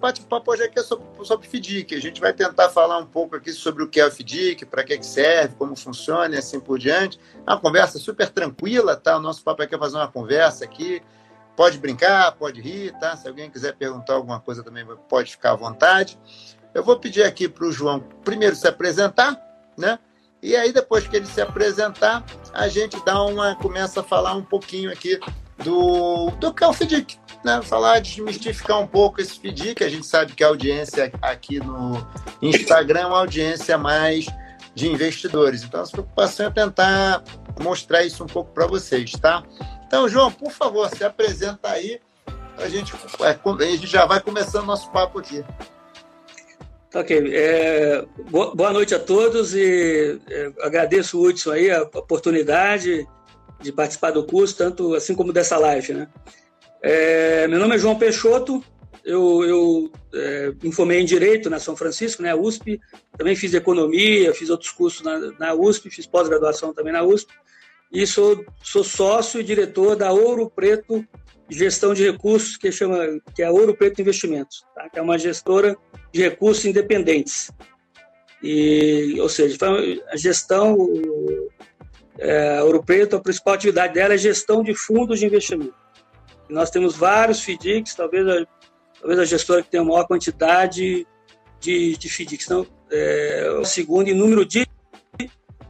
bate-papo 0.00 0.50
hoje 0.50 0.62
aqui 0.62 0.78
é 0.78 0.82
sobre, 0.82 1.06
sobre 1.24 1.46
FDIC. 1.46 1.94
A 1.94 2.00
gente 2.00 2.20
vai 2.20 2.32
tentar 2.32 2.70
falar 2.70 2.98
um 2.98 3.06
pouco 3.06 3.36
aqui 3.36 3.52
sobre 3.52 3.82
o 3.82 3.88
que 3.88 4.00
é 4.00 4.06
o 4.06 4.10
FDIC, 4.10 4.64
para 4.64 4.82
que, 4.82 4.96
que 4.96 5.06
serve, 5.06 5.54
como 5.56 5.76
funciona 5.76 6.34
e 6.34 6.38
assim 6.38 6.58
por 6.58 6.78
diante. 6.78 7.20
É 7.46 7.50
uma 7.50 7.60
conversa 7.60 7.98
super 7.98 8.28
tranquila, 8.30 8.96
tá? 8.96 9.18
O 9.18 9.20
nosso 9.20 9.44
papo 9.44 9.62
aqui 9.62 9.74
é 9.74 9.78
fazer 9.78 9.96
uma 9.96 10.08
conversa 10.08 10.64
aqui. 10.64 11.02
Pode 11.54 11.78
brincar, 11.78 12.32
pode 12.32 12.60
rir, 12.60 12.92
tá? 12.98 13.16
Se 13.16 13.28
alguém 13.28 13.50
quiser 13.50 13.74
perguntar 13.76 14.14
alguma 14.14 14.40
coisa 14.40 14.64
também, 14.64 14.86
pode 15.08 15.32
ficar 15.32 15.52
à 15.52 15.56
vontade. 15.56 16.18
Eu 16.72 16.82
vou 16.82 16.98
pedir 16.98 17.22
aqui 17.22 17.48
para 17.48 17.66
o 17.66 17.72
João 17.72 18.00
primeiro 18.24 18.56
se 18.56 18.66
apresentar, 18.66 19.38
né? 19.76 19.98
E 20.42 20.56
aí, 20.56 20.72
depois 20.72 21.06
que 21.06 21.16
ele 21.16 21.26
se 21.26 21.40
apresentar, 21.42 22.24
a 22.54 22.66
gente 22.66 22.96
dá 23.04 23.22
uma, 23.22 23.54
começa 23.56 24.00
a 24.00 24.02
falar 24.02 24.32
um 24.34 24.42
pouquinho 24.42 24.90
aqui 24.90 25.20
do, 25.58 26.30
do 26.30 26.54
que 26.54 26.64
é 26.64 26.66
o 26.66 26.72
FDIC, 26.72 27.18
né? 27.44 27.60
Falar, 27.62 28.00
desmistificar 28.00 28.80
um 28.80 28.86
pouco 28.86 29.20
esse 29.20 29.38
FDIC, 29.38 29.82
a 29.82 29.88
gente 29.88 30.06
sabe 30.06 30.32
que 30.32 30.44
a 30.44 30.48
audiência 30.48 31.12
aqui 31.22 31.58
no 31.58 32.06
Instagram 32.42 33.00
é 33.00 33.06
uma 33.06 33.18
audiência 33.18 33.76
mais 33.78 34.26
de 34.74 34.88
investidores. 34.88 35.62
Então, 35.62 35.82
a 35.82 35.86
preocupação 35.86 36.46
é 36.46 36.50
tentar 36.50 37.22
mostrar 37.60 38.04
isso 38.04 38.22
um 38.24 38.26
pouco 38.26 38.52
para 38.52 38.66
vocês, 38.66 39.12
tá? 39.12 39.42
Então, 39.86 40.08
João, 40.08 40.30
por 40.30 40.52
favor, 40.52 40.88
se 40.88 41.02
apresenta 41.02 41.70
aí, 41.70 42.00
a 42.56 42.68
gente, 42.68 42.92
é, 43.20 43.64
a 43.64 43.70
gente 43.70 43.86
já 43.86 44.04
vai 44.04 44.20
começando 44.20 44.66
nosso 44.66 44.90
papo 44.90 45.18
aqui. 45.18 45.44
Tá 46.90 47.00
ok. 47.00 47.30
É, 47.32 48.04
boa 48.30 48.72
noite 48.72 48.94
a 48.94 48.98
todos 48.98 49.54
e 49.54 50.20
é, 50.28 50.52
agradeço 50.60 51.18
o 51.18 51.24
Hudson 51.24 51.52
aí 51.52 51.70
a 51.70 51.82
oportunidade 51.82 53.06
de 53.60 53.72
participar 53.72 54.10
do 54.10 54.24
curso, 54.24 54.56
tanto 54.56 54.94
assim 54.94 55.14
como 55.14 55.32
dessa 55.32 55.56
live. 55.56 55.92
Né? 55.92 56.08
É, 56.82 57.46
meu 57.48 57.58
nome 57.58 57.74
é 57.74 57.78
João 57.78 57.98
Peixoto, 57.98 58.64
eu, 59.04 59.44
eu 59.44 59.92
é, 60.14 60.52
me 60.62 60.72
formei 60.72 61.00
em 61.00 61.04
Direito 61.04 61.50
na 61.50 61.58
São 61.58 61.76
Francisco, 61.76 62.22
né, 62.22 62.34
USP, 62.34 62.80
também 63.16 63.36
fiz 63.36 63.52
Economia, 63.54 64.34
fiz 64.34 64.50
outros 64.50 64.70
cursos 64.70 65.02
na, 65.02 65.18
na 65.38 65.54
USP, 65.54 65.90
fiz 65.90 66.06
pós-graduação 66.06 66.72
também 66.72 66.92
na 66.92 67.02
USP, 67.02 67.32
e 67.92 68.06
sou, 68.06 68.44
sou 68.62 68.84
sócio 68.84 69.40
e 69.40 69.44
diretor 69.44 69.96
da 69.96 70.12
Ouro 70.12 70.48
Preto 70.48 71.04
Gestão 71.48 71.92
de 71.92 72.08
Recursos, 72.08 72.56
que, 72.56 72.70
chama, 72.70 73.20
que 73.34 73.42
é 73.42 73.50
Ouro 73.50 73.74
Preto 73.74 74.00
Investimentos, 74.00 74.64
tá? 74.74 74.88
que 74.88 74.98
é 74.98 75.02
uma 75.02 75.18
gestora 75.18 75.76
de 76.12 76.22
recursos 76.22 76.64
independentes. 76.64 77.50
E, 78.42 79.16
ou 79.20 79.28
seja, 79.28 79.58
a 80.08 80.16
gestão, 80.16 80.88
é, 82.18 82.62
Ouro 82.62 82.82
Preto, 82.82 83.16
a 83.16 83.20
principal 83.20 83.54
atividade 83.54 83.94
dela 83.94 84.14
é 84.14 84.18
gestão 84.18 84.62
de 84.62 84.74
fundos 84.74 85.18
de 85.18 85.26
investimento. 85.26 85.74
Nós 86.50 86.70
temos 86.70 86.96
vários 86.96 87.40
FDICs, 87.40 87.94
talvez 87.94 88.26
a, 88.26 88.46
talvez 89.00 89.18
a 89.18 89.24
gestora 89.24 89.62
que 89.62 89.70
tenha 89.70 89.82
a 89.82 89.86
maior 89.86 90.06
quantidade 90.06 91.06
de, 91.60 91.96
de 91.96 92.08
FDICs. 92.08 92.46
Então, 92.46 92.66
é, 92.90 93.56
o 93.60 93.64
segundo 93.64 94.08
em 94.08 94.14
número 94.14 94.44
de 94.44 94.66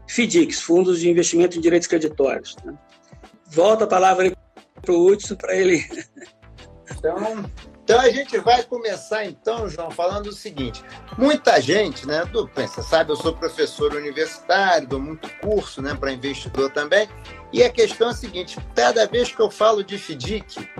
FDICs, 0.09 0.61
Fundos 0.61 1.01
de 1.01 1.09
Investimento 1.09 1.57
em 1.57 1.61
Direitos 1.61 1.89
Creditórios. 1.89 2.57
Né? 2.65 2.77
Volta 3.47 3.85
a 3.85 3.89
palavra 3.89 4.33
para 4.83 4.93
o 4.93 5.07
Hudson, 5.07 5.37
para 5.37 5.55
ele. 5.55 5.85
Então, 6.91 7.45
então 7.91 8.03
a 8.03 8.11
gente 8.11 8.39
vai 8.39 8.63
começar 8.63 9.25
então, 9.25 9.69
João, 9.69 9.91
falando 9.91 10.29
o 10.29 10.33
seguinte: 10.33 10.81
muita 11.19 11.61
gente, 11.61 12.07
né? 12.07 12.25
Do, 12.27 12.49
você 12.55 12.81
sabe, 12.85 13.11
eu 13.11 13.17
sou 13.17 13.35
professor 13.35 13.93
universitário, 13.97 14.87
dou 14.87 15.01
muito 15.01 15.29
curso, 15.41 15.83
né, 15.83 15.93
para 15.93 16.13
investidor 16.13 16.71
também. 16.71 17.09
E 17.53 17.65
a 17.65 17.69
questão 17.69 18.07
é 18.07 18.11
a 18.13 18.15
seguinte: 18.15 18.57
cada 18.77 19.09
vez 19.09 19.35
que 19.35 19.43
eu 19.43 19.51
falo 19.51 19.83
de 19.83 19.99
FDIC, 19.99 20.71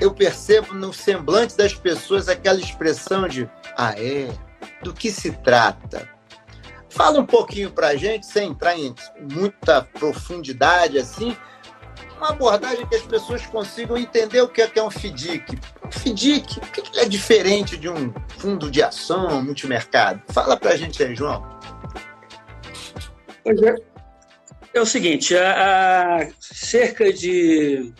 eu 0.00 0.14
percebo 0.14 0.72
no 0.72 0.92
semblante 0.92 1.56
das 1.56 1.74
pessoas 1.74 2.28
aquela 2.28 2.60
expressão 2.60 3.26
de 3.26 3.50
ah 3.76 3.94
é, 3.98 4.28
do 4.84 4.94
que 4.94 5.10
se 5.10 5.32
trata? 5.32 6.08
Fala 6.88 7.18
um 7.18 7.26
pouquinho 7.26 7.72
para 7.72 7.88
a 7.88 7.96
gente, 7.96 8.24
sem 8.24 8.50
entrar 8.50 8.78
em 8.78 8.94
muita 9.18 9.82
profundidade 9.82 10.96
assim, 10.96 11.36
uma 12.22 12.30
abordagem 12.30 12.86
que 12.86 12.94
as 12.94 13.02
pessoas 13.02 13.44
consigam 13.46 13.98
entender 13.98 14.40
o 14.40 14.48
que 14.48 14.62
é, 14.62 14.68
que 14.68 14.78
é 14.78 14.82
um 14.82 14.90
FDIC. 14.90 15.58
Um 15.84 15.90
FDIC, 15.90 16.58
o 16.58 16.60
que 16.70 17.00
é 17.00 17.04
diferente 17.04 17.76
de 17.76 17.88
um 17.88 18.14
fundo 18.38 18.70
de 18.70 18.80
ação 18.80 19.42
multimercado? 19.42 20.22
Fala 20.32 20.56
para 20.56 20.70
a 20.70 20.76
gente 20.76 21.02
aí, 21.02 21.16
João. 21.16 21.42
Pois 23.42 23.60
é. 23.60 23.74
É 24.72 24.80
o 24.80 24.86
seguinte, 24.86 25.36
há 25.36 26.30
cerca 26.40 27.12
de 27.12 27.92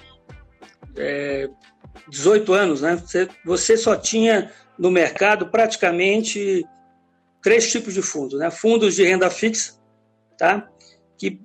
é, 0.96 1.48
18 2.08 2.52
anos, 2.54 2.80
né, 2.80 3.02
você 3.44 3.76
só 3.76 3.96
tinha 3.96 4.50
no 4.78 4.90
mercado 4.90 5.48
praticamente 5.48 6.64
três 7.42 7.70
tipos 7.70 7.92
de 7.92 8.00
fundos, 8.00 8.38
né? 8.38 8.50
Fundos 8.50 8.94
de 8.94 9.04
renda 9.04 9.28
fixa, 9.28 9.74
tá? 10.38 10.66
Que 11.18 11.42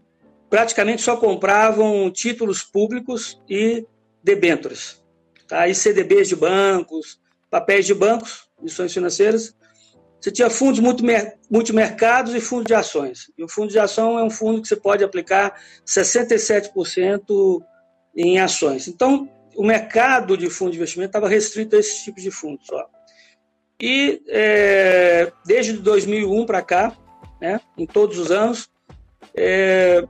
praticamente 0.49 1.01
só 1.01 1.17
compravam 1.17 2.09
títulos 2.11 2.63
públicos 2.63 3.41
e 3.49 3.85
debêntures, 4.23 5.03
tá? 5.47 5.67
e 5.67 5.75
CDBs 5.75 6.29
de 6.29 6.35
bancos, 6.35 7.19
papéis 7.49 7.85
de 7.85 7.93
bancos, 7.93 8.47
missões 8.61 8.93
financeiras. 8.93 9.55
Você 10.19 10.31
tinha 10.31 10.49
fundos 10.49 10.81
multimercados 11.49 12.33
e 12.33 12.41
fundos 12.41 12.65
de 12.65 12.73
ações. 12.73 13.31
E 13.37 13.43
o 13.43 13.47
fundo 13.47 13.71
de 13.71 13.77
ação 13.77 14.17
é 14.17 14.23
um 14.23 14.29
fundo 14.29 14.61
que 14.61 14.67
você 14.67 14.75
pode 14.75 15.03
aplicar 15.03 15.61
67% 15.85 17.61
em 18.15 18.39
ações. 18.39 18.87
Então, 18.87 19.29
o 19.55 19.63
mercado 19.63 20.35
de 20.35 20.49
fundo 20.49 20.71
de 20.71 20.77
investimento 20.77 21.09
estava 21.09 21.29
restrito 21.29 21.75
a 21.75 21.79
esse 21.79 22.03
tipo 22.03 22.19
de 22.19 22.31
fundo 22.31 22.59
só. 22.63 22.89
E 23.79 24.23
é, 24.27 25.31
desde 25.45 25.73
2001 25.73 26.45
para 26.45 26.63
cá, 26.63 26.97
né, 27.39 27.61
em 27.77 27.85
todos 27.85 28.17
os 28.17 28.31
anos, 28.31 28.69
é, 29.35 30.03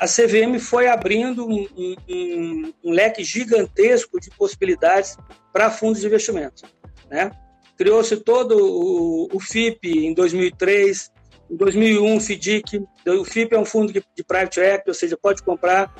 a 0.00 0.06
CVM 0.06 0.58
foi 0.60 0.88
abrindo 0.88 1.46
um, 1.46 1.66
um, 2.08 2.72
um 2.84 2.90
leque 2.92 3.24
gigantesco 3.24 4.20
de 4.20 4.30
possibilidades 4.30 5.16
para 5.52 5.70
fundos 5.70 6.00
de 6.00 6.06
investimento. 6.06 6.62
Né? 7.10 7.30
Criou-se 7.76 8.16
todo 8.18 8.56
o, 8.56 9.28
o, 9.32 9.40
FIP 9.40 10.06
em 10.06 10.14
2003, 10.14 11.10
em 11.50 11.56
2001 11.56 12.16
o 12.16 12.20
FDIC. 12.20 12.84
O 13.06 13.24
FIP 13.24 13.54
é 13.54 13.58
um 13.58 13.64
fundo 13.64 13.92
de, 13.92 14.04
de 14.16 14.24
private 14.24 14.60
equity, 14.60 14.88
ou 14.88 14.94
seja, 14.94 15.16
pode 15.16 15.42
comprar 15.42 15.92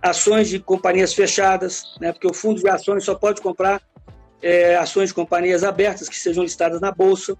ações 0.00 0.48
de 0.48 0.58
companhias 0.58 1.14
fechadas, 1.14 1.94
né? 2.00 2.12
porque 2.12 2.26
o 2.26 2.34
fundo 2.34 2.60
de 2.60 2.68
ações 2.68 3.04
só 3.04 3.14
pode 3.14 3.40
comprar 3.40 3.80
é, 4.40 4.76
ações 4.76 5.10
de 5.10 5.14
companhias 5.14 5.62
abertas 5.62 6.08
que 6.08 6.16
sejam 6.16 6.42
listadas 6.42 6.80
na 6.80 6.90
bolsa. 6.90 7.36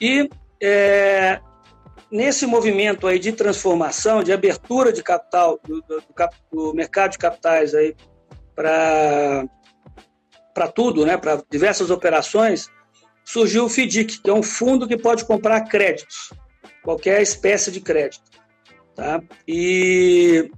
E 0.00 0.28
é, 0.60 1.40
nesse 2.12 2.46
movimento 2.46 3.06
aí 3.06 3.18
de 3.18 3.32
transformação, 3.32 4.22
de 4.22 4.32
abertura 4.32 4.92
de 4.92 5.02
capital, 5.02 5.58
do, 5.66 5.80
do, 5.80 6.02
do 6.52 6.74
mercado 6.74 7.12
de 7.12 7.18
capitais 7.18 7.74
aí 7.74 7.96
para 8.54 9.48
tudo, 10.74 11.06
né, 11.06 11.16
para 11.16 11.42
diversas 11.50 11.90
operações, 11.90 12.68
surgiu 13.24 13.64
o 13.64 13.68
FDIC, 13.68 14.20
que 14.20 14.28
é 14.28 14.34
um 14.34 14.42
fundo 14.42 14.86
que 14.86 14.98
pode 14.98 15.24
comprar 15.24 15.62
créditos, 15.62 16.34
qualquer 16.82 17.22
espécie 17.22 17.72
de 17.72 17.80
crédito. 17.80 18.30
Tá? 18.94 19.22
E 19.48 20.50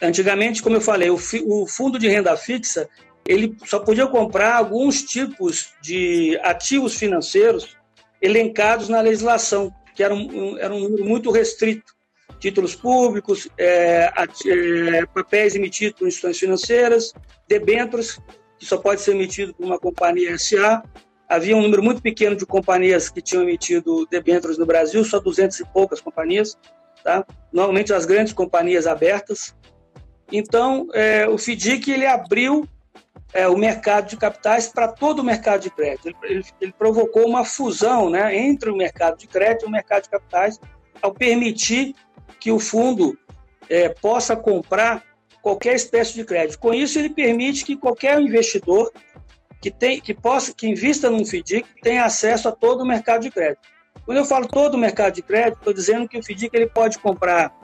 antigamente, 0.00 0.62
como 0.62 0.76
eu 0.76 0.80
falei, 0.80 1.10
o, 1.10 1.18
o 1.44 1.66
fundo 1.66 1.98
de 1.98 2.08
renda 2.08 2.36
fixa 2.36 2.88
ele 3.26 3.56
só 3.64 3.80
podia 3.80 4.06
comprar 4.06 4.56
alguns 4.56 5.02
tipos 5.02 5.72
de 5.82 6.38
ativos 6.42 6.94
financeiros 6.94 7.76
elencados 8.22 8.88
na 8.88 9.00
legislação 9.00 9.72
que 10.00 10.04
era 10.04 10.14
um, 10.14 10.56
era 10.56 10.74
um 10.74 10.80
número 10.80 11.04
muito 11.04 11.30
restrito. 11.30 11.92
Títulos 12.38 12.74
públicos, 12.74 13.46
é, 13.58 14.10
é, 14.46 15.04
papéis 15.04 15.54
emitidos 15.54 15.98
por 15.98 16.08
instituições 16.08 16.38
financeiras, 16.38 17.12
debêntures, 17.46 18.18
que 18.58 18.64
só 18.64 18.78
pode 18.78 19.02
ser 19.02 19.10
emitido 19.10 19.52
por 19.52 19.66
uma 19.66 19.78
companhia 19.78 20.38
SA. 20.38 20.82
Havia 21.28 21.54
um 21.54 21.60
número 21.60 21.82
muito 21.82 22.00
pequeno 22.00 22.34
de 22.34 22.46
companhias 22.46 23.10
que 23.10 23.20
tinham 23.20 23.42
emitido 23.42 24.06
debêntures 24.10 24.56
no 24.56 24.64
Brasil, 24.64 25.04
só 25.04 25.20
200 25.20 25.60
e 25.60 25.66
poucas 25.66 26.00
companhias. 26.00 26.56
Tá? 27.04 27.22
Normalmente 27.52 27.92
as 27.92 28.06
grandes 28.06 28.32
companhias 28.32 28.86
abertas. 28.86 29.54
Então, 30.32 30.88
é, 30.94 31.28
o 31.28 31.36
FDIC 31.36 31.90
ele 31.90 32.06
abriu 32.06 32.66
é, 33.32 33.48
o 33.48 33.56
mercado 33.56 34.08
de 34.08 34.16
capitais 34.16 34.68
para 34.68 34.88
todo 34.88 35.20
o 35.20 35.24
mercado 35.24 35.62
de 35.62 35.70
crédito. 35.70 36.08
Ele, 36.08 36.16
ele, 36.22 36.44
ele, 36.60 36.72
provocou 36.72 37.26
uma 37.26 37.44
fusão 37.44 38.10
né, 38.10 38.36
entre 38.36 38.70
o 38.70 38.76
mercado 38.76 39.16
de 39.18 39.26
crédito 39.26 39.64
e 39.64 39.68
o 39.68 39.70
mercado 39.70 40.04
de 40.04 40.10
capitais, 40.10 40.58
ao 41.00 41.12
permitir 41.12 41.94
que 42.38 42.50
o 42.50 42.58
fundo 42.58 43.16
é, 43.68 43.88
possa 43.88 44.36
comprar 44.36 45.04
qualquer 45.42 45.74
espécie 45.74 46.14
de 46.14 46.24
crédito. 46.24 46.58
Com 46.58 46.74
isso, 46.74 46.98
ele 46.98 47.10
permite 47.10 47.64
que 47.64 47.76
qualquer 47.76 48.20
investidor 48.20 48.92
que, 49.60 49.70
tem, 49.70 50.00
que, 50.00 50.14
possa, 50.14 50.52
que 50.52 50.66
invista 50.66 51.10
num 51.10 51.24
FDIC 51.24 51.66
tenha 51.82 52.04
acesso 52.04 52.48
a 52.48 52.52
todo 52.52 52.82
o 52.82 52.86
mercado 52.86 53.22
de 53.22 53.30
crédito. 53.30 53.60
Quando 54.04 54.18
eu 54.18 54.24
falo 54.24 54.48
todo 54.48 54.74
o 54.74 54.78
mercado 54.78 55.14
de 55.14 55.22
crédito, 55.22 55.58
estou 55.58 55.72
dizendo 55.72 56.08
que 56.08 56.18
o 56.18 56.22
FDIC 56.22 56.50
ele 56.52 56.68
pode 56.68 56.98
comprar 56.98 57.54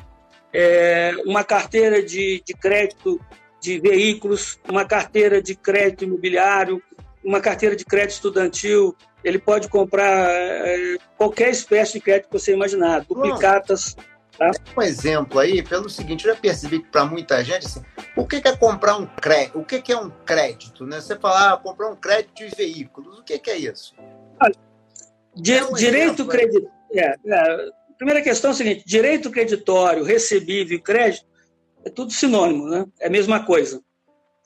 é, 0.52 1.12
uma 1.24 1.42
carteira 1.42 2.02
de, 2.02 2.42
de 2.46 2.54
crédito 2.54 3.20
de 3.66 3.80
veículos, 3.80 4.60
uma 4.68 4.84
carteira 4.84 5.42
de 5.42 5.56
crédito 5.56 6.04
imobiliário, 6.04 6.80
uma 7.24 7.40
carteira 7.40 7.74
de 7.74 7.84
crédito 7.84 8.12
estudantil 8.12 8.96
ele 9.24 9.40
pode 9.40 9.68
comprar 9.68 10.30
é, 10.30 10.96
qualquer 11.16 11.50
espécie 11.50 11.94
de 11.94 12.00
crédito 12.00 12.28
que 12.28 12.38
você 12.38 12.52
imaginar, 12.52 13.04
duplicatas. 13.04 13.96
Tá? 14.38 14.52
Um 14.76 14.82
exemplo 14.82 15.40
aí, 15.40 15.64
pelo 15.64 15.90
seguinte, 15.90 16.24
eu 16.24 16.32
já 16.32 16.40
percebi 16.40 16.78
que 16.78 16.88
para 16.88 17.04
muita 17.04 17.42
gente, 17.42 17.66
assim, 17.66 17.82
o 18.14 18.24
que 18.24 18.36
é 18.36 18.56
comprar 18.56 18.96
um 18.96 19.04
crédito? 19.04 19.58
O 19.58 19.64
que 19.64 19.92
é 19.92 19.98
um 19.98 20.10
crédito? 20.24 20.86
Né? 20.86 21.00
Você 21.00 21.16
fala, 21.18 21.54
ah, 21.54 21.56
comprar 21.56 21.90
um 21.90 21.96
crédito 21.96 22.36
de 22.36 22.54
veículos, 22.54 23.18
o 23.18 23.24
que 23.24 23.40
é 23.50 23.56
isso? 23.56 23.96
Di 25.34 25.54
é 25.54 25.64
um 25.64 25.72
direito 25.72 26.24
creditório. 26.24 26.70
É, 26.94 27.14
é, 27.26 27.68
primeira 27.98 28.22
questão 28.22 28.52
é 28.52 28.54
a 28.54 28.56
seguinte: 28.56 28.84
direito 28.86 29.30
creditório, 29.30 30.04
recebível 30.04 30.78
e 30.78 30.80
crédito 30.80 31.26
é 31.87 31.91
tudo 31.91 32.12
sinônimo, 32.12 32.69
né? 32.69 32.85
É 33.00 33.06
a 33.06 33.11
mesma 33.11 33.44
coisa. 33.44 33.81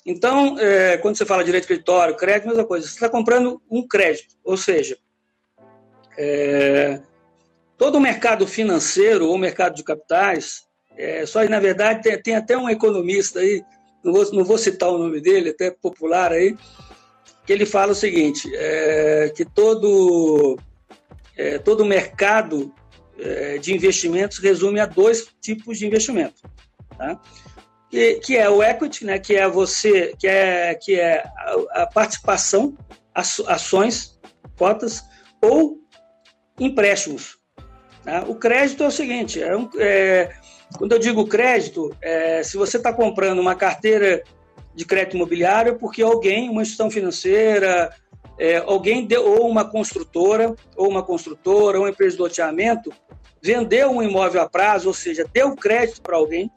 Então, 0.05 0.59
é, 0.59 0.99
quando 0.99 1.17
você 1.17 1.25
fala 1.25 1.43
direito 1.43 1.67
creditório, 1.67 2.15
crédito, 2.15 2.49
mesma 2.49 2.67
coisa. 2.67 2.87
Você 2.87 2.93
está 2.93 3.09
comprando 3.09 3.61
um 3.71 3.87
crédito, 3.87 4.37
ou 4.45 4.59
seja, 4.59 4.99
é, 6.19 7.01
todo 7.79 7.97
o 7.97 8.01
mercado 8.01 8.47
financeiro 8.47 9.27
ou 9.27 9.39
mercado 9.39 9.75
de 9.75 9.83
capitais, 9.83 10.67
é, 10.99 11.25
só 11.25 11.43
na 11.45 11.59
verdade 11.59 12.03
tem, 12.03 12.23
tem, 12.23 12.37
até 12.37 12.57
um 12.59 12.69
economista 12.69 13.41
aí, 13.41 13.63
não 14.05 14.13
vou, 14.13 14.33
não 14.33 14.45
vou 14.45 14.59
citar 14.59 14.91
o 14.91 14.99
nome 14.99 15.21
dele, 15.21 15.51
até 15.51 15.71
popular 15.71 16.33
aí, 16.33 16.55
que 17.47 17.53
ele 17.53 17.65
fala 17.65 17.93
o 17.93 17.95
seguinte, 17.95 18.51
é, 18.55 19.33
que 19.35 19.47
todo 19.47 20.59
é, 21.37 21.59
todo 21.59 21.87
mercado 21.87 22.71
é, 23.19 23.57
de 23.57 23.75
investimentos 23.75 24.39
resume 24.39 24.79
a 24.79 24.87
dois 24.87 25.27
tipos 25.41 25.79
de 25.79 25.87
investimento, 25.87 26.43
tá? 27.00 27.19
que, 27.91 28.14
que 28.17 28.37
é 28.37 28.49
o 28.49 28.62
equity, 28.62 29.05
né, 29.05 29.19
que 29.19 29.35
é 29.35 29.49
você, 29.49 30.14
que 30.19 30.29
é, 30.29 30.75
que 30.75 30.94
é 30.99 31.25
a, 31.37 31.82
a 31.82 31.87
participação, 31.87 32.76
ações, 33.14 34.19
cotas, 34.56 35.02
ou 35.43 35.79
empréstimos. 36.58 37.38
Tá? 38.05 38.25
O 38.29 38.35
crédito 38.35 38.85
é 38.85 38.87
o 38.87 38.93
seguinte, 38.93 39.43
é 39.43 39.56
um, 39.56 39.69
é, 39.79 40.32
quando 40.79 40.93
eu 40.93 40.99
digo 40.99 41.26
crédito, 41.26 41.94
é, 42.00 42.43
se 42.43 42.56
você 42.56 42.76
está 42.76 42.93
comprando 42.93 43.41
uma 43.41 43.56
carteira 43.56 44.23
de 44.75 44.85
crédito 44.85 45.17
imobiliário, 45.17 45.73
é 45.73 45.76
porque 45.76 46.00
alguém, 46.00 46.49
uma 46.49 46.62
instituição 46.62 46.91
financeira, 46.91 47.93
é, 48.38 48.58
alguém 48.58 49.05
deu, 49.05 49.26
ou 49.26 49.49
uma 49.49 49.64
construtora, 49.64 50.55
ou 50.76 50.88
uma 50.88 51.03
construtora, 51.03 51.79
ou 51.79 51.85
uma 51.85 51.91
empresa 51.91 52.17
de 52.17 52.23
loteamento, 52.23 52.93
vendeu 53.43 53.91
um 53.91 54.03
imóvel 54.03 54.43
a 54.43 54.49
prazo, 54.49 54.88
ou 54.88 54.94
seja, 54.94 55.26
deu 55.32 55.56
crédito 55.56 56.00
para 56.03 56.17
alguém, 56.17 56.50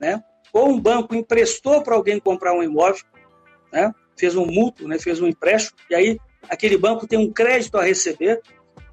né? 0.00 0.22
ou 0.52 0.70
um 0.70 0.80
banco 0.80 1.14
emprestou 1.14 1.82
para 1.82 1.94
alguém 1.94 2.18
comprar 2.18 2.54
um 2.54 2.62
imóvel, 2.62 3.04
né? 3.72 3.92
fez 4.16 4.34
um 4.34 4.46
mútuo, 4.46 4.88
né? 4.88 4.98
fez 4.98 5.20
um 5.20 5.26
empréstimo, 5.26 5.78
e 5.90 5.94
aí 5.94 6.18
aquele 6.48 6.78
banco 6.78 7.06
tem 7.06 7.18
um 7.18 7.32
crédito 7.32 7.76
a 7.76 7.82
receber, 7.82 8.40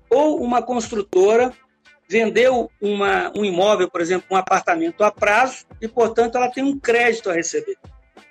ou 0.10 0.42
uma 0.42 0.62
construtora 0.62 1.54
vendeu 2.08 2.70
uma, 2.82 3.32
um 3.36 3.46
imóvel, 3.46 3.90
por 3.90 4.02
exemplo, 4.02 4.28
um 4.30 4.36
apartamento 4.36 5.04
a 5.04 5.12
prazo, 5.12 5.66
e, 5.82 5.88
portanto, 5.88 6.36
ela 6.36 6.50
tem 6.50 6.64
um 6.64 6.78
crédito 6.78 7.30
a 7.30 7.34
receber. 7.34 7.78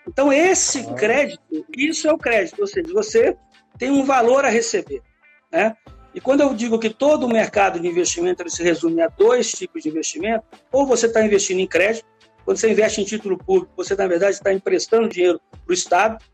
Então, 0.06 0.32
esse 0.32 0.80
ah. 0.80 0.94
crédito, 0.94 1.42
isso 1.76 2.06
é 2.08 2.12
o 2.12 2.18
crédito, 2.18 2.60
ou 2.60 2.66
seja, 2.66 2.92
você 2.92 3.36
tem 3.78 3.90
um 3.90 4.04
valor 4.04 4.44
a 4.44 4.48
receber. 4.48 5.02
Né? 5.50 5.74
E 6.14 6.20
quando 6.20 6.42
eu 6.42 6.54
digo 6.54 6.78
que 6.78 6.90
todo 6.90 7.24
o 7.24 7.32
mercado 7.32 7.80
de 7.80 7.88
investimento 7.88 8.48
se 8.50 8.62
resume 8.62 9.00
a 9.00 9.08
dois 9.08 9.50
tipos 9.52 9.82
de 9.82 9.88
investimento, 9.88 10.44
ou 10.70 10.86
você 10.86 11.06
está 11.06 11.24
investindo 11.24 11.60
em 11.60 11.66
crédito, 11.66 12.06
quando 12.44 12.56
você 12.56 12.70
investe 12.70 13.00
em 13.00 13.04
título 13.04 13.38
público, 13.38 13.72
você, 13.76 13.94
na 13.94 14.06
verdade, 14.06 14.34
está 14.34 14.52
emprestando 14.52 15.08
dinheiro 15.08 15.40
para 15.50 15.70
o 15.70 15.72
Estado. 15.72 16.24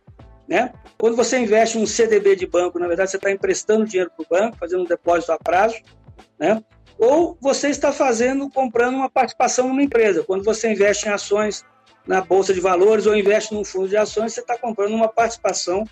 Né? 0.49 0.73
Quando 0.97 1.17
você 1.17 1.39
investe 1.39 1.79
em 1.79 1.83
um 1.83 1.87
CDB 1.87 2.35
de 2.35 2.47
banco, 2.47 2.79
na 2.79 2.87
verdade, 2.87 3.11
você 3.11 3.17
está 3.17 3.31
emprestando 3.31 3.85
dinheiro 3.85 4.11
para 4.17 4.23
o 4.23 4.27
banco, 4.29 4.57
fazendo 4.57 4.83
um 4.83 4.87
depósito 4.87 5.33
a 5.33 5.39
prazo. 5.39 5.77
Né? 6.39 6.63
Ou 6.99 7.37
você 7.41 7.69
está 7.69 7.93
fazendo, 7.93 8.49
comprando 8.51 8.95
uma 8.95 9.11
participação 9.11 9.69
numa 9.69 9.83
empresa. 9.83 10.25
Quando 10.25 10.43
você 10.43 10.73
investe 10.73 11.07
em 11.07 11.13
ações 11.13 11.65
na 12.07 12.23
Bolsa 12.23 12.55
de 12.55 12.61
Valores 12.61 13.07
ou 13.07 13.15
investe 13.15 13.53
num 13.53 13.65
fundo 13.65 13.89
de 13.89 13.97
ações, 13.97 14.33
você 14.33 14.41
está 14.41 14.57
comprando 14.57 14.95
uma 14.95 15.09
participação 15.09 15.85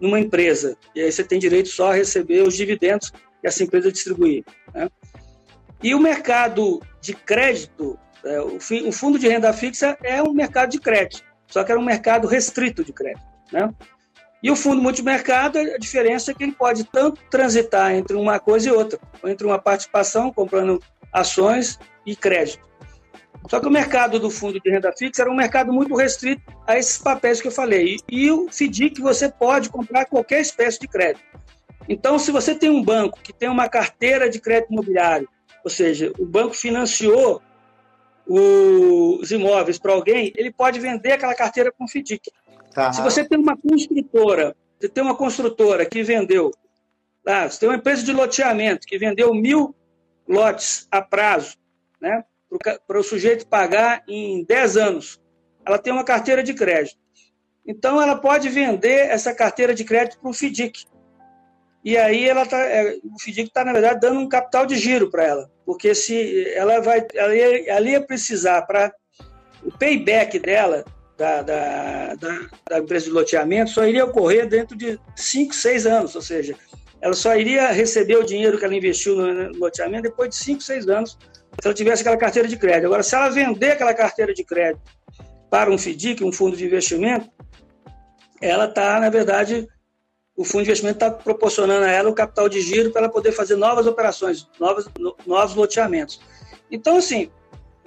numa 0.00 0.18
empresa. 0.18 0.76
E 0.94 1.00
aí 1.00 1.12
você 1.12 1.22
tem 1.22 1.38
direito 1.38 1.68
só 1.68 1.92
a 1.92 1.94
receber 1.94 2.42
os 2.42 2.56
dividendos 2.56 3.10
que 3.10 3.46
essa 3.46 3.62
empresa 3.62 3.92
distribuir. 3.92 4.44
Né? 4.74 4.90
E 5.82 5.94
o 5.94 6.00
mercado 6.00 6.82
de 7.00 7.14
crédito, 7.14 7.98
é, 8.24 8.40
o, 8.40 8.58
o, 8.88 8.92
fundo 8.92 9.18
de 9.18 9.28
renda 9.28 9.52
fixa 9.52 9.96
é 10.02 10.22
um 10.22 10.32
mercado 10.32 10.70
de 10.70 10.78
crédito, 10.78 11.22
só 11.46 11.64
que 11.64 11.72
era 11.72 11.80
um 11.80 11.84
mercado 11.84 12.26
restrito 12.26 12.84
de 12.84 12.92
crédito. 12.92 13.24
Né? 13.52 13.72
E 14.42 14.50
o 14.50 14.56
fundo 14.56 14.80
multimercado, 14.80 15.58
a 15.58 15.78
diferença 15.78 16.30
é 16.30 16.34
que 16.34 16.42
ele 16.42 16.52
pode 16.52 16.84
tanto 16.84 17.20
transitar 17.30 17.92
entre 17.92 18.16
uma 18.16 18.38
coisa 18.38 18.68
e 18.68 18.72
outra, 18.72 18.98
entre 19.24 19.46
uma 19.46 19.58
participação, 19.58 20.32
comprando 20.32 20.82
ações 21.12 21.78
e 22.06 22.16
crédito. 22.16 22.70
Só 23.48 23.58
que 23.58 23.66
o 23.66 23.70
mercado 23.70 24.18
do 24.18 24.30
fundo 24.30 24.60
de 24.60 24.70
renda 24.70 24.92
fixa 24.92 25.22
era 25.22 25.30
um 25.30 25.36
mercado 25.36 25.72
muito 25.72 25.94
restrito 25.94 26.42
a 26.66 26.78
esses 26.78 26.98
papéis 26.98 27.40
que 27.40 27.48
eu 27.48 27.52
falei. 27.52 27.96
E, 28.10 28.26
e 28.26 28.30
o 28.30 28.48
FDIC 28.50 29.00
você 29.00 29.28
pode 29.28 29.68
comprar 29.70 30.06
qualquer 30.06 30.40
espécie 30.40 30.78
de 30.78 30.88
crédito. 30.88 31.24
Então, 31.88 32.18
se 32.18 32.30
você 32.30 32.54
tem 32.54 32.70
um 32.70 32.82
banco 32.82 33.18
que 33.20 33.32
tem 33.32 33.48
uma 33.48 33.68
carteira 33.68 34.28
de 34.30 34.40
crédito 34.40 34.72
imobiliário, 34.72 35.28
ou 35.64 35.70
seja, 35.70 36.12
o 36.18 36.24
banco 36.24 36.54
financiou 36.54 37.42
os 38.32 39.32
imóveis 39.32 39.76
para 39.76 39.92
alguém, 39.92 40.32
ele 40.36 40.52
pode 40.52 40.78
vender 40.78 41.12
aquela 41.12 41.34
carteira 41.34 41.72
com 41.72 41.88
FDIC. 41.88 42.30
Tá. 42.72 42.92
Se 42.92 43.02
você 43.02 43.24
tem 43.24 43.36
uma 43.36 43.56
construtora, 43.56 44.54
você 44.78 44.88
tem 44.88 45.02
uma 45.02 45.16
construtora 45.16 45.84
que 45.84 46.04
vendeu, 46.04 46.52
ah, 47.26 47.50
você 47.50 47.58
tem 47.58 47.68
uma 47.68 47.74
empresa 47.74 48.04
de 48.04 48.12
loteamento 48.12 48.86
que 48.86 48.96
vendeu 48.96 49.34
mil 49.34 49.74
lotes 50.28 50.86
a 50.92 51.02
prazo, 51.02 51.56
né, 52.00 52.24
para 52.86 53.00
o 53.00 53.02
sujeito 53.02 53.48
pagar 53.48 54.04
em 54.06 54.44
10 54.44 54.76
anos, 54.76 55.20
ela 55.66 55.76
tem 55.76 55.92
uma 55.92 56.04
carteira 56.04 56.40
de 56.40 56.54
crédito. 56.54 57.00
Então, 57.66 58.00
ela 58.00 58.16
pode 58.16 58.48
vender 58.48 59.08
essa 59.08 59.34
carteira 59.34 59.74
de 59.74 59.84
crédito 59.84 60.20
para 60.20 60.30
um 60.30 60.32
FDIC. 60.32 60.86
E 61.82 61.96
aí 61.96 62.28
ela 62.28 62.44
tá, 62.44 62.58
é, 62.58 62.98
o 63.02 63.18
FDIC 63.18 63.48
está, 63.48 63.64
na 63.64 63.72
verdade, 63.72 64.00
dando 64.00 64.20
um 64.20 64.28
capital 64.28 64.66
de 64.66 64.76
giro 64.76 65.10
para 65.10 65.24
ela. 65.24 65.50
Porque 65.64 65.94
se 65.94 66.52
ela 66.54 66.80
vai. 66.80 67.06
Ela 67.14 67.34
ia, 67.34 67.70
ela 67.70 67.88
ia 67.88 68.00
precisar 68.00 68.62
para. 68.62 68.92
O 69.62 69.76
payback 69.76 70.38
dela, 70.38 70.84
da, 71.18 71.42
da, 71.42 72.14
da, 72.14 72.46
da, 72.66 72.78
empresa 72.78 73.04
de 73.04 73.10
loteamento, 73.10 73.70
só 73.70 73.86
iria 73.86 74.06
ocorrer 74.06 74.48
dentro 74.48 74.74
de 74.74 74.98
5, 75.14 75.54
6 75.54 75.86
anos. 75.86 76.16
Ou 76.16 76.22
seja, 76.22 76.56
ela 77.00 77.12
só 77.12 77.36
iria 77.36 77.70
receber 77.70 78.16
o 78.16 78.24
dinheiro 78.24 78.58
que 78.58 78.64
ela 78.64 78.74
investiu 78.74 79.16
no 79.16 79.58
loteamento 79.58 80.04
depois 80.04 80.30
de 80.30 80.36
5, 80.36 80.62
6 80.62 80.88
anos, 80.88 81.18
se 81.60 81.66
ela 81.66 81.74
tivesse 81.74 82.00
aquela 82.00 82.16
carteira 82.16 82.48
de 82.48 82.56
crédito. 82.56 82.86
Agora, 82.86 83.02
se 83.02 83.14
ela 83.14 83.28
vender 83.28 83.72
aquela 83.72 83.92
carteira 83.92 84.32
de 84.32 84.44
crédito 84.44 84.80
para 85.50 85.70
um 85.70 85.76
FDIC, 85.76 86.24
um 86.24 86.32
fundo 86.32 86.56
de 86.56 86.64
investimento, 86.64 87.30
ela 88.40 88.66
está, 88.66 88.98
na 88.98 89.10
verdade, 89.10 89.68
o 90.40 90.44
fundo 90.44 90.64
de 90.64 90.70
investimento 90.70 90.96
está 90.96 91.10
proporcionando 91.10 91.84
a 91.84 91.90
ela 91.90 92.08
o 92.08 92.14
capital 92.14 92.48
de 92.48 92.62
giro 92.62 92.90
para 92.90 93.02
ela 93.02 93.12
poder 93.12 93.30
fazer 93.30 93.56
novas 93.56 93.86
operações, 93.86 94.48
novos, 94.58 94.88
novos 95.26 95.54
loteamentos. 95.54 96.18
Então, 96.70 96.96
assim, 96.96 97.30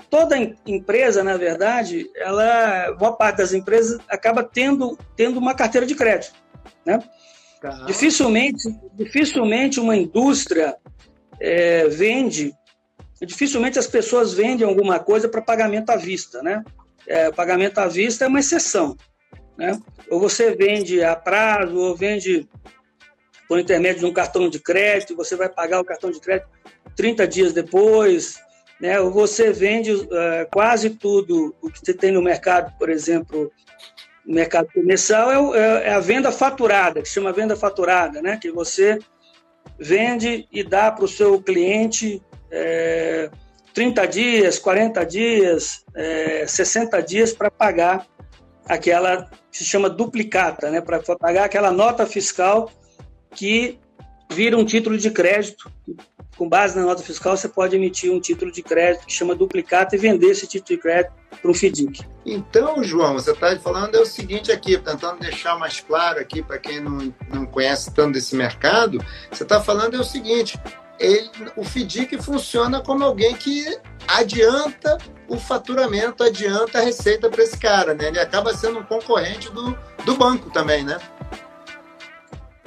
toda 0.07 0.37
empresa, 0.63 1.23
na 1.23 1.35
verdade, 1.35 2.07
ela, 2.15 2.91
boa 2.91 3.13
parte 3.13 3.37
das 3.37 3.53
empresas 3.53 3.99
acaba 4.07 4.43
tendo, 4.43 4.95
tendo 5.15 5.39
uma 5.39 5.55
carteira 5.55 5.87
de 5.87 5.95
crédito, 5.95 6.35
né? 6.85 6.99
Dificilmente, 7.87 8.69
dificilmente 8.93 9.79
uma 9.79 9.95
indústria 9.95 10.75
é, 11.39 11.87
vende, 11.87 12.53
dificilmente 13.19 13.79
as 13.79 13.87
pessoas 13.87 14.31
vendem 14.31 14.67
alguma 14.67 14.99
coisa 14.99 15.27
para 15.27 15.41
pagamento 15.41 15.89
à 15.89 15.95
vista, 15.95 16.43
né? 16.43 16.63
É, 17.07 17.31
pagamento 17.31 17.79
à 17.79 17.87
vista 17.87 18.25
é 18.25 18.27
uma 18.27 18.41
exceção. 18.41 18.95
Né? 19.57 19.79
Ou 20.09 20.19
você 20.19 20.55
vende 20.55 21.03
a 21.03 21.15
prazo, 21.15 21.77
ou 21.77 21.95
vende 21.95 22.47
por 23.47 23.59
intermédio 23.59 23.99
de 23.99 24.05
um 24.05 24.13
cartão 24.13 24.49
de 24.49 24.59
crédito, 24.59 25.15
você 25.15 25.35
vai 25.35 25.49
pagar 25.49 25.79
o 25.79 25.85
cartão 25.85 26.09
de 26.09 26.19
crédito 26.19 26.49
30 26.95 27.27
dias 27.27 27.53
depois, 27.53 28.39
né? 28.79 28.99
ou 28.99 29.11
você 29.11 29.51
vende 29.51 29.91
uh, 29.91 30.09
quase 30.51 30.91
tudo 30.91 31.55
o 31.61 31.69
que 31.69 31.79
você 31.79 31.93
tem 31.93 32.11
no 32.11 32.21
mercado, 32.21 32.73
por 32.77 32.89
exemplo, 32.89 33.51
no 34.25 34.35
mercado 34.35 34.69
comercial, 34.73 35.53
é, 35.53 35.59
é, 35.59 35.89
é 35.89 35.93
a 35.93 35.99
venda 35.99 36.31
faturada, 36.31 37.01
que 37.01 37.07
se 37.07 37.15
chama 37.15 37.33
venda 37.33 37.55
faturada, 37.55 38.21
né? 38.21 38.37
que 38.41 38.51
você 38.51 38.99
vende 39.79 40.47
e 40.51 40.63
dá 40.63 40.91
para 40.91 41.05
o 41.05 41.07
seu 41.07 41.41
cliente 41.41 42.21
é, 42.51 43.29
30 43.73 44.05
dias, 44.07 44.59
40 44.59 45.03
dias, 45.05 45.83
é, 45.95 46.45
60 46.47 47.01
dias 47.01 47.33
para 47.33 47.49
pagar 47.49 48.05
aquela 48.67 49.29
que 49.51 49.57
se 49.57 49.65
chama 49.65 49.89
duplicata, 49.89 50.69
né, 50.69 50.81
para 50.81 50.99
pagar 51.17 51.45
aquela 51.45 51.71
nota 51.71 52.05
fiscal 52.05 52.71
que 53.35 53.79
vira 54.31 54.57
um 54.57 54.65
título 54.65 54.97
de 54.97 55.11
crédito. 55.11 55.71
Com 56.35 56.49
base 56.49 56.75
na 56.75 56.83
nota 56.83 57.03
fiscal, 57.03 57.37
você 57.37 57.47
pode 57.47 57.75
emitir 57.75 58.11
um 58.11 58.19
título 58.19 58.51
de 58.51 58.63
crédito 58.63 59.05
que 59.05 59.13
chama 59.13 59.35
duplicata 59.35 59.95
e 59.95 59.99
vender 59.99 60.31
esse 60.31 60.47
título 60.47 60.77
de 60.77 60.81
crédito 60.81 61.13
para 61.39 61.51
um 61.51 61.53
FDIC. 61.53 62.03
Então, 62.25 62.83
João, 62.83 63.13
você 63.13 63.31
está 63.31 63.55
falando 63.59 63.95
é 63.95 63.99
o 63.99 64.05
seguinte 64.05 64.51
aqui, 64.51 64.77
tentando 64.77 65.19
deixar 65.19 65.57
mais 65.59 65.79
claro 65.79 66.19
aqui 66.19 66.41
para 66.41 66.57
quem 66.57 66.79
não, 66.79 67.13
não 67.29 67.45
conhece 67.45 67.93
tanto 67.93 68.13
desse 68.13 68.35
mercado, 68.35 68.97
você 69.31 69.43
está 69.43 69.61
falando 69.61 69.95
é 69.95 69.99
o 69.99 70.03
seguinte, 70.03 70.59
ele, 70.99 71.29
o 71.55 71.63
FDIC 71.63 72.21
funciona 72.21 72.81
como 72.81 73.03
alguém 73.03 73.35
que 73.35 73.65
adianta 74.07 74.97
o 75.27 75.37
faturamento, 75.37 76.23
adianta 76.23 76.79
a 76.79 76.81
receita 76.81 77.29
para 77.29 77.43
esse 77.43 77.57
cara, 77.57 77.93
né? 77.93 78.07
Ele 78.07 78.19
acaba 78.19 78.53
sendo 78.53 78.79
um 78.79 78.83
concorrente 78.83 79.51
do, 79.51 79.77
do 80.05 80.15
banco 80.15 80.49
também, 80.51 80.83
né? 80.83 80.97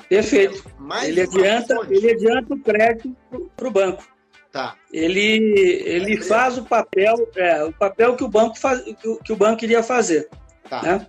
Perfeito. 0.09 0.65
É 1.01 1.09
ele 1.09 1.23
adianta, 1.23 1.75
ele 1.91 2.11
adianta 2.11 2.55
o 2.55 2.61
crédito 2.61 3.17
para 3.57 3.69
o 3.69 3.71
banco. 3.71 4.05
Tá. 4.53 4.75
Ele, 4.93 5.83
ele 5.85 6.23
faz 6.23 6.57
o 6.57 6.65
papel, 6.65 7.29
é, 7.37 7.65
o 7.65 7.73
papel 7.73 8.17
que 8.17 8.25
o 8.25 8.29
banco 8.29 8.59
faz, 8.59 8.81
que, 8.81 9.17
que 9.23 9.33
o 9.33 9.37
banco 9.37 9.65
iria 9.65 9.83
fazer. 9.83 10.29
Tá. 10.69 10.83
Né? 10.83 11.07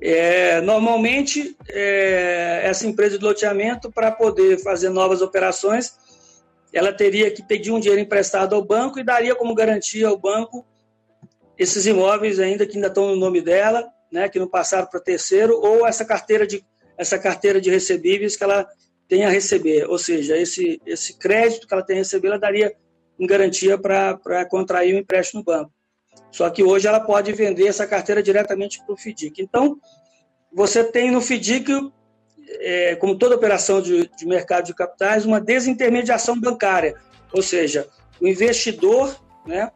É, 0.00 0.60
normalmente, 0.60 1.56
é, 1.68 2.62
essa 2.64 2.86
empresa 2.86 3.18
de 3.18 3.24
loteamento, 3.24 3.90
para 3.90 4.10
poder 4.10 4.58
fazer 4.62 4.88
novas 4.88 5.20
operações, 5.20 5.96
ela 6.74 6.92
teria 6.92 7.30
que 7.30 7.42
pedir 7.42 7.70
um 7.70 7.78
dinheiro 7.78 8.02
emprestado 8.02 8.54
ao 8.54 8.64
banco 8.64 8.98
e 8.98 9.04
daria 9.04 9.34
como 9.36 9.54
garantia 9.54 10.08
ao 10.08 10.18
banco 10.18 10.66
esses 11.56 11.86
imóveis 11.86 12.40
ainda 12.40 12.66
que 12.66 12.74
ainda 12.74 12.88
estão 12.88 13.06
no 13.06 13.16
nome 13.16 13.40
dela, 13.40 13.86
né, 14.10 14.28
que 14.28 14.40
não 14.40 14.48
passaram 14.48 14.88
para 14.88 14.98
terceiro, 14.98 15.56
ou 15.60 15.86
essa 15.86 16.04
carteira 16.04 16.46
de 16.46 16.64
essa 16.96 17.18
carteira 17.18 17.60
de 17.60 17.70
recebíveis 17.70 18.36
que 18.36 18.44
ela 18.44 18.66
tem 19.08 19.24
a 19.24 19.28
receber, 19.28 19.88
ou 19.88 19.98
seja, 19.98 20.36
esse 20.36 20.80
esse 20.84 21.16
crédito 21.18 21.66
que 21.66 21.74
ela 21.74 21.84
tem 21.84 21.96
a 21.96 21.98
receber, 22.00 22.28
ela 22.28 22.38
daria 22.38 22.74
em 23.18 23.26
garantia 23.26 23.78
para 23.78 24.44
contrair 24.46 24.94
um 24.94 24.98
empréstimo 24.98 25.40
no 25.40 25.44
banco. 25.44 25.72
Só 26.32 26.50
que 26.50 26.64
hoje 26.64 26.88
ela 26.88 27.00
pode 27.00 27.32
vender 27.32 27.68
essa 27.68 27.86
carteira 27.86 28.22
diretamente 28.22 28.84
para 28.84 28.92
o 28.92 28.96
FDIC. 28.96 29.40
Então, 29.40 29.78
você 30.52 30.82
tem 30.82 31.10
no 31.10 31.20
FDIC 31.20 31.92
é, 32.60 32.96
como 32.96 33.16
toda 33.16 33.34
operação 33.34 33.80
de, 33.80 34.10
de 34.16 34.26
mercado 34.26 34.66
de 34.66 34.74
capitais, 34.74 35.24
uma 35.24 35.40
desintermediação 35.40 36.38
bancária, 36.38 36.94
ou 37.32 37.42
seja, 37.42 37.88
o 38.20 38.28
investidor, 38.28 39.16
né, 39.46 39.70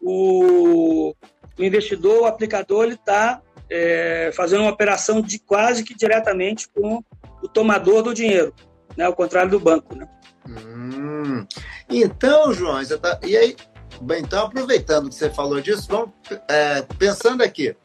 o, 0.00 1.14
o 1.58 1.62
investidor, 1.62 2.22
o 2.22 2.26
aplicador, 2.26 2.84
ele 2.84 2.94
está 2.94 3.40
é, 3.70 4.30
fazendo 4.34 4.62
uma 4.62 4.72
operação 4.72 5.20
de 5.20 5.38
quase 5.38 5.84
que 5.84 5.94
diretamente 5.94 6.68
com 6.68 7.02
o 7.42 7.48
tomador 7.48 8.02
do 8.02 8.14
dinheiro, 8.14 8.54
né, 8.96 9.04
ao 9.04 9.14
contrário 9.14 9.50
do 9.50 9.60
banco. 9.60 9.94
Né? 9.94 10.08
Hum, 10.48 11.46
então, 11.88 12.52
João, 12.52 12.84
tá, 12.84 13.20
e 13.22 13.36
aí, 13.36 13.56
bem, 14.00 14.22
então 14.22 14.46
aproveitando 14.46 15.08
que 15.08 15.14
você 15.14 15.30
falou 15.30 15.60
disso, 15.60 15.86
vamos 15.88 16.10
é, 16.48 16.82
pensando 16.98 17.42
aqui. 17.42 17.76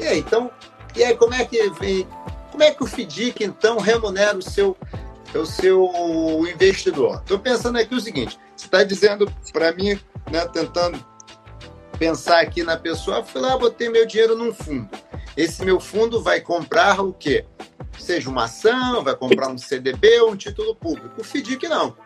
E 0.00 0.06
aí, 0.06 0.18
então, 0.18 0.50
e 0.96 1.04
aí 1.04 1.16
como 1.16 1.34
é 1.34 1.44
que 1.44 1.70
vem 1.70 2.06
como 2.52 2.62
é 2.62 2.70
que 2.70 2.84
o 2.84 2.86
FDIC, 2.86 3.42
então, 3.42 3.78
remunera 3.78 4.36
o 4.36 4.42
seu, 4.42 4.76
o 5.34 5.46
seu 5.46 5.90
investidor? 6.46 7.16
Estou 7.16 7.38
pensando 7.38 7.78
aqui 7.78 7.94
o 7.94 8.00
seguinte: 8.00 8.38
você 8.54 8.66
está 8.66 8.84
dizendo 8.84 9.32
para 9.52 9.72
mim, 9.72 9.98
né, 10.30 10.46
tentando 10.52 11.02
pensar 11.98 12.40
aqui 12.40 12.62
na 12.62 12.76
pessoa, 12.76 13.24
fui 13.24 13.40
lá, 13.40 13.56
botei 13.56 13.88
meu 13.88 14.06
dinheiro 14.06 14.36
num 14.36 14.52
fundo. 14.52 14.88
Esse 15.34 15.64
meu 15.64 15.80
fundo 15.80 16.22
vai 16.22 16.40
comprar 16.40 17.00
o 17.00 17.12
quê? 17.12 17.46
Seja 17.98 18.28
uma 18.28 18.44
ação, 18.44 19.02
vai 19.02 19.16
comprar 19.16 19.48
um 19.48 19.56
CDB 19.56 20.20
ou 20.20 20.32
um 20.32 20.36
título 20.36 20.74
público. 20.74 21.20
O 21.20 21.24
FDIC 21.24 21.66
não. 21.68 21.96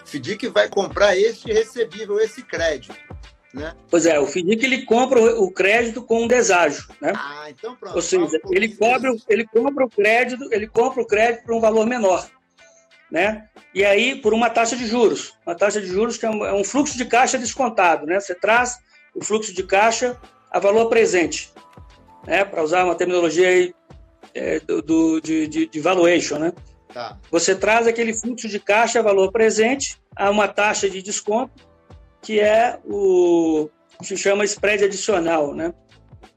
O 0.00 0.06
FDIC 0.06 0.48
vai 0.48 0.68
comprar 0.68 1.16
este 1.16 1.52
recebível, 1.52 2.20
esse 2.20 2.42
crédito. 2.42 2.94
Né? 3.52 3.74
Pois 3.90 4.06
é, 4.06 4.18
o 4.18 4.26
FDIC 4.26 4.64
ele 4.64 4.86
compra 4.86 5.20
o 5.20 5.50
crédito 5.50 6.02
com 6.02 6.22
um 6.22 6.26
deságio, 6.26 6.84
né? 7.00 7.12
Ah, 7.14 7.50
então 7.50 7.76
pronto. 7.76 7.94
Ou 7.94 8.00
seja, 8.00 8.40
ele 8.50 8.74
compra, 8.74 9.14
ele 9.28 9.46
compra 9.46 9.84
o 9.84 9.90
crédito, 9.90 10.48
ele 10.50 10.66
compra 10.66 11.02
o 11.02 11.06
crédito 11.06 11.44
por 11.44 11.54
um 11.54 11.60
valor 11.60 11.86
menor, 11.86 12.26
né? 13.10 13.46
E 13.74 13.84
aí 13.84 14.16
por 14.16 14.32
uma 14.32 14.48
taxa 14.48 14.74
de 14.74 14.86
juros, 14.86 15.34
uma 15.46 15.54
taxa 15.54 15.82
de 15.82 15.86
juros 15.86 16.16
que 16.16 16.24
é 16.24 16.30
um, 16.30 16.46
é 16.46 16.54
um 16.54 16.64
fluxo 16.64 16.96
de 16.96 17.04
caixa 17.04 17.36
descontado, 17.36 18.06
né? 18.06 18.18
Você 18.18 18.34
traz 18.34 18.78
o 19.14 19.22
fluxo 19.22 19.52
de 19.52 19.62
caixa 19.64 20.18
a 20.50 20.58
valor 20.58 20.88
presente, 20.88 21.52
né? 22.26 22.46
Para 22.46 22.62
usar 22.62 22.84
uma 22.86 22.94
terminologia 22.94 23.48
aí, 23.48 23.74
é, 24.34 24.60
do, 24.60 24.80
do 24.80 25.20
de, 25.20 25.46
de, 25.46 25.66
de, 25.66 25.80
valuation, 25.80 26.38
né? 26.38 26.54
Tá. 26.90 27.18
Você 27.30 27.54
traz 27.54 27.86
aquele 27.86 28.14
fluxo 28.14 28.48
de 28.48 28.58
caixa 28.58 29.00
a 29.00 29.02
valor 29.02 29.30
presente 29.30 30.00
a 30.16 30.30
uma 30.30 30.48
taxa 30.48 30.88
de 30.88 31.02
desconto 31.02 31.70
que 32.22 32.40
é 32.40 32.78
o 32.84 33.68
que 33.98 34.06
se 34.06 34.16
chama 34.16 34.44
spread 34.44 34.84
adicional, 34.84 35.52
né? 35.54 35.74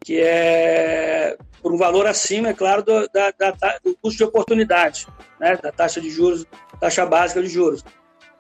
que 0.04 0.20
é 0.20 1.38
por 1.62 1.74
um 1.74 1.78
valor 1.78 2.06
acima, 2.06 2.50
é 2.50 2.54
claro, 2.54 2.84
do, 2.84 3.08
da, 3.08 3.32
da, 3.32 3.80
do 3.84 3.96
custo 3.98 4.18
de 4.18 4.24
oportunidade, 4.24 5.08
né? 5.40 5.58
da 5.58 5.72
taxa 5.72 6.00
de 6.00 6.10
juros, 6.10 6.46
taxa 6.80 7.06
básica 7.06 7.42
de 7.42 7.48
juros. 7.48 7.84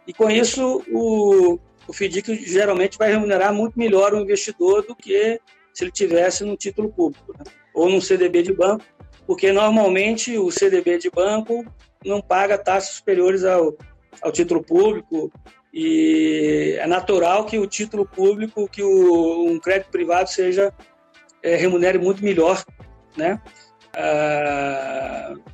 E 0.07 0.13
com 0.13 0.29
isso, 0.29 0.83
o, 0.91 1.59
o 1.87 1.93
FDIC 1.93 2.35
geralmente 2.45 2.97
vai 2.97 3.11
remunerar 3.11 3.53
muito 3.53 3.79
melhor 3.79 4.13
o 4.13 4.19
investidor 4.19 4.83
do 4.83 4.95
que 4.95 5.39
se 5.73 5.83
ele 5.83 5.91
tivesse 5.91 6.43
no 6.43 6.55
título 6.55 6.91
público, 6.91 7.33
né? 7.37 7.43
ou 7.73 7.89
num 7.89 8.01
CDB 8.01 8.43
de 8.43 8.53
banco, 8.53 8.85
porque 9.25 9.51
normalmente 9.51 10.37
o 10.37 10.51
CDB 10.51 10.97
de 10.97 11.09
banco 11.09 11.65
não 12.03 12.21
paga 12.21 12.57
taxas 12.57 12.95
superiores 12.95 13.43
ao, 13.43 13.75
ao 14.21 14.31
título 14.31 14.63
público 14.63 15.31
e 15.77 16.77
é 16.79 16.87
natural 16.87 17.45
que 17.45 17.59
o 17.59 17.67
título 17.67 18.05
público, 18.05 18.65
que 18.65 18.81
o, 18.81 19.45
um 19.45 19.59
crédito 19.59 19.91
privado 19.91 20.29
seja 20.29 20.73
é, 21.43 21.57
remunere 21.57 21.97
muito 21.97 22.23
melhor 22.23 22.63
né, 23.17 23.41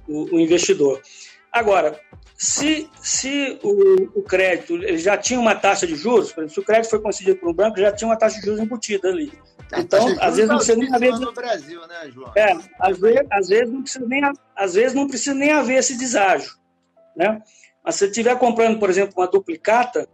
o, 0.07 0.35
o, 0.35 0.39
investidor. 0.39 1.01
Agora, 1.51 1.99
se, 2.37 2.87
se 3.01 3.59
o, 3.63 4.19
o, 4.19 4.21
crédito 4.21 4.75
ele 4.75 4.99
já 4.99 5.17
tinha 5.17 5.39
uma 5.39 5.55
taxa 5.55 5.87
de 5.87 5.95
juros, 5.95 6.31
por 6.31 6.41
exemplo, 6.41 6.53
se 6.53 6.59
o 6.59 6.65
crédito 6.65 6.91
foi 6.91 7.01
concedido 7.01 7.39
por 7.39 7.49
um 7.49 7.53
banco, 7.53 7.79
já 7.79 7.91
tinha 7.91 8.07
uma 8.07 8.15
taxa 8.15 8.39
de 8.39 8.45
juros 8.45 8.61
embutida 8.61 9.09
ali. 9.09 9.33
Então, 9.75 10.15
às 10.19 10.35
vezes 10.35 10.49
não 10.49 10.57
precisa 10.57 10.77
nem 10.77 10.93
haver. 10.93 11.13
No 11.13 11.33
Brasil, 11.33 11.81
né, 11.87 12.11
João? 12.13 12.31
É, 12.35 12.55
às 12.79 12.99
vezes, 12.99 13.27
às 13.31 13.47
vezes 13.47 13.73
não 13.73 13.81
precisa 13.81 14.05
nem, 14.05 14.21
às 14.55 14.73
vezes 14.75 14.93
não 14.93 15.07
precisa 15.07 15.33
nem 15.33 15.51
haver 15.51 15.79
esse 15.79 15.97
deságio, 15.97 16.53
né? 17.15 17.41
Mas 17.83 17.95
se 17.95 17.99
você 17.99 18.05
estiver 18.07 18.37
comprando, 18.37 18.79
por 18.79 18.89
exemplo, 18.89 19.13
uma 19.17 19.27
duplicata, 19.27 20.07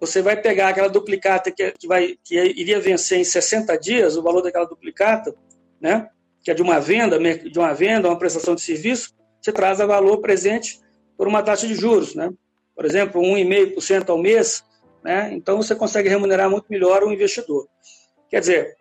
você 0.00 0.20
vai 0.22 0.40
pegar 0.40 0.68
aquela 0.68 0.88
duplicata 0.88 1.50
que, 1.50 1.72
que, 1.72 1.86
vai, 1.86 2.16
que 2.24 2.36
iria 2.36 2.80
vencer 2.80 3.18
em 3.18 3.24
60 3.24 3.76
dias, 3.78 4.16
o 4.16 4.22
valor 4.22 4.42
daquela 4.42 4.66
duplicata, 4.66 5.34
né? 5.80 6.08
que 6.44 6.50
é 6.50 6.54
de 6.54 6.62
uma 6.62 6.78
venda, 6.78 7.18
de 7.18 7.58
uma 7.58 7.72
venda, 7.72 8.08
uma 8.08 8.18
prestação 8.18 8.54
de 8.54 8.60
serviço, 8.60 9.14
você 9.40 9.50
traz 9.50 9.80
a 9.80 9.86
valor 9.86 10.18
presente 10.18 10.78
por 11.16 11.26
uma 11.26 11.42
taxa 11.42 11.66
de 11.66 11.74
juros, 11.74 12.14
né? 12.14 12.30
Por 12.76 12.84
exemplo, 12.84 13.22
1,5% 13.22 14.10
ao 14.10 14.18
mês, 14.18 14.62
né? 15.02 15.30
Então 15.32 15.56
você 15.56 15.74
consegue 15.74 16.08
remunerar 16.08 16.50
muito 16.50 16.66
melhor 16.68 17.02
o 17.02 17.10
investidor. 17.10 17.66
Quer 18.28 18.40
dizer, 18.40 18.76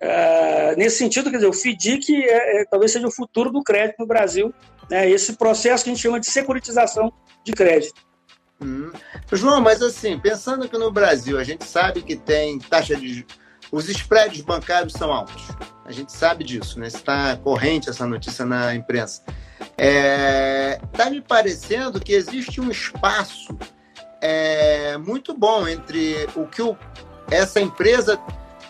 é, 0.00 0.76
nesse 0.76 0.98
sentido, 0.98 1.30
quer 1.30 1.36
dizer, 1.36 1.48
o 1.48 1.52
FDIC 1.52 2.14
é, 2.14 2.60
é, 2.60 2.64
talvez 2.64 2.92
seja 2.92 3.06
o 3.06 3.10
futuro 3.10 3.50
do 3.50 3.62
crédito 3.62 3.96
no 3.98 4.06
Brasil, 4.06 4.52
né? 4.90 5.08
Esse 5.08 5.34
processo 5.34 5.84
que 5.84 5.90
a 5.90 5.92
gente 5.92 6.02
chama 6.02 6.20
de 6.20 6.26
securitização 6.26 7.12
de 7.44 7.52
crédito. 7.52 8.06
Hum. 8.60 8.90
João, 9.32 9.60
mas 9.60 9.82
assim, 9.82 10.18
pensando 10.18 10.68
que 10.68 10.76
no 10.76 10.90
Brasil 10.90 11.38
a 11.38 11.44
gente 11.44 11.64
sabe 11.64 12.02
que 12.02 12.16
tem 12.16 12.58
taxa 12.58 12.96
de. 12.96 13.26
Os 13.70 13.88
spreads 13.88 14.40
bancários 14.40 14.94
são 14.94 15.12
altos. 15.12 15.48
A 15.84 15.92
gente 15.92 16.10
sabe 16.10 16.42
disso, 16.42 16.80
né? 16.80 16.86
Está 16.86 17.36
corrente 17.36 17.90
essa 17.90 18.06
notícia 18.06 18.44
na 18.44 18.74
imprensa. 18.74 19.22
Está 19.60 19.72
é... 19.76 20.80
Tá 20.92 21.10
me 21.10 21.20
parecendo 21.20 22.00
que 22.00 22.12
existe 22.12 22.60
um 22.60 22.70
espaço 22.70 23.56
é, 24.22 24.96
muito 24.96 25.36
bom 25.36 25.68
entre 25.68 26.26
o 26.34 26.46
que 26.46 26.62
o, 26.62 26.76
essa 27.30 27.60
empresa 27.60 28.18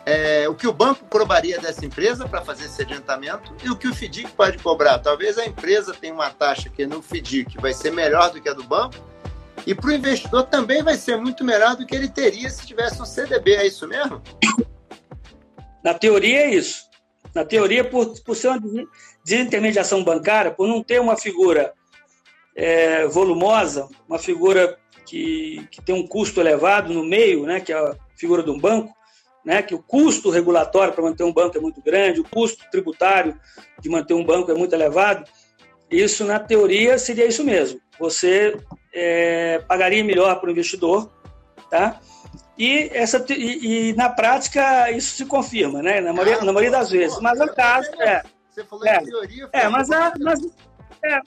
é, 0.08 0.48
o 0.48 0.54
que 0.54 0.66
o 0.66 0.72
banco 0.72 1.04
cobraria 1.04 1.60
dessa 1.60 1.84
empresa 1.84 2.26
para 2.26 2.42
fazer 2.42 2.64
esse 2.64 2.80
adiantamento 2.80 3.54
e 3.62 3.68
o 3.68 3.76
que 3.76 3.86
o 3.86 3.94
FDIC 3.94 4.30
pode 4.30 4.56
cobrar. 4.56 4.98
Talvez 5.00 5.36
a 5.36 5.44
empresa 5.44 5.92
tenha 5.92 6.14
uma 6.14 6.30
taxa 6.30 6.70
que 6.70 6.86
no 6.86 7.02
FDIC 7.02 7.58
vai 7.60 7.74
ser 7.74 7.92
melhor 7.92 8.30
do 8.30 8.40
que 8.40 8.48
a 8.48 8.54
do 8.54 8.64
banco, 8.64 8.96
e 9.66 9.74
para 9.74 9.90
o 9.90 9.92
investidor 9.92 10.44
também 10.44 10.82
vai 10.82 10.96
ser 10.96 11.18
muito 11.18 11.44
melhor 11.44 11.76
do 11.76 11.84
que 11.84 11.94
ele 11.94 12.08
teria 12.08 12.48
se 12.48 12.66
tivesse 12.66 13.02
um 13.02 13.04
CDB, 13.04 13.56
é 13.56 13.66
isso 13.66 13.86
mesmo? 13.86 14.22
Na 15.84 15.92
teoria 15.92 16.40
é 16.40 16.54
isso. 16.54 16.84
Na 17.34 17.44
teoria, 17.44 17.84
por, 17.84 18.18
por 18.22 18.34
ser 18.34 18.48
uma 18.48 18.60
desintermediação 19.22 20.02
bancária, 20.02 20.50
por 20.50 20.66
não 20.66 20.82
ter 20.82 21.02
uma 21.02 21.18
figura 21.18 21.74
é, 22.56 23.06
volumosa, 23.08 23.90
uma 24.08 24.18
figura 24.18 24.78
que, 25.04 25.68
que 25.70 25.82
tem 25.82 25.94
um 25.94 26.06
custo 26.06 26.40
elevado 26.40 26.94
no 26.94 27.04
meio, 27.04 27.44
né, 27.44 27.60
que 27.60 27.74
é 27.74 27.76
a 27.76 27.94
figura 28.16 28.42
de 28.42 28.50
um 28.50 28.58
banco, 28.58 28.96
né, 29.44 29.62
que 29.62 29.74
o 29.74 29.82
custo 29.82 30.30
regulatório 30.30 30.92
para 30.92 31.02
manter 31.02 31.24
um 31.24 31.32
banco 31.32 31.56
é 31.56 31.60
muito 31.60 31.80
grande, 31.80 32.20
o 32.20 32.24
custo 32.24 32.64
tributário 32.70 33.38
de 33.80 33.88
manter 33.88 34.14
um 34.14 34.24
banco 34.24 34.50
é 34.50 34.54
muito 34.54 34.74
elevado, 34.74 35.24
isso, 35.90 36.24
na 36.24 36.38
teoria, 36.38 36.98
seria 36.98 37.26
isso 37.26 37.42
mesmo. 37.42 37.80
Você 37.98 38.58
é, 38.92 39.58
pagaria 39.66 40.04
melhor 40.04 40.38
para 40.38 40.48
o 40.48 40.52
investidor, 40.52 41.10
tá? 41.70 41.98
E, 42.58 42.90
essa, 42.92 43.24
e, 43.30 43.90
e, 43.90 43.92
na 43.94 44.08
prática 44.10 44.90
isso 44.90 45.16
se 45.16 45.24
confirma, 45.24 45.80
né? 45.80 46.00
Na 46.00 46.12
maioria, 46.12 46.38
ah, 46.38 46.44
na 46.44 46.52
maioria 46.52 46.70
das 46.70 46.90
vezes. 46.90 47.18
Mas 47.20 47.38
no 47.38 47.54
caso, 47.54 47.88
é. 48.00 48.22
Você 48.50 48.64
falou 48.64 48.86
é, 48.86 48.96
em 48.96 49.04
teoria. 49.04 49.48
É, 49.52 49.68
mas, 49.68 49.90
a, 49.90 50.12
mas, 50.20 50.40
é, 51.04 51.20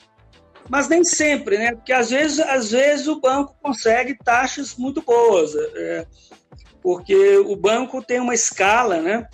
mas 0.68 0.88
nem 0.88 1.02
sempre, 1.02 1.58
né? 1.58 1.74
Porque 1.74 1.92
às 1.92 2.10
vezes, 2.10 2.38
às 2.38 2.70
vezes 2.70 3.08
o 3.08 3.20
banco 3.20 3.56
consegue 3.62 4.16
taxas 4.22 4.76
muito 4.76 5.02
boas, 5.02 5.54
é, 5.56 6.06
porque 6.82 7.36
o 7.38 7.54
banco 7.54 8.02
tem 8.02 8.18
uma 8.18 8.34
escala, 8.34 9.00
né? 9.00 9.26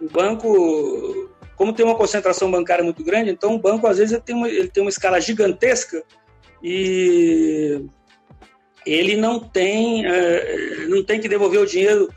O 0.00 0.08
banco, 0.10 1.30
como 1.56 1.72
tem 1.72 1.86
uma 1.86 1.96
concentração 1.96 2.50
bancária 2.50 2.84
muito 2.84 3.02
grande, 3.02 3.30
então 3.30 3.54
o 3.54 3.58
banco 3.58 3.86
às 3.86 3.98
vezes 3.98 4.12
ele 4.12 4.22
tem 4.22 4.36
uma, 4.36 4.48
ele 4.48 4.68
tem 4.68 4.82
uma 4.82 4.90
escala 4.90 5.20
gigantesca 5.20 6.02
e 6.62 7.84
ele 8.84 9.16
não 9.16 9.40
tem, 9.40 10.06
é, 10.06 10.86
não 10.88 11.02
tem 11.02 11.20
que 11.20 11.28
devolver 11.28 11.60
o 11.60 11.66
dinheiro 11.66 12.12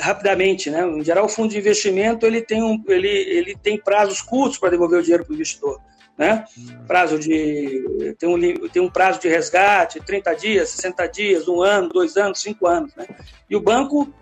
rapidamente, 0.00 0.70
né? 0.70 0.86
Em 0.86 1.04
geral, 1.04 1.26
o 1.26 1.28
fundo 1.28 1.50
de 1.50 1.58
investimento 1.58 2.26
ele 2.26 2.40
tem, 2.40 2.62
um, 2.62 2.82
ele, 2.88 3.08
ele 3.08 3.56
tem 3.56 3.78
prazos 3.78 4.22
curtos 4.22 4.58
para 4.58 4.70
devolver 4.70 5.00
o 5.00 5.02
dinheiro 5.02 5.24
para 5.24 5.32
o 5.32 5.34
investidor, 5.34 5.80
né? 6.18 6.44
Prazo 6.86 7.18
de 7.18 8.14
tem 8.18 8.28
um, 8.28 8.68
tem 8.68 8.82
um 8.82 8.90
prazo 8.90 9.20
de 9.20 9.28
resgate, 9.28 10.00
30 10.00 10.34
dias, 10.34 10.70
60 10.70 11.06
dias, 11.08 11.48
um 11.48 11.62
ano, 11.62 11.88
dois 11.88 12.16
anos, 12.16 12.40
cinco 12.40 12.66
anos, 12.66 12.94
né? 12.94 13.06
E 13.48 13.54
o 13.54 13.60
banco, 13.60 14.12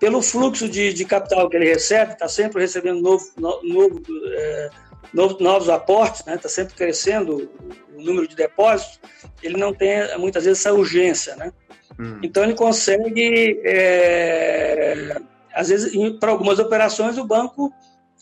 pelo 0.00 0.20
fluxo 0.20 0.68
de, 0.68 0.92
de 0.92 1.04
capital 1.04 1.48
que 1.48 1.56
ele 1.56 1.68
recebe, 1.68 2.12
está 2.12 2.28
sempre 2.28 2.60
recebendo 2.60 3.00
novo, 3.00 3.24
novo, 3.36 4.02
é, 4.32 4.70
novo, 5.12 5.36
novos 5.40 5.68
aportes, 5.68 6.24
né? 6.24 6.34
Está 6.34 6.48
sempre 6.48 6.74
crescendo 6.74 7.50
o 7.96 8.02
número 8.02 8.26
de 8.26 8.34
depósitos. 8.34 8.98
Ele 9.42 9.56
não 9.56 9.72
tem 9.72 10.18
muitas 10.18 10.44
vezes 10.44 10.60
essa 10.64 10.74
urgência, 10.74 11.36
né? 11.36 11.52
Hum. 11.98 12.18
Então 12.22 12.42
ele 12.42 12.54
consegue, 12.54 13.60
é, 13.64 15.20
às 15.54 15.68
vezes, 15.68 15.92
para 16.18 16.32
algumas 16.32 16.58
operações, 16.58 17.16
o 17.16 17.24
banco 17.24 17.72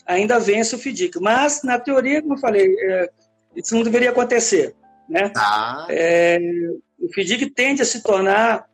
ainda 0.05 0.39
vence 0.39 0.75
o 0.75 0.79
FDIC. 0.79 1.19
Mas, 1.19 1.63
na 1.63 1.79
teoria, 1.79 2.21
como 2.21 2.35
eu 2.35 2.39
falei, 2.39 2.75
é, 2.79 3.09
isso 3.55 3.75
não 3.75 3.83
deveria 3.83 4.09
acontecer. 4.09 4.75
Né? 5.07 5.31
Ah. 5.35 5.87
É, 5.89 6.39
o 6.99 7.07
FDIC 7.09 7.49
tende 7.51 7.81
a 7.81 7.85
se 7.85 8.01
tornar 8.01 8.65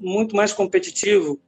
muito 0.00 0.34
mais 0.34 0.52
competitivo 0.52 1.40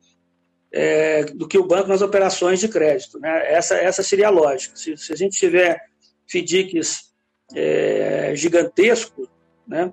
é, 0.73 1.25
do 1.25 1.49
que 1.49 1.59
o 1.59 1.67
banco 1.67 1.89
nas 1.89 2.03
operações 2.03 2.61
de 2.61 2.69
crédito. 2.69 3.19
Né? 3.19 3.53
Essa, 3.53 3.77
essa 3.77 4.03
seria 4.03 4.29
a 4.29 4.31
lógica. 4.31 4.77
Se, 4.77 4.97
se 4.97 5.13
a 5.13 5.17
gente 5.17 5.39
tiver 5.39 5.81
FDICs 6.27 7.11
é, 7.55 8.33
gigantescos, 8.37 9.29
né? 9.67 9.93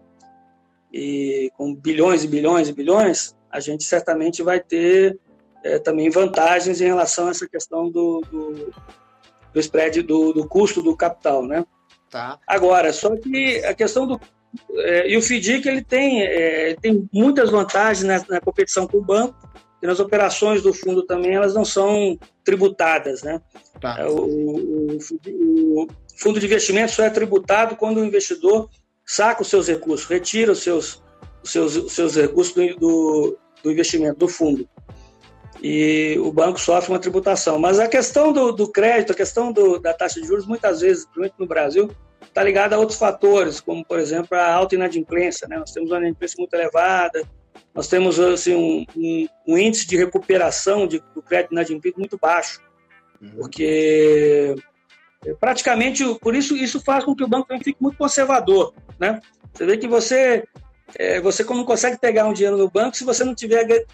e 0.91 1.51
com 1.57 1.75
bilhões 1.75 2.23
e 2.23 2.27
bilhões 2.27 2.69
e 2.69 2.73
bilhões, 2.73 3.35
a 3.51 3.59
gente 3.59 3.83
certamente 3.83 4.41
vai 4.43 4.59
ter 4.59 5.19
é, 5.63 5.79
também 5.79 6.09
vantagens 6.09 6.79
em 6.81 6.85
relação 6.85 7.27
a 7.27 7.31
essa 7.31 7.47
questão 7.47 7.89
do, 7.89 8.21
do, 8.31 8.73
do 9.53 9.59
spread, 9.59 10.01
do, 10.01 10.33
do, 10.33 10.47
custo 10.47 10.81
do 10.81 10.95
capital, 10.95 11.45
né? 11.45 11.65
Tá. 12.09 12.39
Agora, 12.47 12.93
só 12.93 13.15
que 13.15 13.63
a 13.65 13.73
questão 13.73 14.07
do... 14.07 14.19
É, 14.75 15.09
e 15.09 15.17
o 15.17 15.21
FDIC, 15.21 15.67
ele 15.67 15.83
tem, 15.83 16.23
é, 16.23 16.75
tem 16.81 17.07
muitas 17.13 17.51
vantagens 17.51 18.03
na, 18.03 18.25
na, 18.35 18.41
competição 18.41 18.87
com 18.87 18.97
o 18.97 19.03
banco, 19.03 19.35
e 19.81 19.85
nas 19.85 19.99
operações 19.99 20.61
do 20.61 20.73
fundo 20.73 21.03
também, 21.03 21.35
elas 21.35 21.53
não 21.53 21.65
são 21.65 22.17
tributadas, 22.43 23.21
né? 23.21 23.41
Tá. 23.79 23.97
É, 23.99 24.07
o, 24.07 24.15
o, 24.15 24.97
o 25.83 25.87
fundo 26.17 26.39
de 26.39 26.45
investimento 26.45 26.93
só 26.93 27.03
é 27.03 27.09
tributado 27.09 27.75
quando 27.75 27.97
o 27.97 28.05
investidor 28.05 28.69
saca 29.05 29.41
os 29.41 29.47
seus 29.47 29.67
recursos, 29.67 30.07
retira 30.07 30.51
os 30.51 30.59
seus, 30.59 31.01
os 31.43 31.51
seus, 31.51 31.75
os 31.75 31.93
seus 31.93 32.15
recursos 32.15 32.53
do, 32.53 32.75
do, 32.75 33.37
do, 33.63 33.71
investimento, 33.71 34.17
do 34.17 34.27
fundo. 34.27 34.67
E 35.61 36.17
o 36.19 36.31
banco 36.31 36.59
sofre 36.59 36.91
uma 36.91 36.99
tributação. 36.99 37.57
Mas 37.57 37.79
a 37.79 37.87
questão 37.87 38.31
do, 38.31 38.51
do 38.51 38.71
crédito, 38.71 39.11
a 39.11 39.15
questão 39.15 39.51
do, 39.51 39.79
da 39.79 39.93
taxa 39.93 40.21
de 40.21 40.27
juros, 40.27 40.45
muitas 40.45 40.81
vezes, 40.81 41.05
principalmente 41.05 41.35
no 41.39 41.47
Brasil, 41.47 41.91
está 42.21 42.43
ligada 42.43 42.75
a 42.75 42.79
outros 42.79 42.99
fatores, 42.99 43.59
como, 43.59 43.83
por 43.83 43.99
exemplo, 43.99 44.37
a 44.37 44.53
alta 44.53 44.75
inadimplência. 44.75 45.47
Né? 45.47 45.57
Nós 45.57 45.71
temos 45.71 45.89
uma 45.89 45.97
inadimplência 45.97 46.35
muito 46.37 46.53
elevada, 46.53 47.23
nós 47.73 47.87
temos 47.87 48.19
assim, 48.19 48.55
um, 48.55 48.85
um, 48.95 49.27
um 49.47 49.57
índice 49.57 49.87
de 49.87 49.97
recuperação 49.97 50.87
de, 50.87 51.01
do 51.13 51.21
crédito 51.21 51.51
inadimplido 51.51 51.99
muito 51.99 52.17
baixo, 52.17 52.59
uhum. 53.21 53.29
porque 53.37 54.55
é, 55.25 55.33
praticamente, 55.33 56.03
por 56.19 56.35
isso, 56.35 56.55
isso 56.55 56.79
faz 56.79 57.03
com 57.03 57.15
que 57.15 57.23
o 57.23 57.27
banco 57.27 57.47
fique 57.63 57.77
muito 57.79 57.97
conservador, 57.97 58.73
né? 58.99 59.21
Você 59.53 59.65
vê 59.65 59.77
que 59.77 59.87
você, 59.87 60.43
é, 60.95 61.19
você 61.21 61.43
não 61.43 61.65
consegue 61.65 61.99
pegar 61.99 62.25
um 62.25 62.33
dinheiro 62.33 62.57
no 62.57 62.69
banco 62.69 62.95
se 62.95 63.03
você 63.03 63.23
não 63.23 63.35
tiver 63.35 63.85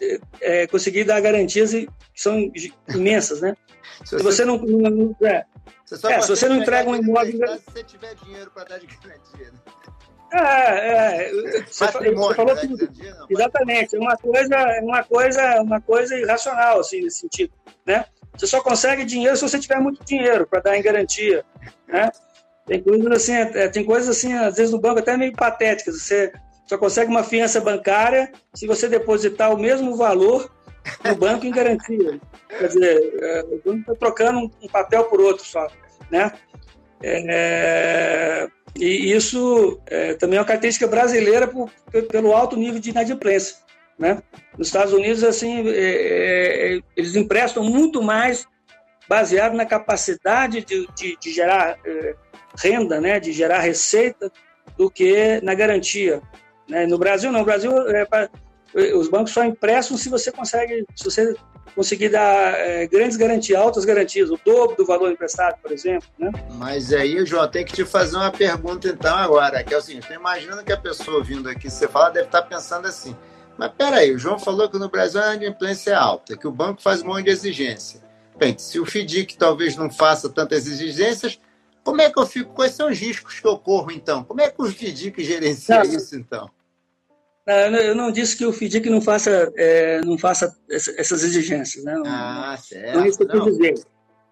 é, 0.00 0.20
é 0.40 0.66
conseguir 0.66 1.04
dar 1.04 1.20
garantias 1.20 1.72
que 1.72 1.88
são 2.14 2.50
imensas, 2.88 3.40
né? 3.40 3.56
Se, 4.04 4.16
se 4.16 4.22
você, 4.22 4.44
não, 4.44 4.58
não 4.58 5.16
é, 5.22 5.44
você 5.86 6.06
é, 6.12 6.20
se 6.20 6.28
você 6.28 6.48
não 6.48 6.56
entrega 6.56 6.88
um 6.88 6.96
imóvel, 6.96 7.32
se 7.32 7.62
você 7.72 7.84
tiver 7.84 8.14
dinheiro 8.16 8.50
para 8.50 8.64
dar 8.64 8.78
de 8.78 8.86
garantia. 8.86 9.52
Né? 9.52 9.58
É, 10.32 11.26
é. 11.26 11.32
Você, 11.66 11.86
você 11.86 12.14
falou 12.34 12.54
né? 12.54 12.60
tudo. 12.62 12.88
Exatamente. 13.28 13.96
É 13.96 13.98
uma 13.98 14.16
coisa, 14.16 14.54
é 14.54 14.80
uma 14.80 15.04
coisa, 15.04 15.62
uma 15.62 15.80
coisa 15.80 16.16
irracional, 16.16 16.80
assim, 16.80 17.02
nesse 17.02 17.20
sentido, 17.20 17.52
né? 17.84 18.06
Você 18.34 18.46
só 18.46 18.62
consegue 18.62 19.04
dinheiro 19.04 19.36
se 19.36 19.42
você 19.42 19.58
tiver 19.58 19.78
muito 19.78 20.02
dinheiro 20.04 20.46
para 20.46 20.60
dar 20.60 20.76
em 20.76 20.82
garantia, 20.82 21.44
né? 21.86 22.10
Tem 22.66 22.82
coisas 22.82 23.12
assim, 23.12 23.34
é, 23.34 23.68
tem 23.68 23.84
coisas 23.84 24.16
assim, 24.16 24.32
às 24.32 24.56
vezes 24.56 24.72
no 24.72 24.80
banco 24.80 25.00
até 25.00 25.16
meio 25.16 25.32
patéticas. 25.32 26.00
Você 26.00 26.32
só 26.72 26.78
consegue 26.78 27.10
uma 27.10 27.22
fiança 27.22 27.60
bancária 27.60 28.32
se 28.54 28.66
você 28.66 28.88
depositar 28.88 29.52
o 29.52 29.58
mesmo 29.58 29.94
valor 29.94 30.50
no 31.04 31.14
banco 31.14 31.44
em 31.44 31.50
garantia. 31.50 32.18
Quer 32.48 32.66
dizer, 32.66 33.14
é, 33.20 33.40
o 33.42 33.60
banco 33.62 33.80
está 33.80 33.94
trocando 33.94 34.50
um 34.62 34.68
papel 34.68 35.04
por 35.04 35.20
outro 35.20 35.44
só, 35.44 35.68
né? 36.10 36.32
É, 37.02 38.48
e 38.74 39.12
isso 39.12 39.78
é, 39.86 40.14
também 40.14 40.38
é 40.38 40.40
uma 40.40 40.46
característica 40.46 40.86
brasileira 40.86 41.46
por, 41.46 41.70
pelo 42.10 42.32
alto 42.32 42.56
nível 42.56 42.80
de 42.80 42.88
inadimplência. 42.88 43.56
Né? 43.98 44.22
Nos 44.56 44.68
Estados 44.68 44.94
Unidos, 44.94 45.22
assim, 45.22 45.68
é, 45.68 46.76
é, 46.76 46.80
eles 46.96 47.14
emprestam 47.16 47.64
muito 47.64 48.02
mais 48.02 48.46
baseado 49.06 49.54
na 49.54 49.66
capacidade 49.66 50.64
de, 50.64 50.86
de, 50.94 51.18
de 51.20 51.32
gerar 51.32 51.76
é, 51.84 52.14
renda, 52.56 52.98
né? 52.98 53.20
de 53.20 53.30
gerar 53.30 53.58
receita, 53.58 54.32
do 54.76 54.90
que 54.90 55.40
na 55.42 55.54
garantia. 55.54 56.22
Né? 56.68 56.86
No 56.86 56.98
Brasil, 56.98 57.30
não. 57.30 57.40
No 57.40 57.44
Brasil, 57.44 57.72
é 57.88 58.04
pra, 58.04 58.28
os 58.94 59.08
bancos 59.08 59.32
só 59.32 59.44
emprestam 59.44 59.96
se 59.96 60.08
você 60.08 60.32
consegue, 60.32 60.84
se 60.94 61.04
você 61.04 61.34
conseguir 61.74 62.10
dar 62.10 62.54
é, 62.54 62.86
grandes 62.86 63.16
garantias, 63.16 63.58
altas 63.58 63.84
garantias, 63.84 64.30
o 64.30 64.38
dobro 64.44 64.76
do 64.76 64.84
valor 64.84 65.10
emprestado, 65.10 65.58
por 65.60 65.72
exemplo. 65.72 66.08
Né? 66.18 66.30
Mas 66.54 66.92
aí, 66.92 67.24
João, 67.24 67.48
tem 67.48 67.64
que 67.64 67.72
te 67.72 67.84
fazer 67.84 68.16
uma 68.16 68.30
pergunta 68.30 68.88
então 68.88 69.16
agora, 69.16 69.62
que 69.62 69.72
é 69.72 69.76
o 69.76 69.80
seguinte, 69.80 70.12
imaginando 70.12 70.64
que 70.64 70.72
a 70.72 70.76
pessoa 70.76 71.22
vindo 71.22 71.48
aqui, 71.48 71.70
você 71.70 71.88
fala, 71.88 72.10
deve 72.10 72.26
estar 72.26 72.42
pensando 72.42 72.86
assim, 72.86 73.16
mas 73.56 73.70
peraí, 73.72 74.14
o 74.14 74.18
João 74.18 74.38
falou 74.38 74.68
que 74.68 74.78
no 74.78 74.88
Brasil 74.88 75.20
a 75.20 75.34
inadimplência 75.34 75.92
é 75.92 75.94
alta, 75.94 76.36
que 76.36 76.46
o 76.46 76.52
banco 76.52 76.82
faz 76.82 77.02
um 77.02 77.06
monte 77.06 77.24
de 77.24 77.30
exigência. 77.30 78.00
Bem, 78.38 78.56
se 78.58 78.80
o 78.80 78.86
FDIC 78.86 79.36
talvez 79.36 79.76
não 79.76 79.90
faça 79.90 80.28
tantas 80.28 80.66
exigências, 80.66 81.38
como 81.84 82.00
é 82.00 82.10
que 82.10 82.18
eu 82.18 82.26
fico? 82.26 82.54
Quais 82.54 82.74
são 82.74 82.90
os 82.90 82.98
riscos 82.98 83.40
que 83.40 83.46
ocorram, 83.46 83.90
então? 83.90 84.24
Como 84.24 84.40
é 84.40 84.50
que 84.50 84.60
o 84.60 84.66
FDIC 84.66 85.22
gerencia 85.24 85.82
não, 85.82 85.84
isso, 85.84 86.16
então? 86.16 86.50
Não, 87.46 87.78
eu 87.78 87.94
não 87.94 88.12
disse 88.12 88.36
que 88.36 88.46
o 88.46 88.52
FDIC 88.52 88.88
não 88.88 89.00
faça, 89.00 89.52
é, 89.56 90.00
não 90.02 90.16
faça 90.16 90.56
essas 90.70 91.24
exigências. 91.24 91.84
Né? 91.84 91.94
Ah, 92.06 92.56
certo. 92.62 92.96
Não 92.96 93.04
é 93.04 93.08
isso 93.08 93.18
que 93.18 93.24
eu 93.24 93.44
quis 93.44 93.58
dizer. 93.58 93.84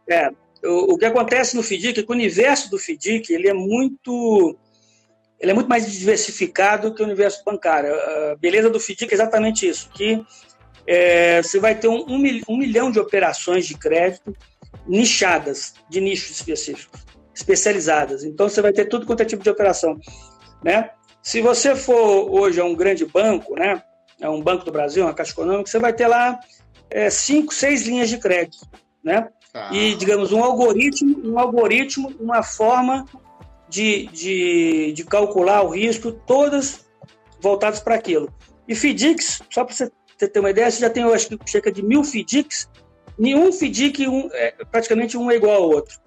É, 0.09 0.31
o, 0.65 0.95
o, 0.95 0.99
que 0.99 1.05
acontece 1.05 1.57
no 1.57 1.63
FDIC 1.63 2.01
é 2.01 2.03
que 2.03 2.11
o 2.11 2.15
universo 2.15 2.71
do 2.71 2.79
FDIC 2.79 3.33
ele 3.33 3.49
é 3.49 3.55
muito 3.55 4.57
ele 5.41 5.53
é 5.53 5.55
muito 5.55 5.69
mais 5.69 5.91
diversificado 5.91 6.95
que 6.95 7.03
o 7.03 7.05
universo 7.05 7.43
bancário. 7.45 7.95
A 7.95 8.37
beleza 8.37 8.69
do 8.69 8.79
FDIC 8.79 9.11
é 9.11 9.15
exatamente 9.15 9.67
isso, 9.67 9.91
que 9.91 10.23
é, 10.87 11.43
você 11.43 11.59
vai 11.59 11.75
ter 11.75 11.89
um, 11.89 12.05
um, 12.07 12.57
milhão 12.59 12.91
de 12.91 13.01
operações 13.01 13.67
de 13.67 13.75
crédito 13.75 14.37
nichadas, 14.87 15.75
de 15.89 16.01
nichos 16.01 16.31
específicos, 16.31 17.01
especializadas. 17.41 18.25
Então, 18.25 18.49
você 18.49 18.61
vai 18.61 18.73
ter 18.73 18.87
tudo 18.87 19.07
quanto 19.07 19.23
é 19.23 19.25
tipo 19.25 19.43
de 19.43 19.51
operação. 19.51 19.99
Né? 20.63 20.91
Se 21.23 21.41
você 21.41 21.75
for 21.75 22.31
hoje 22.31 22.61
a 22.61 22.65
um 22.65 22.75
grande 22.75 23.05
banco, 23.05 23.55
né, 23.55 23.83
é 24.21 24.29
um 24.29 24.43
banco 24.43 24.65
do 24.65 24.73
Brasil, 24.73 25.05
uma 25.05 25.15
caixa 25.15 25.33
econômica, 25.33 25.71
você 25.71 25.79
vai 25.79 25.93
ter 25.93 26.07
lá 26.07 26.39
é, 26.91 27.09
cinco, 27.11 27.55
seis 27.55 27.87
linhas 27.87 28.09
de 28.09 28.19
crédito. 28.19 28.67
Né? 29.03 29.29
Ah. 29.55 29.71
E, 29.73 29.95
digamos, 29.95 30.33
um 30.33 30.43
algoritmo, 30.43 31.21
um 31.25 31.39
algoritmo, 31.39 32.15
uma 32.21 32.43
forma 32.43 33.05
de, 33.69 34.07
de, 34.09 34.93
de 34.93 35.05
calcular 35.05 35.63
o 35.63 35.71
risco, 35.71 36.13
todas 36.13 36.87
voltadas 37.41 37.81
para 37.81 37.95
aquilo. 37.95 38.33
E 38.69 38.75
FDICs, 38.75 39.43
só 39.51 39.65
para 39.65 39.75
você 39.75 39.91
ter 40.29 40.41
uma 40.41 40.51
ideia, 40.51 40.71
você 40.71 40.81
já 40.81 40.91
tem, 40.91 41.03
eu 41.03 41.15
acho 41.15 41.29
que 41.29 41.51
cerca 41.51 41.73
de 41.73 41.83
mil 41.83 42.05
FDICs, 42.05 42.69
nenhum 43.19 43.51
FDIC 43.51 44.07
um, 44.07 44.29
é, 44.33 44.55
praticamente 44.71 45.17
um 45.17 45.31
é 45.31 45.37
igual 45.37 45.63
ao 45.63 45.71
outro. 45.71 45.99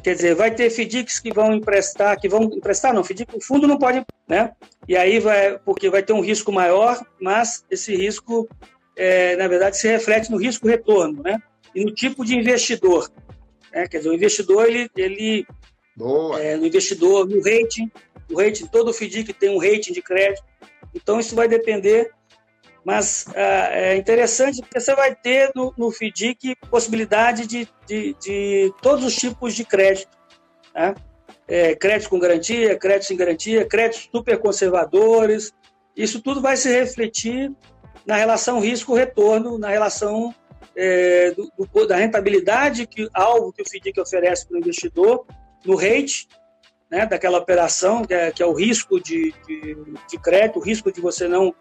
Quer 0.00 0.14
dizer, 0.14 0.34
vai 0.34 0.54
ter 0.54 0.70
FDICs 0.70 1.20
que 1.20 1.32
vão 1.32 1.52
emprestar, 1.52 2.18
que 2.18 2.28
vão 2.28 2.44
emprestar, 2.44 2.94
não, 2.94 3.04
FDIC, 3.04 3.36
o 3.36 3.40
fundo 3.40 3.66
não 3.66 3.78
pode, 3.78 4.02
né? 4.26 4.52
E 4.88 4.96
aí 4.96 5.20
vai, 5.20 5.58
porque 5.58 5.90
vai 5.90 6.02
ter 6.02 6.14
um 6.14 6.20
risco 6.20 6.50
maior, 6.50 6.98
mas 7.20 7.64
esse 7.70 7.94
risco, 7.94 8.48
é, 8.96 9.36
na 9.36 9.46
verdade, 9.48 9.76
se 9.76 9.88
reflete 9.88 10.30
no 10.30 10.38
risco-retorno, 10.38 11.22
né? 11.22 11.38
E 11.74 11.84
no 11.84 11.92
tipo 11.92 12.24
de 12.24 12.34
investidor. 12.34 13.10
Né? 13.70 13.86
Quer 13.86 13.98
dizer, 13.98 14.10
o 14.10 14.14
investidor, 14.14 14.66
ele, 14.66 14.88
ele 14.96 15.46
Boa. 15.94 16.40
É, 16.40 16.56
no 16.56 16.66
investidor, 16.66 17.28
no 17.28 17.42
rating, 17.42 17.90
o 18.30 18.40
rating, 18.40 18.66
todo 18.66 18.94
FDIC 18.94 19.34
tem 19.34 19.50
um 19.50 19.58
rating 19.58 19.92
de 19.92 20.00
crédito, 20.00 20.42
então 20.94 21.20
isso 21.20 21.34
vai 21.34 21.46
depender 21.46 22.10
mas 22.84 23.26
ah, 23.34 23.68
é 23.70 23.96
interessante 23.96 24.60
porque 24.60 24.80
você 24.80 24.94
vai 24.94 25.14
ter 25.14 25.50
no, 25.54 25.72
no 25.76 25.90
FDIC 25.90 26.56
possibilidade 26.70 27.46
de, 27.46 27.68
de, 27.86 28.14
de, 28.20 28.74
todos 28.82 29.04
os 29.04 29.14
tipos 29.14 29.54
de 29.54 29.64
crédito. 29.64 30.16
Né? 30.74 30.94
É, 31.46 31.74
crédito 31.74 32.08
com 32.08 32.18
garantia, 32.18 32.78
crédito 32.78 33.06
sem 33.06 33.16
garantia, 33.16 33.64
créditos 33.64 34.08
super 34.10 34.38
conservadores. 34.38 35.52
Isso 35.96 36.20
tudo 36.20 36.40
vai 36.40 36.56
se 36.56 36.72
refletir 36.72 37.52
na 38.06 38.16
relação 38.16 38.58
risco-retorno, 38.58 39.58
na 39.58 39.68
relação 39.68 40.34
é, 40.74 41.30
do, 41.32 41.52
do, 41.56 41.86
da 41.86 41.96
rentabilidade 41.96 42.86
que 42.86 43.08
alvo 43.12 43.52
que 43.52 43.62
o 43.62 43.64
FDIC 43.64 44.00
oferece 44.00 44.46
para 44.46 44.56
o 44.56 44.58
investidor, 44.58 45.24
no 45.64 45.76
rate 45.76 46.26
né, 46.90 47.06
daquela 47.06 47.38
operação, 47.38 48.04
que 48.04 48.12
é, 48.12 48.30
que 48.30 48.42
é 48.42 48.46
o 48.46 48.52
risco 48.52 49.00
de, 49.00 49.32
de, 49.46 49.76
de 50.10 50.18
crédito, 50.18 50.58
o 50.58 50.62
risco 50.62 50.90
de 50.90 51.00
você 51.00 51.28
não 51.28 51.54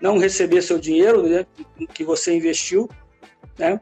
não 0.00 0.18
receber 0.18 0.62
seu 0.62 0.78
dinheiro 0.78 1.22
né, 1.22 1.46
que 1.92 2.04
você 2.04 2.36
investiu, 2.36 2.88
né? 3.58 3.80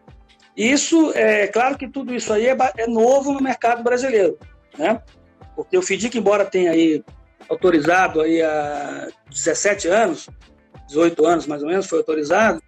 Isso 0.56 1.12
é 1.14 1.48
claro 1.48 1.76
que 1.76 1.88
tudo 1.88 2.14
isso 2.14 2.32
aí 2.32 2.46
é, 2.46 2.56
é 2.76 2.86
novo 2.86 3.32
no 3.32 3.40
mercado 3.40 3.82
brasileiro, 3.82 4.38
né? 4.78 5.02
Porque 5.56 5.76
o 5.76 5.82
FDIC, 5.82 6.16
embora 6.16 6.44
tenha 6.44 6.70
aí 6.70 7.02
autorizado 7.48 8.20
aí 8.20 8.40
há 8.40 9.08
17 9.30 9.88
anos, 9.88 10.28
18 10.86 11.26
anos 11.26 11.46
mais 11.46 11.62
ou 11.62 11.68
menos, 11.68 11.86
foi 11.86 11.98
autorizado 11.98 12.62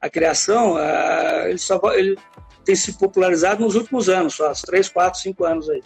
a 0.00 0.08
criação, 0.08 0.76
a, 0.76 1.48
ele, 1.48 1.58
só, 1.58 1.80
ele 1.94 2.16
tem 2.64 2.74
se 2.74 2.92
popularizado 2.94 3.62
nos 3.62 3.74
últimos 3.74 4.08
anos, 4.08 4.34
só, 4.34 4.50
uns 4.50 4.62
3, 4.62 4.88
4, 4.88 5.20
5 5.20 5.44
anos 5.44 5.70
aí. 5.70 5.82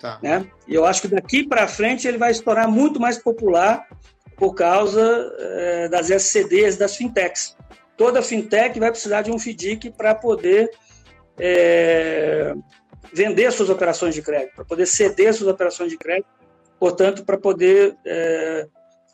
Tá. 0.00 0.18
Né? 0.22 0.46
E 0.68 0.74
eu 0.74 0.84
acho 0.84 1.02
que 1.02 1.08
daqui 1.08 1.46
para 1.46 1.66
frente 1.66 2.06
ele 2.06 2.18
vai 2.18 2.34
se 2.34 2.42
tornar 2.42 2.68
muito 2.68 3.00
mais 3.00 3.16
popular 3.16 3.86
por 4.36 4.54
causa 4.54 5.32
é, 5.38 5.88
das 5.88 6.10
SCDs, 6.10 6.76
das 6.76 6.96
fintechs. 6.96 7.56
Toda 7.96 8.22
fintech 8.22 8.78
vai 8.78 8.90
precisar 8.90 9.22
de 9.22 9.30
um 9.30 9.38
FDIC 9.38 9.90
para 9.90 10.14
poder 10.14 10.70
é, 11.38 12.54
vender 13.12 13.52
suas 13.52 13.70
operações 13.70 14.14
de 14.14 14.22
crédito, 14.22 14.54
para 14.56 14.64
poder 14.64 14.86
ceder 14.86 15.32
suas 15.32 15.48
operações 15.48 15.90
de 15.90 15.98
crédito, 15.98 16.28
portanto, 16.78 17.24
para 17.24 17.38
poder 17.38 17.96
é, 18.04 18.66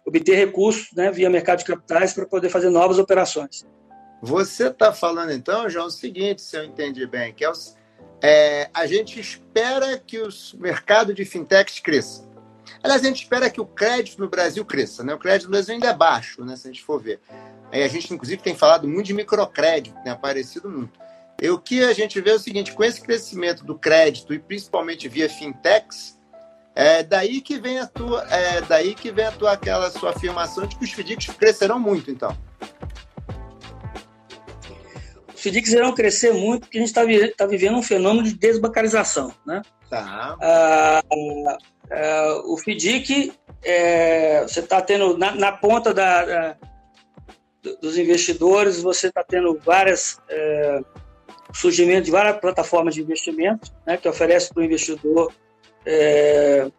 obter 0.06 0.35
recursos 0.37 0.88
né, 0.94 1.11
via 1.11 1.28
mercado 1.28 1.59
de 1.59 1.64
capitais 1.64 2.12
para 2.14 2.26
poder 2.26 2.48
fazer 2.48 2.70
novas 2.70 2.98
operações. 2.98 3.66
Você 4.22 4.68
está 4.68 4.92
falando, 4.92 5.33
então, 5.33 5.68
João, 5.68 5.87
o 5.87 5.90
seguinte, 5.90 6.42
se 6.42 6.56
eu 6.56 6.64
entendi 6.64 7.06
bem, 7.06 7.33
que 7.33 7.44
é, 7.44 7.50
o, 7.50 7.52
é 8.22 8.70
a 8.72 8.87
gente 8.87 9.18
espera 9.18 9.98
que 9.98 10.20
o 10.20 10.28
mercado 10.56 11.14
de 11.14 11.24
fintechs 11.24 11.80
cresça. 11.80 12.29
Aliás, 12.82 13.02
a 13.02 13.06
gente 13.06 13.22
espera 13.22 13.50
que 13.50 13.60
o 13.60 13.66
crédito 13.66 14.18
no 14.18 14.28
Brasil 14.28 14.64
cresça, 14.64 15.04
né? 15.04 15.14
O 15.14 15.18
crédito 15.18 15.44
no 15.44 15.50
Brasil 15.50 15.74
ainda 15.74 15.88
é 15.88 15.94
baixo, 15.94 16.44
né? 16.44 16.56
Se 16.56 16.66
a 16.66 16.72
gente 16.72 16.82
for 16.82 17.00
ver. 17.00 17.20
Aí 17.70 17.82
a 17.82 17.88
gente, 17.88 18.12
inclusive, 18.12 18.42
tem 18.42 18.54
falado 18.54 18.88
muito 18.88 19.06
de 19.06 19.14
microcrédito, 19.14 19.96
tem 20.02 20.12
aparecido 20.12 20.68
muito. 20.68 20.98
E 21.40 21.48
o 21.48 21.58
que 21.58 21.82
a 21.84 21.92
gente 21.92 22.20
vê 22.20 22.30
é 22.30 22.34
o 22.34 22.38
seguinte, 22.38 22.72
com 22.72 22.82
esse 22.84 23.00
crescimento 23.00 23.64
do 23.64 23.78
crédito 23.78 24.34
e 24.34 24.38
principalmente 24.38 25.08
via 25.08 25.28
fintechs, 25.28 26.18
é 26.74 27.02
daí 27.02 27.40
que 27.40 27.58
vem 27.58 27.78
a 27.78 27.86
tua, 27.86 28.26
é 28.30 28.60
daí 28.62 28.94
que 28.94 29.10
vem 29.10 29.26
a 29.26 29.32
tua 29.32 29.52
aquela 29.52 29.90
sua 29.90 30.10
afirmação 30.10 30.66
de 30.66 30.76
que 30.76 30.84
os 30.84 30.90
FDICs 30.90 31.34
crescerão 31.36 31.78
muito, 31.78 32.10
então. 32.10 32.36
Os 35.34 35.40
FDICs 35.40 35.72
irão 35.72 35.94
crescer 35.94 36.32
muito 36.32 36.62
porque 36.62 36.78
a 36.78 36.80
gente 36.80 36.88
está 36.88 37.02
tá 37.36 37.46
vivendo 37.46 37.76
um 37.76 37.82
fenômeno 37.82 38.24
de 38.24 38.34
desbancarização, 38.34 39.32
né? 39.46 39.62
Tá. 39.88 40.36
Ah, 40.40 41.02
o 42.44 42.57
FDIC, 42.57 43.33
é, 43.62 44.42
você 44.42 44.61
está 44.61 44.81
tendo 44.81 45.18
na, 45.18 45.35
na 45.35 45.53
ponta 45.53 45.92
da, 45.92 46.24
da, 46.24 46.57
dos 47.81 47.98
investidores, 47.98 48.83
você 48.83 49.09
está 49.09 49.24
tendo 49.24 49.59
várias 49.59 50.18
é, 50.29 50.81
surgimento 51.53 52.05
de 52.05 52.11
várias 52.11 52.38
plataformas 52.38 52.94
de 52.94 53.03
investimento 53.03 53.72
né, 53.87 53.96
que 53.96 54.09
oferecem 54.09 54.53
para 54.53 54.61
o 54.61 54.64
investidor 54.64 55.33
é, 55.85 56.70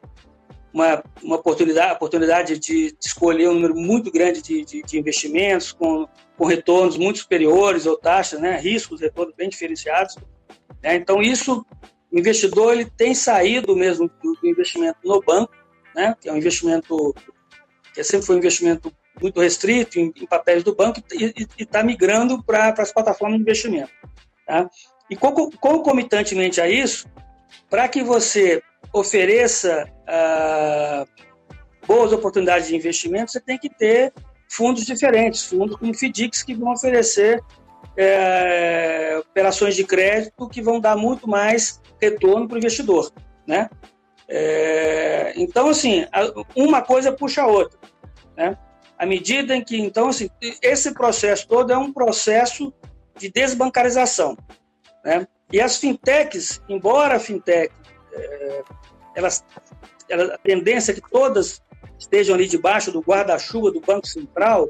uma, 0.74 1.04
uma 1.21 1.36
oportunidade, 1.36 1.93
oportunidade 1.93 2.58
de, 2.58 2.91
de, 2.91 2.97
escolher 3.06 3.50
um 3.50 3.56
número 3.56 3.76
muito 3.76 4.12
grande 4.12 4.41
de, 4.41 4.63
de, 4.63 4.82
de, 4.82 4.97
investimentos 4.97 5.71
com, 5.71 6.08
com 6.38 6.45
retornos 6.45 6.97
muito 6.97 7.19
superiores 7.19 7.86
ou 7.86 7.97
taxas, 7.97 8.39
né, 8.39 8.58
riscos, 8.58 9.02
retornos 9.02 9.36
bem 9.36 9.50
diferenciados. 9.50 10.15
Né, 10.82 10.95
então, 10.95 11.21
isso 11.21 11.65
o 12.12 12.19
investidor 12.19 12.74
ele 12.74 12.86
tem 12.86 13.15
saído 13.15 13.76
mesmo 13.76 14.10
do, 14.21 14.38
investimento 14.43 15.00
no 15.04 15.21
banco, 15.21 15.54
né, 15.95 16.15
que 16.19 16.28
é 16.28 16.34
um 16.34 16.38
investimento 16.38 17.15
que 17.93 18.04
sempre 18.04 18.26
foi 18.26 18.36
um 18.36 18.39
investimento 18.39 18.91
muito 19.21 19.39
restrito 19.39 20.00
em, 20.00 20.12
em 20.15 20.26
papéis 20.26 20.63
do 20.63 20.76
banco 20.76 21.02
e 21.13 21.34
está 21.58 21.84
migrando 21.84 22.43
para 22.43 22.74
as 22.78 22.91
plataformas 22.91 23.38
de 23.38 23.43
investimento. 23.43 23.91
Tá? 24.45 24.69
E 25.10 25.15
concomitantemente 25.15 26.62
a 26.62 26.69
isso, 26.69 27.08
para 27.69 27.88
que 27.88 28.02
você 28.02 28.62
ofereça 28.93 29.89
ah, 30.08 31.06
boas 31.86 32.13
oportunidades 32.13 32.67
de 32.67 32.76
investimento, 32.76 33.32
você 33.32 33.39
tem 33.39 33.58
que 33.58 33.69
ter 33.69 34.13
fundos 34.50 34.86
diferentes, 34.86 35.43
fundos 35.45 35.78
como 35.78 35.93
FDICs 35.93 36.43
que 36.43 36.54
vão 36.54 36.71
oferecer 36.71 37.41
é, 37.96 39.17
operações 39.20 39.76
de 39.76 39.84
crédito 39.84 40.48
que 40.50 40.62
vão 40.62 40.80
dar 40.80 40.96
muito 40.96 41.28
mais 41.30 41.82
retorno 42.02 42.48
para 42.48 42.56
o 42.56 42.58
investidor, 42.58 43.12
né? 43.46 43.70
É, 44.28 45.34
então, 45.36 45.70
assim, 45.70 46.06
uma 46.56 46.82
coisa 46.82 47.12
puxa 47.12 47.41
a 47.44 47.48
outra, 47.48 47.78
né? 48.36 48.58
À 48.98 49.06
medida 49.06 49.56
em 49.56 49.63
que, 49.63 49.78
então, 49.78 50.10
assim, 50.10 50.30
esse 50.62 50.94
processo 50.94 51.48
todo 51.48 51.74
é 51.74 51.78
um 51.78 51.91
processo 51.91 52.74
de 53.17 53.30
desbancarização, 53.30 54.38
né? 55.04 55.28
E 55.52 55.60
as 55.60 55.78
fintechs, 55.78 56.62
embora 56.70 57.15
a 57.15 57.20
fintech, 57.20 57.74
é, 58.13 58.63
elas, 59.15 59.44
ela, 60.08 60.36
a 60.36 60.38
tendência 60.38 60.91
é 60.91 60.96
que 60.96 61.02
todas 61.02 61.62
estejam 62.00 62.36
ali 62.36 62.48
debaixo 62.48 62.91
do 62.91 63.02
guarda-chuva 63.02 63.72
do 63.72 63.82
Banco 63.82 64.08
Central, 64.08 64.70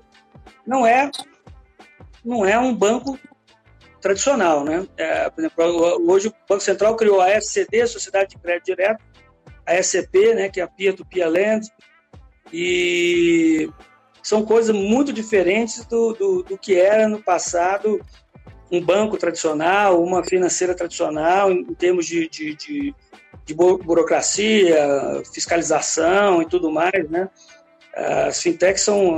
não 0.65 0.85
é 0.85 1.09
não 2.23 2.45
é 2.45 2.57
um 2.57 2.73
banco 2.73 3.19
tradicional, 4.01 4.63
né? 4.63 4.87
É, 4.97 5.29
por 5.29 5.41
exemplo, 5.41 6.11
hoje 6.11 6.27
o 6.27 6.33
Banco 6.49 6.61
Central 6.61 6.95
criou 6.95 7.21
a 7.21 7.29
SCD, 7.29 7.85
Sociedade 7.85 8.31
de 8.31 8.41
Crédito 8.41 8.65
Direto, 8.65 9.03
a 9.65 9.75
SCP, 9.75 10.33
né, 10.33 10.49
que 10.49 10.59
é 10.59 10.63
a 10.63 10.67
Peer 10.67 10.95
to 10.95 11.05
Peer 11.05 11.29
Land, 11.29 11.67
e 12.51 13.69
são 14.23 14.43
coisas 14.43 14.75
muito 14.75 15.13
diferentes 15.13 15.85
do, 15.85 16.13
do, 16.13 16.43
do, 16.43 16.57
que 16.57 16.75
era 16.75 17.07
no 17.07 17.21
passado 17.21 18.01
um 18.71 18.81
banco 18.81 19.17
tradicional, 19.17 20.01
uma 20.03 20.23
financeira 20.23 20.73
tradicional, 20.73 21.51
em, 21.51 21.63
termos 21.75 22.05
de, 22.05 22.27
de, 22.27 22.55
de, 22.55 22.95
de 23.45 23.53
burocracia, 23.53 25.21
fiscalização 25.33 26.41
e 26.41 26.45
tudo 26.45 26.71
mais, 26.71 27.09
né? 27.09 27.29
As 27.93 28.41
fintechs 28.41 28.81
são 28.81 29.17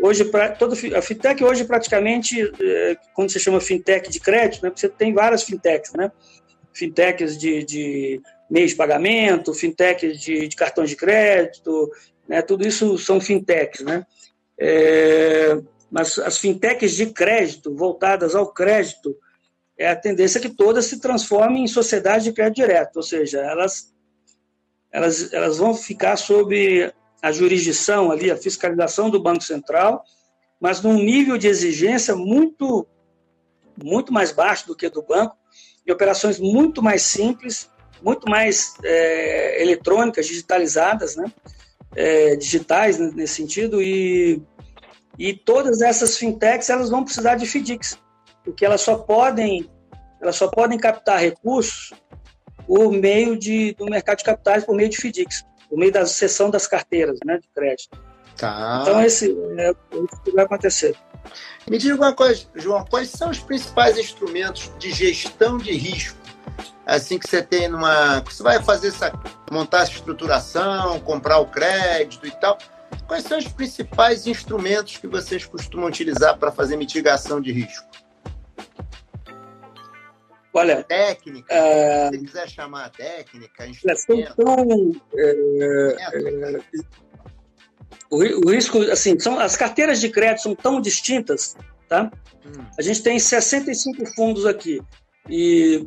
Hoje, 0.00 0.24
pra, 0.26 0.50
todo, 0.50 0.74
a 0.96 1.02
fintech 1.02 1.42
hoje 1.42 1.64
praticamente, 1.64 2.40
é, 2.60 2.96
quando 3.14 3.30
você 3.30 3.40
chama 3.40 3.60
fintech 3.60 4.08
de 4.08 4.20
crédito, 4.20 4.62
né, 4.62 4.72
você 4.74 4.88
tem 4.88 5.12
várias 5.12 5.42
fintechs, 5.42 5.92
né? 5.92 6.12
Fintechs 6.72 7.36
de, 7.36 7.64
de 7.64 8.20
meios 8.48 8.70
de 8.70 8.76
pagamento, 8.76 9.52
fintechs 9.52 10.20
de, 10.20 10.46
de 10.46 10.56
cartões 10.56 10.90
de 10.90 10.96
crédito, 10.96 11.90
né? 12.28 12.42
Tudo 12.42 12.66
isso 12.66 12.96
são 12.98 13.20
fintechs, 13.20 13.80
né? 13.80 14.06
É, 14.56 15.58
mas 15.90 16.18
as 16.18 16.38
fintechs 16.38 16.92
de 16.92 17.06
crédito, 17.06 17.74
voltadas 17.74 18.36
ao 18.36 18.52
crédito, 18.52 19.16
é 19.76 19.88
a 19.88 19.96
tendência 19.96 20.40
que 20.40 20.48
todas 20.48 20.86
se 20.86 21.00
transformem 21.00 21.64
em 21.64 21.68
sociedades 21.68 22.24
de 22.24 22.32
crédito 22.32 22.56
direto, 22.56 22.96
ou 22.96 23.02
seja, 23.02 23.38
elas, 23.40 23.92
elas, 24.92 25.32
elas 25.32 25.58
vão 25.58 25.74
ficar 25.74 26.16
sob 26.16 26.92
a 27.22 27.32
jurisdição 27.32 28.10
ali, 28.10 28.30
a 28.30 28.36
fiscalização 28.36 29.10
do 29.10 29.22
Banco 29.22 29.42
Central, 29.42 30.04
mas 30.60 30.80
num 30.80 30.94
nível 30.94 31.36
de 31.38 31.48
exigência 31.48 32.14
muito, 32.14 32.86
muito 33.82 34.12
mais 34.12 34.32
baixo 34.32 34.66
do 34.66 34.76
que 34.76 34.88
do 34.88 35.02
banco, 35.02 35.36
e 35.86 35.92
operações 35.92 36.38
muito 36.38 36.82
mais 36.82 37.02
simples, 37.02 37.70
muito 38.02 38.28
mais 38.28 38.74
é, 38.84 39.62
eletrônicas, 39.62 40.26
digitalizadas, 40.26 41.16
né? 41.16 41.32
É, 41.96 42.36
digitais 42.36 42.98
né, 42.98 43.10
nesse 43.14 43.36
sentido, 43.36 43.82
e, 43.82 44.42
e 45.18 45.32
todas 45.32 45.80
essas 45.80 46.16
fintechs 46.18 46.68
elas 46.68 46.90
vão 46.90 47.02
precisar 47.02 47.36
de 47.36 47.46
FDICs, 47.46 47.98
porque 48.44 48.64
elas 48.64 48.82
só 48.82 48.96
podem, 48.96 49.68
elas 50.20 50.36
só 50.36 50.48
podem 50.48 50.78
captar 50.78 51.18
recursos 51.18 51.92
por 52.66 52.92
meio 52.92 53.36
de, 53.36 53.72
do 53.72 53.86
mercado 53.86 54.18
de 54.18 54.24
capitais, 54.24 54.64
por 54.64 54.76
meio 54.76 54.90
de 54.90 54.98
FDICs, 54.98 55.46
por 55.68 55.78
meio 55.78 55.92
da 55.92 56.06
cessão 56.06 56.50
das 56.50 56.66
carteiras 56.66 57.18
né, 57.24 57.38
de 57.38 57.48
crédito. 57.54 57.98
Tá. 58.36 58.80
Então, 58.82 59.02
esse 59.02 59.36
é 59.58 59.72
o 59.92 60.06
que 60.06 60.30
vai 60.30 60.44
acontecer. 60.44 60.96
Me 61.68 61.76
diga 61.76 61.96
uma 61.96 62.14
coisa, 62.14 62.46
João, 62.54 62.84
quais 62.84 63.10
são 63.10 63.30
os 63.30 63.40
principais 63.40 63.98
instrumentos 63.98 64.70
de 64.78 64.90
gestão 64.92 65.58
de 65.58 65.72
risco? 65.72 66.16
Assim 66.86 67.18
que 67.18 67.28
você 67.28 67.42
tem 67.42 67.68
numa. 67.68 68.20
Você 68.20 68.42
vai 68.42 68.62
fazer 68.62 68.88
essa. 68.88 69.12
montar 69.50 69.82
essa 69.82 69.92
estruturação, 69.92 70.98
comprar 71.00 71.38
o 71.38 71.46
crédito 71.46 72.26
e 72.26 72.30
tal. 72.30 72.56
Quais 73.06 73.24
são 73.24 73.36
os 73.36 73.48
principais 73.48 74.26
instrumentos 74.26 74.96
que 74.96 75.06
vocês 75.06 75.44
costumam 75.44 75.88
utilizar 75.88 76.38
para 76.38 76.50
fazer 76.50 76.76
mitigação 76.76 77.40
de 77.40 77.52
risco? 77.52 77.86
Olha, 80.52 80.82
técnica, 80.82 81.54
é... 81.54 82.08
se 82.10 82.18
quiser 82.18 82.48
chamar 82.48 82.90
técnica, 82.90 83.66
instrumento. 83.66 84.32
Então, 84.32 84.92
é, 85.16 85.96
é, 86.00 86.60
o, 88.10 88.46
o, 88.46 88.50
risco, 88.50 88.80
assim, 88.90 89.18
são, 89.18 89.38
as 89.38 89.56
carteiras 89.56 90.00
de 90.00 90.08
crédito 90.08 90.42
são 90.42 90.54
tão 90.54 90.80
distintas, 90.80 91.56
tá? 91.88 92.10
Hum. 92.44 92.64
A 92.78 92.82
gente 92.82 93.02
tem 93.02 93.18
65 93.18 94.06
fundos 94.14 94.46
aqui 94.46 94.80
e 95.28 95.86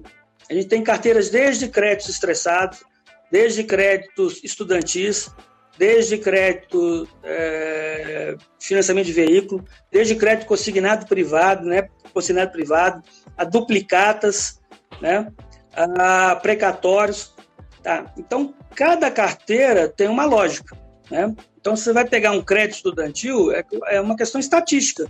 a 0.50 0.54
gente 0.54 0.68
tem 0.68 0.84
carteiras 0.84 1.30
desde 1.30 1.68
créditos 1.68 2.10
estressados, 2.10 2.84
desde 3.32 3.64
créditos 3.64 4.44
estudantis, 4.44 5.32
desde 5.78 6.18
crédito 6.18 7.08
é, 7.24 8.36
financiamento 8.60 9.06
de 9.06 9.14
veículo, 9.14 9.64
desde 9.92 10.16
crédito 10.16 10.48
consignado 10.48 11.06
privado, 11.06 11.66
né, 11.66 11.88
consignado 12.14 12.52
privado, 12.52 13.02
a 13.38 13.44
duplicatas, 13.44 14.60
né, 15.02 15.32
a 15.74 16.36
precatórios, 16.36 17.34
tá? 17.82 18.14
Então 18.18 18.54
cada 18.76 19.10
carteira 19.10 19.88
tem 19.88 20.08
uma 20.08 20.26
lógica, 20.26 20.78
né? 21.10 21.34
Então 21.60 21.76
você 21.76 21.94
vai 21.94 22.08
pegar 22.08 22.32
um 22.32 22.42
crédito 22.42 22.76
estudantil 22.78 23.52
é, 23.52 23.64
é 23.88 24.02
uma 24.02 24.16
questão 24.16 24.40
estatística, 24.40 25.08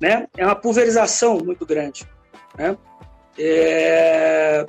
né? 0.00 0.26
É 0.36 0.44
uma 0.44 0.56
pulverização 0.56 1.38
muito 1.38 1.66
grande, 1.66 2.08
né? 2.56 2.76
É, 3.38 4.66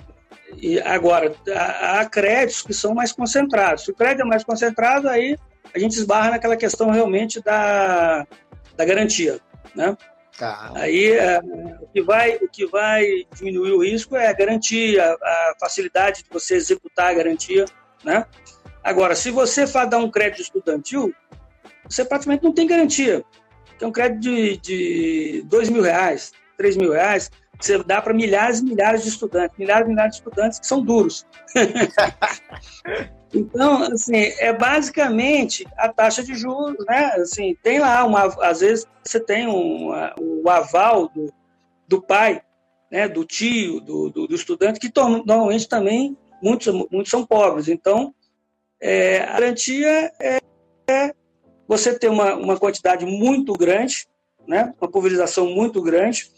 e 0.58 0.80
agora, 0.82 1.34
há 1.56 2.06
créditos 2.06 2.62
que 2.62 2.74
são 2.74 2.94
mais 2.94 3.12
concentrados. 3.12 3.86
Se 3.86 3.92
o 3.92 3.96
crédito 3.96 4.22
é 4.22 4.26
mais 4.26 4.44
concentrado, 4.44 5.08
aí 5.08 5.38
a 5.74 5.80
gente 5.80 5.94
esbarra 5.94 6.32
naquela 6.32 6.58
questão 6.58 6.90
realmente 6.90 7.42
da, 7.42 8.26
da 8.76 8.86
garantia, 8.86 9.40
né? 9.76 9.96
Tá. 10.38 10.72
Aí 10.76 11.12
é, 11.14 11.40
o, 11.40 11.88
que 11.88 12.02
vai, 12.02 12.36
o 12.38 12.50
que 12.50 12.66
vai 12.66 13.06
diminuir 13.36 13.72
o 13.74 13.84
risco 13.84 14.16
é 14.16 14.28
a 14.28 14.34
garantia, 14.34 15.14
a 15.14 15.54
facilidade 15.60 16.24
de 16.24 16.30
você 16.32 16.56
executar 16.56 17.12
a 17.12 17.14
garantia, 17.14 17.66
né? 18.04 18.26
Agora, 18.84 19.16
se 19.16 19.30
você 19.30 19.68
for 19.68 19.86
dar 19.86 20.00
um 20.00 20.10
crédito 20.10 20.42
estudantil, 20.42 21.14
você 21.88 22.04
praticamente 22.04 22.44
não 22.44 22.54
tem 22.54 22.66
garantia. 22.66 23.24
Tem 23.78 23.88
um 23.88 23.92
crédito 23.92 24.22
de, 24.22 24.58
de 24.58 25.42
dois 25.46 25.70
mil 25.70 25.84
reais, 25.84 26.32
três 26.58 26.76
mil 26.76 26.92
reais, 26.92 27.30
você 27.66 27.84
dá 27.84 28.02
para 28.02 28.14
milhares 28.14 28.60
e 28.60 28.66
milhares 28.66 29.04
de 29.04 29.10
estudantes, 29.10 29.58
milhares 29.58 29.86
e 29.86 29.90
milhares 29.90 30.16
de 30.16 30.18
estudantes 30.22 30.60
que 30.60 30.68
são 30.68 30.82
duros. 30.84 31.26
então, 33.34 33.84
assim, 33.84 34.34
é 34.40 34.52
basicamente 34.54 35.68
a 35.78 35.90
taxa 35.90 36.24
de 36.24 36.34
juros, 36.36 36.86
né? 36.86 37.14
Assim, 37.16 37.56
tem 37.62 37.80
lá 37.80 38.04
uma, 38.06 38.26
às 38.44 38.62
vezes 38.62 38.86
você 39.04 39.20
tem 39.20 39.48
um, 39.48 39.92
o 40.20 40.50
aval 40.50 41.10
do, 41.10 41.32
do 41.88 42.02
pai, 42.02 42.42
né? 42.92 43.08
Do 43.08 43.24
tio, 43.24 43.80
do, 43.80 44.10
do, 44.10 44.28
do 44.28 44.36
estudante, 44.36 44.80
que 44.80 44.92
normalmente 44.98 45.68
também 45.68 46.18
muitos, 46.42 46.74
muitos 46.92 47.10
são 47.10 47.26
pobres. 47.26 47.68
Então, 47.68 48.14
é, 48.80 49.24
a 49.24 49.34
garantia 49.34 50.12
é, 50.20 50.40
é 50.90 51.14
você 51.68 51.98
ter 51.98 52.10
uma, 52.10 52.36
uma 52.36 52.58
quantidade 52.58 53.06
muito 53.06 53.54
grande, 53.54 54.08
né? 54.48 54.74
Uma 54.82 54.90
pulverização 54.90 55.48
muito 55.48 55.82
grande 55.82 56.30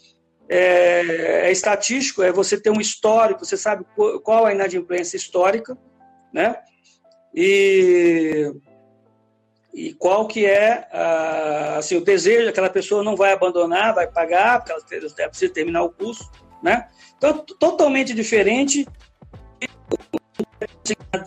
é, 0.48 1.46
é, 1.46 1.52
estatístico, 1.52 2.22
é 2.22 2.30
você 2.30 2.60
ter 2.60 2.70
um 2.70 2.80
histórico, 2.80 3.44
você 3.44 3.56
sabe 3.56 3.84
qual 4.22 4.46
é 4.46 4.50
a 4.50 4.54
inadimplência 4.54 5.16
histórica, 5.16 5.76
né? 6.32 6.56
E, 7.34 8.52
e 9.72 9.94
qual 9.94 10.26
que 10.26 10.46
é 10.46 10.86
assim, 11.76 11.96
o 11.96 12.04
desejo, 12.04 12.48
aquela 12.48 12.70
pessoa 12.70 13.02
não 13.02 13.16
vai 13.16 13.32
abandonar, 13.32 13.94
vai 13.94 14.06
pagar, 14.06 14.60
porque 14.60 14.94
ela 14.94 15.28
precisa 15.28 15.52
terminar 15.52 15.82
o 15.82 15.90
curso, 15.90 16.30
né? 16.62 16.88
Então, 17.16 17.44
totalmente 17.58 18.14
diferente 18.14 18.86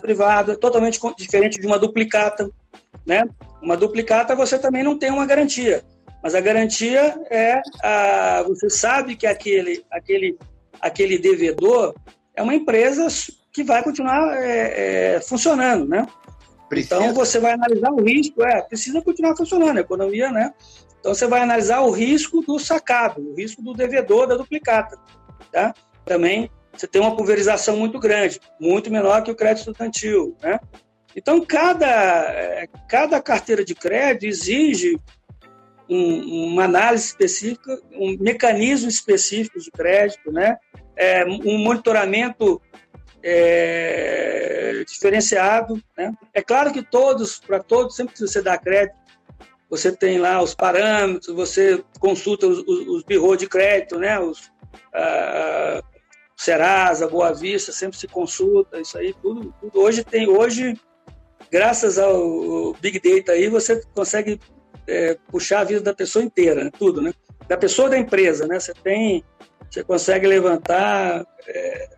privado, 0.00 0.56
totalmente 0.56 0.98
diferente 1.16 1.60
de 1.60 1.66
uma 1.66 1.78
duplicata, 1.78 2.50
né? 3.04 3.24
Uma 3.60 3.76
duplicata 3.76 4.34
você 4.34 4.58
também 4.58 4.82
não 4.82 4.98
tem 4.98 5.10
uma 5.10 5.26
garantia. 5.26 5.82
Mas 6.22 6.34
a 6.34 6.40
garantia 6.40 7.14
é, 7.30 7.60
a, 7.82 8.42
você 8.46 8.68
sabe 8.68 9.16
que 9.16 9.26
aquele, 9.26 9.84
aquele, 9.90 10.38
aquele 10.80 11.18
devedor 11.18 11.94
é 12.34 12.42
uma 12.42 12.54
empresa 12.54 13.06
que 13.52 13.62
vai 13.62 13.82
continuar 13.82 14.36
é, 14.36 15.16
é, 15.16 15.20
funcionando, 15.20 15.86
né? 15.86 16.06
Precisa. 16.68 16.96
Então 16.96 17.14
você 17.14 17.38
vai 17.38 17.52
analisar 17.52 17.90
o 17.90 18.02
risco, 18.02 18.42
é, 18.42 18.60
precisa 18.62 19.00
continuar 19.00 19.36
funcionando 19.36 19.78
a 19.78 19.80
economia, 19.80 20.30
né? 20.30 20.52
Então 21.00 21.14
você 21.14 21.26
vai 21.26 21.40
analisar 21.40 21.80
o 21.80 21.90
risco 21.90 22.40
do 22.42 22.58
sacado, 22.58 23.20
o 23.20 23.34
risco 23.34 23.62
do 23.62 23.72
devedor 23.72 24.26
da 24.26 24.36
duplicata, 24.36 24.98
tá? 25.50 25.72
Também 26.04 26.50
você 26.72 26.86
tem 26.86 27.00
uma 27.00 27.16
pulverização 27.16 27.76
muito 27.76 27.98
grande, 27.98 28.40
muito 28.60 28.90
menor 28.90 29.22
que 29.22 29.30
o 29.30 29.34
crédito 29.34 29.70
estudantil, 29.70 30.36
né? 30.42 30.60
Então 31.16 31.44
cada 31.44 31.86
é, 31.86 32.68
cada 32.88 33.20
carteira 33.20 33.64
de 33.64 33.74
crédito 33.74 34.26
exige 34.26 34.98
um, 35.88 36.52
uma 36.52 36.64
análise 36.64 37.06
específica, 37.06 37.80
um 37.92 38.16
mecanismo 38.18 38.88
específico 38.88 39.58
de 39.58 39.70
crédito, 39.70 40.30
né? 40.30 40.56
É, 40.96 41.24
um 41.24 41.58
monitoramento 41.58 42.60
é, 43.22 44.84
diferenciado. 44.86 45.82
Né? 45.96 46.12
É 46.34 46.42
claro 46.42 46.72
que 46.72 46.82
todos, 46.82 47.38
para 47.38 47.60
todos, 47.60 47.94
sempre 47.94 48.14
que 48.14 48.20
você 48.20 48.42
dá 48.42 48.58
crédito, 48.58 48.96
você 49.70 49.92
tem 49.92 50.18
lá 50.18 50.42
os 50.42 50.54
parâmetros, 50.54 51.34
você 51.34 51.84
consulta 52.00 52.46
os, 52.46 52.58
os, 52.66 53.04
os 53.08 53.38
de 53.38 53.46
crédito, 53.46 53.98
né? 53.98 54.18
os 54.18 54.50
a, 54.92 55.82
Serasa, 56.36 57.08
Boa 57.08 57.34
Vista, 57.34 57.72
sempre 57.72 57.98
se 57.98 58.06
consulta, 58.06 58.80
isso 58.80 58.96
aí, 58.96 59.12
tudo, 59.20 59.52
tudo. 59.60 59.80
Hoje 59.80 60.04
tem, 60.04 60.28
hoje, 60.28 60.80
graças 61.50 61.98
ao 61.98 62.72
Big 62.74 63.00
Data 63.00 63.32
aí, 63.32 63.48
você 63.48 63.82
consegue 63.92 64.40
é, 64.88 65.18
puxar 65.30 65.60
a 65.60 65.64
vida 65.64 65.80
da 65.80 65.94
pessoa 65.94 66.24
inteira, 66.24 66.64
né? 66.64 66.70
tudo, 66.76 67.02
né? 67.02 67.12
Da 67.46 67.56
pessoa 67.56 67.90
da 67.90 67.98
empresa, 67.98 68.46
né? 68.46 68.58
Você 68.58 68.72
tem, 68.72 69.22
você 69.70 69.84
consegue 69.84 70.26
levantar 70.26 71.26
é, 71.46 71.88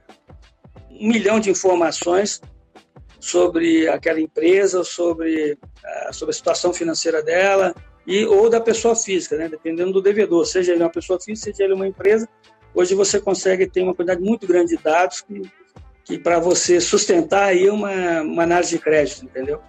um 0.90 1.08
milhão 1.08 1.38
de 1.38 1.50
informações 1.50 2.40
sobre 3.20 3.88
aquela 3.88 4.20
empresa, 4.20 4.82
sobre 4.82 5.56
a, 5.84 6.12
sobre 6.12 6.30
a 6.30 6.34
situação 6.34 6.72
financeira 6.72 7.22
dela 7.22 7.74
e 8.06 8.24
ou 8.24 8.50
da 8.50 8.60
pessoa 8.60 8.96
física, 8.96 9.36
né? 9.36 9.48
Dependendo 9.48 9.92
do 9.92 10.02
devedor, 10.02 10.44
seja 10.44 10.72
ele 10.72 10.82
uma 10.82 10.90
pessoa 10.90 11.20
física, 11.20 11.52
seja 11.52 11.64
ele 11.64 11.74
uma 11.74 11.86
empresa. 11.86 12.28
Hoje 12.74 12.94
você 12.94 13.20
consegue 13.20 13.66
ter 13.66 13.82
uma 13.82 13.94
quantidade 13.94 14.20
muito 14.20 14.46
grande 14.46 14.76
de 14.76 14.82
dados 14.82 15.20
que, 15.22 15.42
que 16.04 16.18
para 16.18 16.38
você 16.38 16.80
sustentar 16.80 17.44
aí 17.44 17.68
uma, 17.70 18.22
uma 18.22 18.42
análise 18.42 18.76
de 18.76 18.82
crédito, 18.82 19.24
entendeu? 19.24 19.60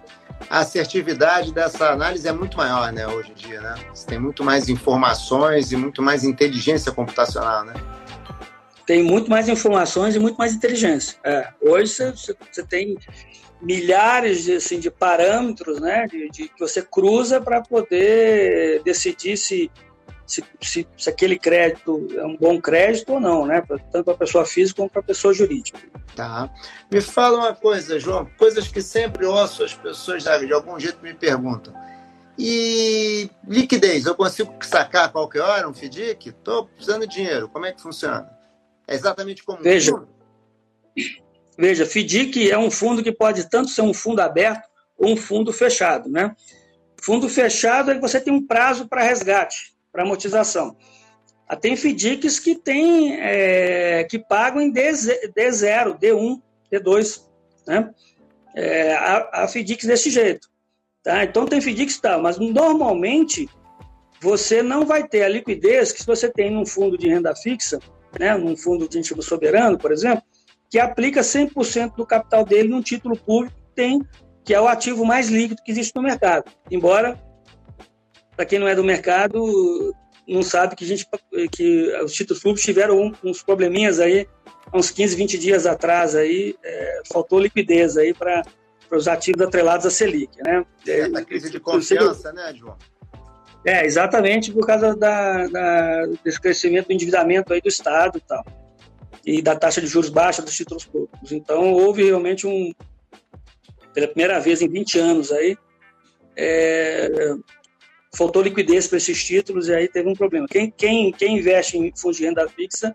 A 0.48 0.60
assertividade 0.60 1.52
dessa 1.52 1.90
análise 1.90 2.26
é 2.26 2.32
muito 2.32 2.56
maior, 2.56 2.92
né, 2.92 3.06
hoje 3.06 3.30
em 3.30 3.34
dia, 3.34 3.60
né? 3.60 3.74
Você 3.92 4.06
tem 4.06 4.18
muito 4.18 4.44
mais 4.44 4.68
informações 4.68 5.72
e 5.72 5.76
muito 5.76 6.02
mais 6.02 6.24
inteligência 6.24 6.92
computacional, 6.92 7.64
né? 7.64 7.74
Tem 8.86 9.02
muito 9.02 9.30
mais 9.30 9.48
informações 9.48 10.14
e 10.16 10.18
muito 10.18 10.36
mais 10.36 10.52
inteligência. 10.52 11.16
É, 11.24 11.48
hoje 11.60 11.94
você, 11.94 12.66
tem 12.68 12.98
milhares 13.60 14.42
de, 14.42 14.54
assim, 14.54 14.80
de 14.80 14.90
parâmetros, 14.90 15.80
né, 15.80 16.06
de, 16.06 16.28
de 16.30 16.48
que 16.48 16.58
você 16.58 16.82
cruza 16.82 17.40
para 17.40 17.60
poder 17.60 18.82
decidir 18.82 19.36
se 19.36 19.70
se, 20.26 20.44
se, 20.60 20.86
se, 20.96 21.10
aquele 21.10 21.38
crédito 21.38 22.08
é 22.16 22.24
um 22.24 22.36
bom 22.36 22.60
crédito 22.60 23.14
ou 23.14 23.20
não, 23.20 23.46
né? 23.46 23.62
Tanto 23.90 24.04
para 24.04 24.14
a 24.14 24.16
pessoa 24.16 24.44
física 24.46 24.78
como 24.78 24.90
para 24.90 25.00
a 25.00 25.04
pessoa 25.04 25.34
jurídica. 25.34 25.78
Tá. 26.14 26.50
Me 26.90 27.00
fala 27.00 27.38
uma 27.38 27.54
coisa, 27.54 27.98
João, 27.98 28.28
coisas 28.38 28.68
que 28.68 28.80
sempre 28.80 29.26
ouço 29.26 29.64
as 29.64 29.74
pessoas 29.74 30.22
de 30.22 30.52
algum 30.52 30.78
jeito 30.78 30.98
me 31.02 31.14
perguntam. 31.14 31.74
E 32.38 33.30
liquidez, 33.46 34.06
eu 34.06 34.14
consigo 34.14 34.54
sacar 34.62 35.06
a 35.06 35.08
qualquer 35.08 35.42
hora 35.42 35.68
um 35.68 35.74
FDIC? 35.74 36.30
Estou 36.30 36.66
precisando 36.66 37.06
de 37.06 37.14
dinheiro, 37.14 37.48
como 37.48 37.66
é 37.66 37.72
que 37.72 37.82
funciona? 37.82 38.30
É 38.86 38.94
exatamente 38.94 39.42
como 39.42 39.62
Veja, 39.62 39.92
Veja, 41.58 41.84
FDIC 41.84 42.50
é 42.50 42.58
um 42.58 42.70
fundo 42.70 43.02
que 43.02 43.12
pode 43.12 43.48
tanto 43.50 43.68
ser 43.68 43.82
um 43.82 43.92
fundo 43.92 44.20
aberto 44.20 44.66
ou 44.96 45.12
um 45.12 45.16
fundo 45.16 45.52
fechado, 45.52 46.08
né? 46.10 46.34
Fundo 47.00 47.28
fechado 47.28 47.90
é 47.90 47.94
que 47.94 48.00
você 48.00 48.20
tem 48.20 48.32
um 48.32 48.46
prazo 48.46 48.88
para 48.88 49.02
resgate 49.02 49.71
para 49.92 50.02
amortização. 50.02 50.76
Tem 51.60 51.76
FDICs 51.76 52.38
que 52.38 52.54
tem, 52.54 53.14
é, 53.20 54.04
que 54.04 54.18
pagam 54.18 54.62
em 54.62 54.72
D0, 54.72 55.98
D1, 55.98 56.40
T2, 56.72 57.22
né? 57.66 57.90
É, 58.54 58.94
a, 58.94 59.46
FDICs 59.46 59.86
desse 59.86 60.10
jeito. 60.10 60.48
Tá? 61.02 61.24
Então 61.24 61.46
tem 61.46 61.60
FDICs 61.60 62.00
tal, 62.00 62.22
mas 62.22 62.38
normalmente 62.38 63.48
você 64.20 64.62
não 64.62 64.86
vai 64.86 65.06
ter 65.06 65.24
a 65.24 65.28
liquidez 65.28 65.92
que 65.92 66.00
se 66.00 66.06
você 66.06 66.30
tem 66.30 66.50
num 66.50 66.64
fundo 66.64 66.96
de 66.96 67.08
renda 67.08 67.34
fixa, 67.34 67.78
né, 68.18 68.36
num 68.36 68.56
fundo 68.56 68.88
de 68.88 69.02
título 69.02 69.22
soberano, 69.22 69.76
por 69.76 69.90
exemplo, 69.90 70.22
que 70.70 70.78
aplica 70.78 71.20
100% 71.20 71.96
do 71.96 72.06
capital 72.06 72.44
dele 72.44 72.68
num 72.68 72.80
título 72.80 73.16
público 73.16 73.56
que 73.56 73.74
tem, 73.74 74.00
que 74.44 74.54
é 74.54 74.60
o 74.60 74.68
ativo 74.68 75.04
mais 75.04 75.28
líquido 75.28 75.62
que 75.62 75.72
existe 75.72 75.94
no 75.96 76.02
mercado. 76.02 76.50
Embora, 76.70 77.20
para 78.42 78.46
quem 78.46 78.58
não 78.58 78.66
é 78.66 78.74
do 78.74 78.82
mercado, 78.82 79.94
não 80.26 80.42
sabe 80.42 80.74
que, 80.74 80.82
a 80.82 80.86
gente, 80.86 81.06
que 81.52 81.96
os 82.02 82.12
títulos 82.12 82.42
públicos 82.42 82.64
tiveram 82.64 83.12
uns 83.22 83.40
probleminhas 83.40 84.00
aí, 84.00 84.26
uns 84.74 84.90
15, 84.90 85.14
20 85.14 85.38
dias 85.38 85.64
atrás, 85.64 86.16
aí, 86.16 86.56
é, 86.64 87.02
faltou 87.12 87.38
liquidez 87.38 87.96
aí 87.96 88.12
para 88.12 88.42
os 88.90 89.06
ativos 89.06 89.40
atrelados 89.42 89.86
à 89.86 89.90
Selic. 89.90 90.36
Né? 90.44 90.64
É, 90.88 91.08
da 91.08 91.24
crise 91.24 91.50
de 91.50 91.60
confiança, 91.60 92.32
né, 92.32 92.52
João? 92.52 92.76
É, 93.64 93.86
exatamente 93.86 94.50
por 94.50 94.66
causa 94.66 94.96
da, 94.96 95.46
da, 95.46 96.06
desse 96.24 96.40
crescimento 96.40 96.88
do 96.88 96.92
endividamento 96.94 97.52
aí 97.52 97.60
do 97.60 97.68
Estado 97.68 98.18
e 98.18 98.20
tal 98.20 98.44
e 99.24 99.40
da 99.40 99.54
taxa 99.54 99.80
de 99.80 99.86
juros 99.86 100.10
baixa 100.10 100.42
dos 100.42 100.56
títulos 100.56 100.84
públicos. 100.84 101.30
Então, 101.30 101.72
houve 101.74 102.02
realmente 102.02 102.44
um, 102.44 102.72
pela 103.94 104.08
primeira 104.08 104.40
vez 104.40 104.60
em 104.60 104.68
20 104.68 104.98
anos 104.98 105.30
aí, 105.30 105.56
é, 106.36 107.36
faltou 108.14 108.42
liquidez 108.42 108.86
para 108.86 108.98
esses 108.98 109.24
títulos 109.24 109.68
e 109.68 109.74
aí 109.74 109.88
teve 109.88 110.08
um 110.08 110.14
problema. 110.14 110.46
Quem, 110.48 110.70
quem, 110.70 111.12
quem 111.12 111.38
investe 111.38 111.78
em 111.78 111.92
fundos 111.96 112.18
de 112.18 112.24
renda 112.24 112.48
fixa 112.48 112.94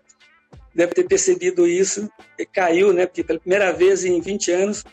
deve 0.74 0.94
ter 0.94 1.04
percebido 1.04 1.66
isso 1.66 2.08
e 2.38 2.46
caiu, 2.46 2.92
né? 2.92 3.06
Porque 3.06 3.24
pela 3.24 3.40
primeira 3.40 3.72
vez 3.72 4.04
em 4.04 4.20
20 4.20 4.52
anos 4.52 4.84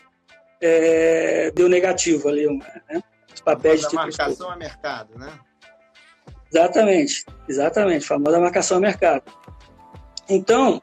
é, 0.60 1.50
deu 1.52 1.68
negativo 1.68 2.28
ali, 2.28 2.46
né? 2.46 3.02
Os 3.32 3.40
papéis 3.40 3.82
de 3.82 3.88
títulos 3.88 4.16
marcação 4.16 4.50
a 4.50 4.56
mercado, 4.56 5.18
né? 5.18 5.38
Exatamente, 6.52 7.24
exatamente, 7.48 8.06
famosa 8.06 8.40
marcação 8.40 8.78
a 8.78 8.80
mercado. 8.80 9.22
Então, 10.28 10.82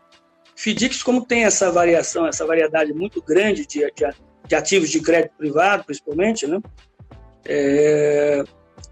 FDICs, 0.55 1.03
como 1.03 1.25
tem 1.25 1.45
essa 1.45 1.71
variação, 1.71 2.27
essa 2.27 2.45
variedade 2.45 2.93
muito 2.93 3.21
grande 3.21 3.65
de, 3.65 3.79
de, 3.79 4.13
de 4.47 4.55
ativos 4.55 4.89
de 4.89 5.01
crédito 5.01 5.35
privado, 5.35 5.83
principalmente, 5.83 6.47
né? 6.47 6.61
É, 7.45 8.43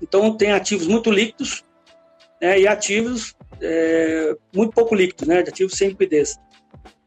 então, 0.01 0.35
tem 0.35 0.51
ativos 0.51 0.87
muito 0.87 1.11
líquidos 1.11 1.63
né, 2.41 2.59
e 2.59 2.67
ativos 2.67 3.35
é, 3.61 4.35
muito 4.53 4.73
pouco 4.73 4.95
líquidos, 4.95 5.27
né, 5.27 5.43
de 5.43 5.49
ativos 5.49 5.77
sem 5.77 5.89
liquidez. 5.89 6.39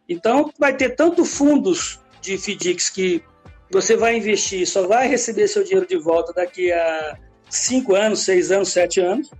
Então, 0.08 0.52
vai 0.58 0.76
ter 0.76 0.90
tanto 0.90 1.24
fundos 1.24 1.98
de 2.20 2.38
FDICs 2.38 2.90
que 2.90 3.22
você 3.70 3.96
vai 3.96 4.16
investir 4.16 4.62
e 4.62 4.66
só 4.66 4.86
vai 4.86 5.08
receber 5.08 5.48
seu 5.48 5.64
dinheiro 5.64 5.86
de 5.86 5.96
volta 5.96 6.32
daqui 6.32 6.70
a 6.70 7.18
5 7.48 7.94
anos, 7.94 8.20
6 8.20 8.52
anos, 8.52 8.68
7 8.68 9.00
anos, 9.00 9.30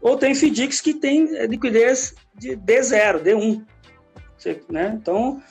ou 0.00 0.16
tem 0.16 0.34
FDICs 0.34 0.80
que 0.80 0.94
tem 0.94 1.26
liquidez 1.46 2.14
de 2.34 2.56
D0, 2.56 3.22
D1. 3.22 3.64
Você, 4.36 4.60
né? 4.68 4.96
Então, 5.00 5.42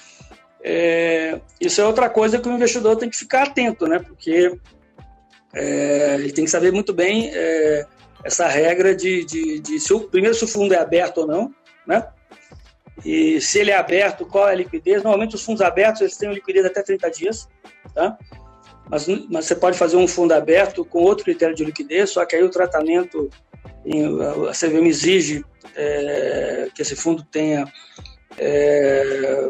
é, 0.64 1.40
isso 1.60 1.82
é 1.82 1.86
outra 1.86 2.10
coisa 2.10 2.40
que 2.40 2.48
o 2.48 2.52
investidor 2.52 2.96
tem 2.96 3.10
que 3.10 3.18
ficar 3.18 3.44
atento, 3.44 3.86
né? 3.88 4.00
Porque 4.00 4.58
é, 5.58 6.15
ele 6.15 6.32
tem 6.32 6.46
que 6.46 6.52
saber 6.52 6.72
muito 6.72 6.93
bem 6.93 7.32
é, 7.34 7.86
essa 8.24 8.48
regra 8.48 8.96
de, 8.96 9.26
de, 9.26 9.60
de 9.60 9.80
se 9.80 9.91
o, 9.93 10.02
primeiro 10.02 10.36
se 10.36 10.43
o 10.43 10.48
fundo 10.48 10.74
é 10.74 10.78
aberto 10.78 11.20
ou 11.20 11.28
não, 11.28 11.54
né? 11.86 12.08
E 13.06 13.39
se 13.41 13.60
ele 13.60 13.72
é 13.72 13.76
aberto, 13.76 14.26
qual 14.26 14.48
é 14.48 14.52
a 14.52 14.56
liquidez? 14.56 15.04
Normalmente 15.04 15.36
os 15.36 15.43
fundos 15.43 15.62
abertos 15.62 16.02
eles 16.02 16.17
têm 16.17 16.34
liquidez 16.34 16.65
até 16.65 16.82
30 16.82 17.12
dias, 17.12 17.48
tá? 17.93 18.17
Mas, 18.89 19.08
mas 19.30 19.46
você 19.46 19.56
pode 19.56 19.78
fazer 19.78 19.98
um 19.98 20.08
fundo 20.08 20.34
aberto 20.34 20.86
com 20.86 21.00
outro 21.00 21.26
critério 21.26 21.56
de 21.56 21.65
liquidez, 21.65 22.12
só 22.12 22.26
que 22.26 22.36
aí 22.36 22.43
o 22.43 22.50
tratamento, 22.50 23.30
a 24.50 24.52
CVM 24.52 24.88
exige 24.88 25.43
é, 25.76 26.70
que 26.74 26.82
esse 26.82 26.96
fundo 26.96 27.24
tenha 27.24 27.72
é, 28.38 29.50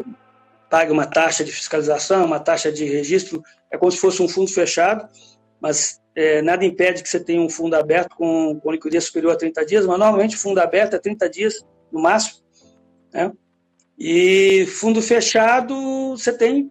pague 0.68 0.92
uma 0.92 1.06
taxa 1.06 1.44
de 1.44 1.52
fiscalização, 1.52 2.26
uma 2.26 2.40
taxa 2.40 2.70
de 2.70 2.84
registro, 2.84 3.42
é 3.70 3.78
como 3.78 3.90
se 3.90 3.98
fosse 3.98 4.22
um 4.22 4.28
fundo 4.28 4.50
fechado, 4.50 5.08
mas 5.60 6.00
é, 6.14 6.42
nada 6.42 6.64
impede 6.64 7.02
que 7.02 7.08
você 7.08 7.20
tenha 7.20 7.40
um 7.40 7.48
fundo 7.48 7.74
aberto 7.74 8.16
com, 8.16 8.58
com 8.60 8.72
liquidez 8.72 9.04
superior 9.04 9.32
a 9.32 9.36
30 9.36 9.64
dias, 9.64 9.86
mas 9.86 9.98
normalmente 9.98 10.36
fundo 10.36 10.58
aberto 10.58 10.94
é 10.94 10.98
30 10.98 11.28
dias 11.30 11.64
no 11.92 12.00
máximo, 12.00 12.42
né? 13.12 13.32
E 13.98 14.66
fundo 14.66 15.02
fechado, 15.02 16.10
você 16.10 16.32
tem 16.32 16.70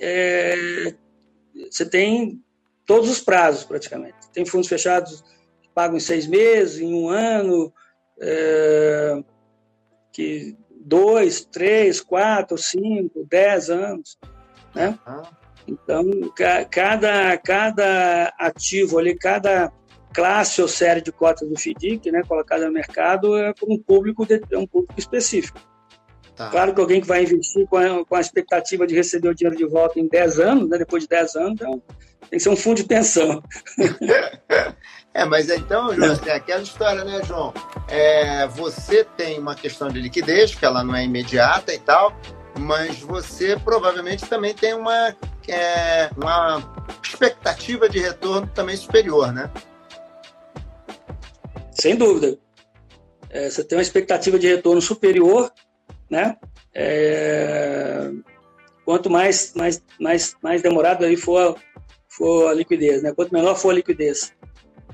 é, 0.00 0.94
você 1.70 1.86
tem 1.86 2.42
todos 2.84 3.08
os 3.08 3.20
prazos 3.20 3.64
praticamente. 3.64 4.16
Tem 4.32 4.44
fundos 4.44 4.68
fechados 4.68 5.22
que 5.62 5.68
pagam 5.74 5.96
em 5.96 6.00
seis 6.00 6.26
meses, 6.26 6.80
em 6.80 6.92
um 6.94 7.08
ano, 7.08 7.72
é, 8.20 9.22
que 10.12 10.56
dois, 10.70 11.44
três, 11.44 12.00
quatro, 12.00 12.56
cinco, 12.56 13.26
dez 13.28 13.68
anos, 13.70 14.18
né? 14.74 14.98
Então, 15.66 16.04
cada, 16.70 17.36
cada 17.38 18.32
ativo 18.38 18.98
ali, 18.98 19.16
cada 19.16 19.72
classe 20.14 20.62
ou 20.62 20.68
série 20.68 21.00
de 21.00 21.12
cotas 21.12 21.48
do 21.48 21.58
FDIC, 21.58 22.10
né, 22.10 22.22
colocada 22.26 22.66
no 22.66 22.72
mercado, 22.72 23.36
é 23.36 23.52
para 23.52 23.68
um 23.68 23.78
público, 23.78 24.24
de, 24.24 24.40
é 24.50 24.58
um 24.58 24.66
público 24.66 24.94
específico. 24.98 25.60
Tá. 26.34 26.50
Claro 26.50 26.74
que 26.74 26.80
alguém 26.80 27.00
que 27.00 27.06
vai 27.06 27.22
investir 27.22 27.66
com 27.66 27.76
a, 27.76 28.04
com 28.04 28.14
a, 28.14 28.20
expectativa 28.20 28.86
de 28.86 28.94
receber 28.94 29.28
o 29.28 29.34
dinheiro 29.34 29.56
de 29.56 29.66
volta 29.66 29.98
em 29.98 30.06
10 30.06 30.38
anos, 30.38 30.68
né, 30.68 30.78
depois 30.78 31.02
de 31.02 31.08
10 31.08 31.36
anos, 31.36 31.52
então, 31.52 31.82
tem 32.30 32.38
que 32.38 32.40
ser 32.40 32.48
um 32.50 32.56
fundo 32.56 32.76
de 32.76 32.84
pensão. 32.84 33.42
É, 35.16 35.24
mas 35.24 35.48
então, 35.48 35.94
João, 35.94 36.14
é 36.26 36.32
aquela 36.32 36.60
história, 36.60 37.02
né, 37.02 37.22
João? 37.24 37.50
É, 37.88 38.46
você 38.48 39.02
tem 39.16 39.38
uma 39.38 39.54
questão 39.54 39.88
de 39.88 39.98
liquidez, 39.98 40.54
que 40.54 40.62
ela 40.62 40.84
não 40.84 40.94
é 40.94 41.04
imediata 41.04 41.72
e 41.72 41.78
tal, 41.78 42.14
mas 42.58 43.00
você 43.00 43.58
provavelmente 43.58 44.26
também 44.26 44.54
tem 44.54 44.74
uma, 44.74 45.14
é, 45.48 46.10
uma 46.16 46.74
expectativa 47.02 47.88
de 47.88 47.98
retorno 47.98 48.46
também 48.54 48.76
superior, 48.76 49.32
né? 49.32 49.50
Sem 51.72 51.96
dúvida. 51.96 52.38
É, 53.30 53.50
você 53.50 53.62
tem 53.62 53.76
uma 53.76 53.82
expectativa 53.82 54.38
de 54.38 54.48
retorno 54.48 54.80
superior, 54.80 55.52
né? 56.10 56.36
É, 56.74 58.10
quanto 58.84 59.10
mais, 59.10 59.52
mais, 59.54 59.82
mais, 60.00 60.36
mais 60.42 60.62
demorado 60.62 61.04
aí 61.04 61.16
for, 61.16 61.56
for 62.08 62.48
a 62.48 62.54
liquidez, 62.54 63.02
né? 63.02 63.12
Quanto 63.12 63.32
menor 63.32 63.56
for 63.56 63.70
a 63.70 63.74
liquidez. 63.74 64.32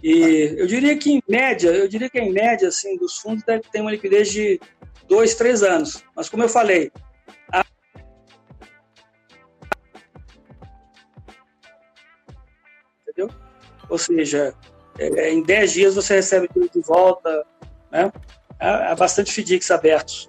E 0.02 0.54
eu 0.58 0.66
diria 0.66 0.96
que 0.96 1.12
em 1.12 1.22
média, 1.28 1.70
eu 1.70 1.86
diria 1.86 2.10
que 2.10 2.18
em 2.18 2.32
média, 2.32 2.68
assim, 2.68 2.96
dos 2.96 3.18
fundos 3.18 3.44
deve 3.44 3.62
ter 3.70 3.80
uma 3.80 3.92
liquidez 3.92 4.32
de 4.32 4.60
dois, 5.06 5.34
três 5.36 5.62
anos. 5.62 6.02
Mas 6.16 6.28
como 6.28 6.42
eu 6.42 6.48
falei, 6.48 6.90
Ou 13.88 13.98
seja, 13.98 14.54
é, 14.98 15.32
em 15.32 15.42
10 15.42 15.72
dias 15.72 15.94
você 15.94 16.14
recebe 16.14 16.48
tudo 16.48 16.68
de 16.68 16.80
volta, 16.80 17.44
né? 17.90 18.12
Há, 18.58 18.92
há 18.92 18.94
bastante 18.94 19.32
FDICs 19.32 19.70
abertos. 19.70 20.26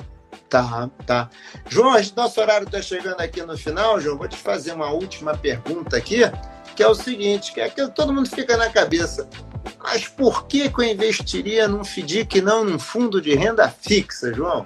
Tá, 0.50 0.89
tá. 1.06 1.30
João, 1.68 1.96
nosso 2.16 2.39
horário 2.39 2.66
está 2.66 2.82
chegando 2.82 3.20
aqui 3.20 3.42
no 3.42 3.58
final, 3.58 4.00
João. 4.00 4.18
Vou 4.18 4.28
te 4.28 4.38
fazer 4.38 4.72
uma 4.74 4.92
última 4.92 5.36
pergunta 5.36 5.98
aqui, 5.98 6.22
que 6.76 6.84
é 6.84 6.88
o 6.88 6.94
seguinte, 6.94 7.52
que 7.52 7.60
é 7.60 7.70
que 7.70 7.88
todo 7.89 8.13
mundo 8.13 8.30
fica 8.30 8.56
na 8.56 8.70
cabeça. 8.70 9.28
Mas 9.80 10.08
por 10.08 10.46
que, 10.46 10.70
que 10.70 10.80
eu 10.80 10.86
investiria 10.86 11.68
num 11.68 11.84
FDIC 11.84 12.38
e 12.38 12.42
não 12.42 12.63
num 12.63 12.78
fundo 12.78 13.20
de 13.20 13.34
renda 13.34 13.68
fixa, 13.68 14.32
João? 14.34 14.63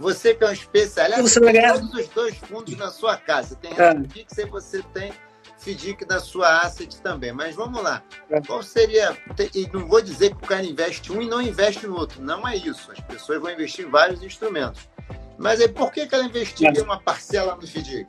Você 0.00 0.34
que 0.34 0.42
é 0.42 0.48
um 0.48 0.52
especialista, 0.52 1.22
você 1.22 1.40
tem 1.40 1.72
todos 1.72 1.94
os 1.94 2.08
dois 2.08 2.36
fundos 2.36 2.76
na 2.76 2.90
sua 2.90 3.16
casa. 3.16 3.54
Tem 3.54 3.70
renda 3.70 4.06
é. 4.06 4.08
fixa 4.08 4.42
e 4.42 4.46
você 4.46 4.82
tem 4.94 5.12
FDIC 5.60 6.04
da 6.04 6.18
sua 6.18 6.62
asset 6.62 7.00
também. 7.02 7.32
Mas 7.32 7.54
vamos 7.54 7.82
lá. 7.82 8.02
É. 8.30 8.40
Qual 8.40 8.62
seria... 8.62 9.16
E 9.54 9.68
não 9.72 9.86
vou 9.86 10.00
dizer 10.00 10.30
que 10.34 10.44
o 10.44 10.46
cara 10.48 10.64
investe 10.64 11.12
um 11.12 11.20
e 11.20 11.28
não 11.28 11.40
investe 11.40 11.86
no 11.86 11.96
outro. 11.96 12.22
Não 12.22 12.46
é 12.46 12.56
isso. 12.56 12.90
As 12.90 13.00
pessoas 13.00 13.40
vão 13.40 13.50
investir 13.50 13.86
em 13.86 13.90
vários 13.90 14.22
instrumentos. 14.22 14.88
Mas 15.38 15.60
aí 15.60 15.68
por 15.68 15.90
que, 15.90 16.06
que 16.06 16.14
ela 16.14 16.24
investiria 16.24 16.80
é. 16.80 16.82
uma 16.82 17.00
parcela 17.00 17.54
no 17.56 17.66
FDIC? 17.66 18.06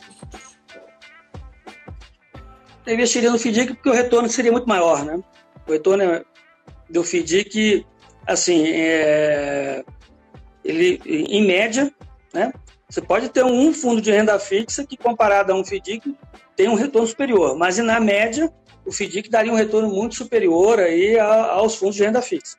Eu 2.85 2.93
investiria 2.93 3.31
no 3.31 3.37
FDIC 3.37 3.75
porque 3.75 3.89
o 3.89 3.93
retorno 3.93 4.27
seria 4.27 4.51
muito 4.51 4.67
maior, 4.67 5.05
né? 5.05 5.21
O 5.67 5.71
retorno 5.71 6.25
do 6.89 7.03
FDIC, 7.03 7.85
assim, 8.27 8.67
é, 8.67 9.83
ele, 10.63 10.99
em 11.05 11.45
média, 11.45 11.93
né, 12.33 12.51
você 12.91 13.01
pode 13.01 13.29
ter 13.29 13.45
um 13.45 13.73
fundo 13.73 14.01
de 14.01 14.11
renda 14.11 14.37
fixa 14.37 14.85
que, 14.85 14.97
comparado 14.97 15.53
a 15.53 15.55
um 15.55 15.63
FDIC, 15.63 16.13
tem 16.57 16.67
um 16.67 16.75
retorno 16.75 17.07
superior, 17.07 17.57
mas 17.57 17.77
na 17.77 17.99
média, 18.01 18.51
o 18.85 18.91
FDIC 18.91 19.29
daria 19.29 19.51
um 19.51 19.55
retorno 19.55 19.87
muito 19.87 20.15
superior 20.15 20.77
aí 20.79 21.17
aos 21.17 21.75
fundos 21.75 21.95
de 21.95 22.03
renda 22.03 22.21
fixa. 22.21 22.57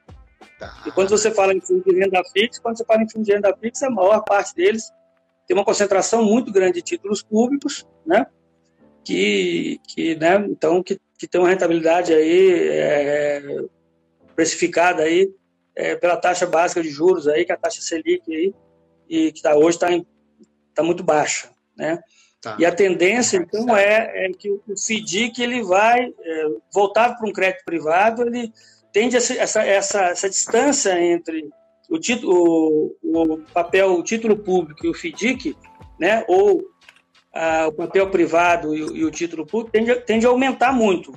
Tá. 0.58 0.82
E 0.86 0.90
quando 0.90 1.10
você 1.10 1.30
fala 1.30 1.52
em 1.52 1.60
fundo 1.60 1.84
de 1.84 1.98
renda 1.98 2.22
fixa, 2.32 2.62
quando 2.62 2.78
você 2.78 2.84
fala 2.84 3.02
em 3.02 3.08
fundo 3.10 3.24
de 3.24 3.32
renda 3.32 3.54
fixa, 3.60 3.88
a 3.88 3.90
maior 3.90 4.22
parte 4.24 4.54
deles 4.54 4.90
tem 5.46 5.54
uma 5.54 5.64
concentração 5.64 6.24
muito 6.24 6.50
grande 6.50 6.74
de 6.74 6.82
títulos 6.82 7.22
públicos, 7.22 7.86
né? 8.06 8.26
que, 9.04 9.80
que 9.86 10.14
né, 10.16 10.36
então, 10.48 10.82
que, 10.82 10.98
que 11.18 11.26
tem 11.26 11.40
uma 11.40 11.50
rentabilidade 11.50 12.14
aí 12.14 12.68
é, 12.70 13.64
precificada 14.34 15.02
aí 15.02 15.30
é, 15.74 15.96
pela 15.96 16.16
taxa 16.16 16.46
básica 16.46 16.82
de 16.82 16.88
juros 16.88 17.28
aí, 17.28 17.44
que 17.44 17.52
é 17.52 17.54
a 17.54 17.58
taxa 17.58 17.80
Selic 17.80 18.22
aí, 18.28 18.54
e 19.08 19.32
que 19.32 19.42
tá, 19.42 19.54
hoje 19.56 19.76
está 19.76 19.88
tá 20.74 20.82
muito 20.82 21.02
baixa, 21.02 21.50
né? 21.76 22.00
Tá. 22.40 22.56
E 22.58 22.66
a 22.66 22.72
tendência, 22.72 23.36
então, 23.36 23.76
é, 23.76 24.26
é 24.26 24.32
que 24.32 24.50
o 24.50 24.60
FDIC 24.76 25.40
ele 25.40 25.62
vai 25.62 26.00
é, 26.02 26.46
voltar 26.72 27.16
para 27.16 27.28
um 27.28 27.32
crédito 27.32 27.64
privado, 27.64 28.22
ele 28.22 28.52
tende 28.92 29.16
essa, 29.16 29.34
essa, 29.34 29.62
essa, 29.62 30.00
essa 30.06 30.28
distância 30.28 31.00
entre 31.00 31.48
o, 31.88 31.98
título, 32.00 32.96
o, 33.00 33.34
o 33.34 33.38
papel, 33.54 33.94
o 33.94 34.02
título 34.02 34.36
público 34.36 34.84
e 34.84 34.90
o 34.90 34.94
FDIC, 34.94 35.56
né, 36.00 36.24
ou 36.26 36.64
ah, 37.32 37.68
o 37.68 37.72
papel 37.72 38.10
privado 38.10 38.74
e, 38.74 38.80
e, 38.80 39.04
o 39.04 39.10
título 39.10 39.46
público, 39.46 39.70
tende, 39.70 39.94
tende 40.00 40.26
a 40.26 40.28
aumentar 40.28 40.72
muito, 40.72 41.12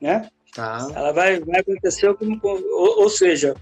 né? 0.00 0.28
Tá. 0.54 0.88
Ela 0.94 1.12
vai, 1.12 1.40
vai 1.40 1.60
acontecer, 1.60 2.12
como, 2.14 2.38
ou, 2.42 3.02
ou 3.02 3.08
seja, 3.08 3.54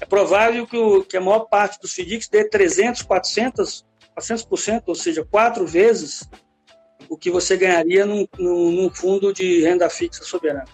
é 0.00 0.04
provável 0.04 0.66
que, 0.66 0.76
o, 0.76 1.02
que 1.02 1.16
a 1.16 1.20
maior 1.20 1.46
parte 1.46 1.80
dos 1.80 1.92
FDICs 1.92 2.28
dê 2.28 2.48
300, 2.48 3.02
400 3.02 3.84
400%, 4.18 4.82
ou 4.86 4.94
seja, 4.94 5.24
quatro 5.24 5.66
vezes 5.66 6.28
o 7.08 7.16
que 7.16 7.30
você 7.30 7.56
ganharia 7.56 8.04
num, 8.04 8.26
num, 8.38 8.90
fundo 8.90 9.32
de 9.32 9.62
renda 9.62 9.88
fixa 9.88 10.22
soberana. 10.24 10.66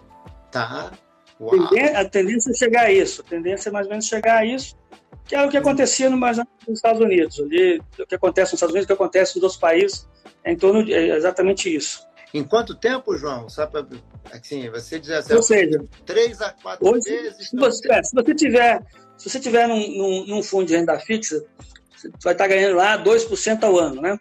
Tá. 0.51 0.93
Uau. 1.41 1.55
A 1.95 2.05
tendência 2.05 2.51
é 2.51 2.55
chegar 2.55 2.83
a 2.83 2.93
isso, 2.93 3.23
a 3.23 3.25
tendência 3.25 3.69
é 3.69 3.73
mais 3.73 3.87
ou 3.87 3.91
menos 3.91 4.07
chegar 4.07 4.39
a 4.39 4.45
isso, 4.45 4.77
que 5.25 5.35
é 5.35 5.45
o 5.45 5.49
que 5.49 5.57
acontecia 5.57 6.11
no, 6.11 6.17
mais 6.17 6.37
nos 6.37 6.47
Estados 6.69 7.01
Unidos. 7.01 7.41
Ali, 7.41 7.81
o 7.99 8.07
que 8.07 8.15
acontece 8.15 8.53
nos 8.53 8.59
Estados 8.59 8.73
Unidos, 8.73 8.85
o 8.85 8.87
que 8.89 8.93
acontece 8.93 9.37
nos 9.37 9.43
outros 9.43 9.61
países, 9.61 10.09
é 10.45 10.53
em 10.53 10.57
torno 10.57 10.85
de 10.85 10.93
é 10.93 11.17
exatamente 11.17 11.75
isso. 11.75 12.07
Em 12.33 12.43
quanto 12.43 12.75
tempo, 12.75 13.17
João? 13.17 13.49
Só 13.49 13.67
para 13.67 13.87
assim, 14.33 14.69
você 14.69 14.99
dizer 14.99 15.17
assim, 15.17 15.35
Ou 15.35 15.43
seja, 15.43 15.85
três 16.05 16.41
a 16.43 16.51
quatro 16.51 16.87
hoje, 16.87 17.09
vezes. 17.09 17.49
Se 17.49 17.57
você, 17.57 17.93
é, 17.93 18.03
se 18.03 18.15
você 18.15 18.35
tiver, 18.35 18.83
se 19.17 19.31
você 19.31 19.41
tiver 19.41 19.69
num, 19.69 19.97
num, 19.97 20.27
num 20.27 20.43
fundo 20.43 20.67
de 20.67 20.77
renda 20.77 20.99
fixa, 20.99 21.45
vai 22.23 22.33
estar 22.33 22.47
ganhando 22.47 22.77
lá 22.77 23.03
2% 23.03 23.63
ao 23.65 23.79
ano, 23.79 24.01
né? 24.01 24.19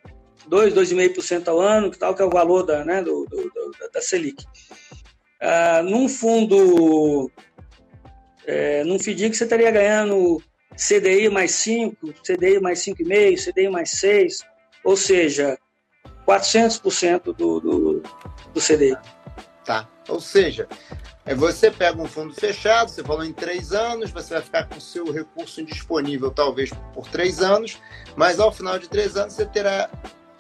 2, 0.48 0.74
2,5% 0.74 1.48
ao 1.48 1.60
ano, 1.60 1.90
que 1.90 1.98
tal 1.98 2.14
que 2.16 2.22
é 2.22 2.26
o 2.26 2.30
valor 2.30 2.64
da, 2.64 2.84
né, 2.84 3.02
do, 3.02 3.26
do, 3.26 3.44
do 3.44 3.74
da 3.94 4.02
Selic. 4.02 4.44
Ah, 5.42 5.82
num 5.84 6.08
fundo, 6.08 7.32
é, 8.46 8.84
num 8.84 9.00
FDIC, 9.00 9.36
você 9.36 9.44
estaria 9.44 9.72
ganhando 9.72 10.42
CDI 10.76 11.30
mais 11.30 11.52
5, 11.52 12.14
CDI 12.24 12.60
mais 12.60 12.80
5,5, 12.80 13.38
CDI 13.38 13.70
mais 13.70 13.92
6, 13.92 14.40
ou 14.84 14.98
seja, 14.98 15.58
400% 16.28 17.24
do, 17.24 17.60
do, 17.60 18.04
do 18.54 18.62
CDI. 18.62 18.98
Tá. 19.66 19.88
Ou 20.10 20.20
seja, 20.20 20.68
é 21.26 21.34
você 21.34 21.72
pega 21.72 22.02
um 22.02 22.08
fundo 22.08 22.34
fechado, 22.34 22.90
você 22.90 23.04
falou 23.04 23.24
em 23.24 23.32
três 23.32 23.72
anos, 23.72 24.12
você 24.12 24.34
vai 24.34 24.44
ficar 24.44 24.68
com 24.68 24.78
o 24.78 24.82
seu 24.82 25.12
recurso 25.12 25.62
indisponível 25.62 26.30
talvez 26.32 26.72
por 26.94 27.08
três 27.10 27.42
anos, 27.42 27.80
mas 28.16 28.40
ao 28.40 28.52
final 28.52 28.78
de 28.78 28.90
três 28.90 29.16
anos 29.16 29.34
você 29.34 29.46
terá 29.46 29.90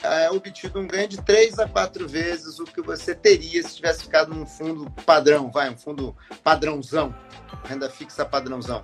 é, 0.03 0.29
obtido 0.29 0.79
um 0.79 0.87
ganho 0.87 1.07
de 1.07 1.21
três 1.21 1.57
a 1.57 1.67
quatro 1.67 2.07
vezes 2.07 2.59
o 2.59 2.65
que 2.65 2.81
você 2.81 3.15
teria 3.15 3.63
se 3.63 3.77
tivesse 3.77 4.03
ficado 4.03 4.33
num 4.33 4.45
fundo 4.45 4.91
padrão, 5.05 5.49
vai, 5.49 5.69
um 5.69 5.77
fundo 5.77 6.15
padrãozão, 6.43 7.15
renda 7.63 7.89
fixa 7.89 8.25
padrãozão. 8.25 8.83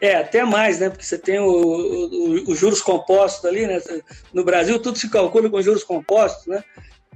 É, 0.00 0.16
até 0.16 0.44
mais, 0.44 0.80
né? 0.80 0.90
Porque 0.90 1.04
você 1.04 1.16
tem 1.16 1.38
os 1.38 2.58
juros 2.58 2.82
compostos 2.82 3.44
ali, 3.44 3.68
né? 3.68 3.80
No 4.32 4.44
Brasil 4.44 4.82
tudo 4.82 4.98
se 4.98 5.08
calcula 5.08 5.48
com 5.48 5.62
juros 5.62 5.84
compostos, 5.84 6.48
né? 6.48 6.64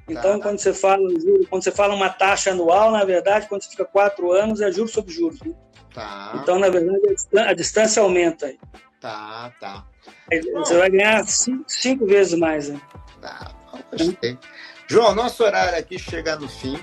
Então, 0.09 0.39
tá. 0.39 0.41
quando 0.41 0.59
você 0.59 0.73
fala 0.73 1.09
quando 1.51 1.65
você 1.65 1.73
fala 1.73 1.95
uma 1.95 2.09
taxa 2.09 2.51
anual, 2.51 2.93
na 2.93 3.05
verdade, 3.05 3.49
quando 3.49 3.63
você 3.63 3.71
fica 3.71 3.85
quatro 3.85 4.31
anos, 4.33 4.61
é 4.61 4.71
juros 4.71 4.93
sobre 4.93 5.13
juros. 5.13 5.41
Né? 5.41 5.53
Tá. 5.93 6.39
Então, 6.41 6.59
na 6.59 6.69
verdade, 6.69 7.09
a 7.09 7.13
distância, 7.13 7.51
a 7.51 7.55
distância 7.55 8.03
aumenta. 8.03 8.47
Aí. 8.47 8.59
Tá, 9.01 9.53
tá. 9.59 9.85
Aí, 10.31 10.41
você 10.53 10.77
vai 10.77 10.91
ganhar 10.91 11.27
cinco, 11.27 11.65
cinco, 11.67 12.07
vezes 12.07 12.39
mais. 12.39 12.69
Né? 12.69 12.81
Tá, 13.21 13.53
gostei. 13.91 14.39
João, 14.87 15.15
nosso 15.15 15.43
horário 15.43 15.79
aqui 15.79 15.99
chega 15.99 16.37
no 16.37 16.49
fim. 16.49 16.79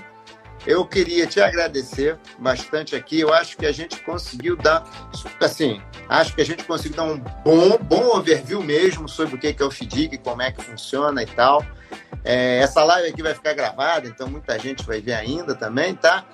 Eu 0.66 0.86
queria 0.86 1.26
te 1.26 1.40
agradecer 1.40 2.18
bastante 2.38 2.96
aqui. 2.96 3.20
Eu 3.20 3.32
acho 3.32 3.56
que 3.56 3.66
a 3.66 3.72
gente 3.72 4.00
conseguiu 4.02 4.56
dar, 4.56 4.82
assim, 5.40 5.80
acho 6.08 6.34
que 6.34 6.40
a 6.40 6.44
gente 6.44 6.64
conseguiu 6.64 6.96
dar 6.96 7.04
um 7.04 7.18
bom, 7.18 7.76
bom 7.78 8.16
overview 8.16 8.62
mesmo 8.62 9.08
sobre 9.08 9.34
o 9.34 9.38
que 9.38 9.54
é 9.58 9.64
o 9.64 9.70
FDIC, 9.70 10.18
como 10.18 10.40
é 10.40 10.50
que 10.50 10.62
funciona 10.62 11.22
e 11.22 11.26
tal. 11.26 11.64
É, 12.24 12.58
essa 12.58 12.82
live 12.82 13.08
aqui 13.08 13.22
vai 13.22 13.34
ficar 13.34 13.52
gravada, 13.52 14.08
então 14.08 14.26
muita 14.26 14.58
gente 14.58 14.82
vai 14.84 15.00
ver 15.00 15.12
ainda 15.12 15.54
também, 15.54 15.94
tá? 15.94 16.24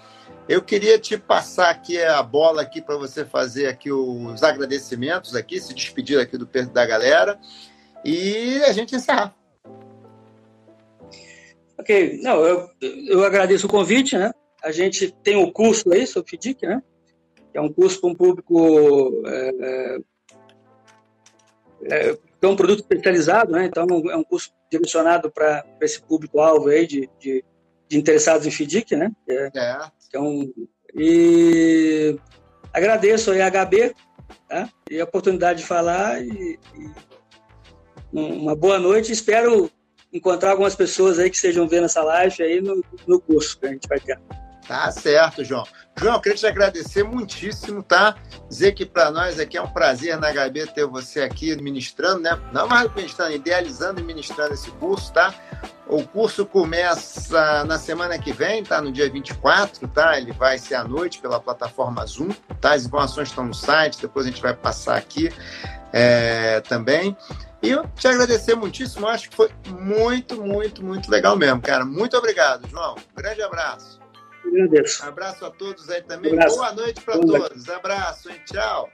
Eu 0.48 0.62
queria 0.62 0.98
te 0.98 1.16
passar 1.16 1.70
aqui 1.70 2.00
a 2.00 2.22
bola 2.22 2.62
aqui 2.62 2.80
para 2.80 2.96
você 2.96 3.24
fazer 3.24 3.66
aqui 3.66 3.90
os 3.90 4.42
agradecimentos 4.42 5.34
aqui, 5.34 5.60
se 5.60 5.74
despedir 5.74 6.18
aqui 6.20 6.36
do 6.38 6.46
da 6.72 6.86
galera 6.86 7.38
e 8.04 8.62
a 8.64 8.72
gente 8.72 8.94
encerrar. 8.94 9.34
Ok, 11.80 12.20
não, 12.22 12.44
eu, 12.44 12.68
eu 13.08 13.24
agradeço 13.24 13.66
o 13.66 13.70
convite, 13.70 14.16
né? 14.16 14.30
A 14.62 14.70
gente 14.70 15.10
tem 15.22 15.36
o 15.36 15.46
um 15.46 15.50
curso 15.50 15.90
aí 15.90 16.06
sobre 16.06 16.36
FDIC, 16.36 16.66
né? 16.66 16.82
Que 17.50 17.56
é 17.56 17.60
um 17.60 17.72
curso 17.72 17.98
para 18.02 18.10
um 18.10 18.14
público 18.14 19.22
é, 19.26 19.96
é, 21.84 22.18
é 22.42 22.46
um 22.46 22.54
produto 22.54 22.80
especializado, 22.80 23.52
né? 23.52 23.64
Então 23.64 23.86
é 24.10 24.16
um 24.16 24.22
curso 24.22 24.52
direcionado 24.70 25.30
para 25.30 25.64
esse 25.80 26.02
público-alvo 26.02 26.68
aí 26.68 26.86
de, 26.86 27.08
de, 27.18 27.42
de, 27.88 27.96
interessados 27.96 28.46
em 28.46 28.50
FDIC, 28.50 28.94
né? 28.94 29.10
É, 29.26 29.50
é. 29.56 29.78
é 30.12 30.20
um, 30.20 30.52
e 30.94 32.14
agradeço 32.74 33.30
aí 33.30 33.40
a 33.40 33.50
HB 33.50 33.94
tá? 34.46 34.68
e 34.90 35.00
a 35.00 35.04
oportunidade 35.04 35.60
de 35.60 35.66
falar 35.66 36.22
e, 36.22 36.58
e 36.74 36.90
uma 38.12 38.54
boa 38.54 38.78
noite. 38.78 39.12
Espero 39.12 39.70
encontrar 40.12 40.50
algumas 40.50 40.74
pessoas 40.74 41.18
aí 41.18 41.30
que 41.30 41.36
estejam 41.36 41.68
vendo 41.68 41.84
essa 41.84 42.02
live 42.02 42.42
aí 42.42 42.60
no, 42.60 42.84
no 43.06 43.20
curso 43.20 43.58
que 43.58 43.66
a 43.66 43.70
gente 43.70 43.88
vai 43.88 44.00
ter. 44.00 44.18
Tá 44.66 44.88
certo, 44.92 45.42
João. 45.42 45.64
João, 45.98 46.14
eu 46.14 46.20
queria 46.20 46.38
te 46.38 46.46
agradecer 46.46 47.02
muitíssimo, 47.02 47.82
tá? 47.82 48.14
Dizer 48.48 48.72
que 48.72 48.86
para 48.86 49.10
nós 49.10 49.40
aqui 49.40 49.56
é 49.56 49.62
um 49.62 49.66
prazer 49.66 50.16
na 50.16 50.30
HB 50.32 50.68
ter 50.68 50.86
você 50.86 51.22
aqui 51.22 51.56
ministrando, 51.56 52.20
né? 52.20 52.40
Não 52.52 52.68
mais 52.68 52.88
ministrando, 52.94 53.32
idealizando 53.32 54.00
e 54.00 54.04
ministrando 54.04 54.54
esse 54.54 54.70
curso, 54.70 55.12
tá? 55.12 55.34
O 55.88 56.06
curso 56.06 56.46
começa 56.46 57.64
na 57.64 57.78
semana 57.80 58.16
que 58.16 58.32
vem, 58.32 58.62
tá? 58.62 58.80
No 58.80 58.92
dia 58.92 59.10
24, 59.10 59.88
tá? 59.88 60.16
Ele 60.16 60.30
vai 60.30 60.56
ser 60.56 60.76
à 60.76 60.84
noite 60.84 61.18
pela 61.18 61.40
plataforma 61.40 62.06
Zoom, 62.06 62.28
tá? 62.60 62.74
As 62.74 62.86
informações 62.86 63.28
estão 63.28 63.44
no 63.44 63.54
site, 63.54 64.00
depois 64.00 64.24
a 64.24 64.30
gente 64.30 64.40
vai 64.40 64.54
passar 64.54 64.96
aqui 64.96 65.32
é, 65.92 66.60
também. 66.60 67.16
E 67.62 67.70
eu 67.70 67.86
te 67.88 68.08
agradecer 68.08 68.54
muitíssimo, 68.54 69.06
acho 69.06 69.28
que 69.28 69.36
foi 69.36 69.50
muito, 69.68 70.40
muito, 70.40 70.82
muito 70.82 71.10
legal 71.10 71.36
mesmo, 71.36 71.60
cara. 71.60 71.84
Muito 71.84 72.16
obrigado, 72.16 72.66
João. 72.68 72.94
Um 72.94 73.22
grande 73.22 73.42
abraço. 73.42 74.00
Agradeço. 74.44 75.04
Abraço 75.04 75.44
a 75.44 75.50
todos 75.50 75.88
aí 75.90 76.02
também. 76.02 76.34
Boa 76.34 76.72
noite 76.72 77.00
para 77.02 77.18
todos. 77.18 77.68
Abraço, 77.68 78.30
hein? 78.30 78.40
Tchau. 78.46 78.88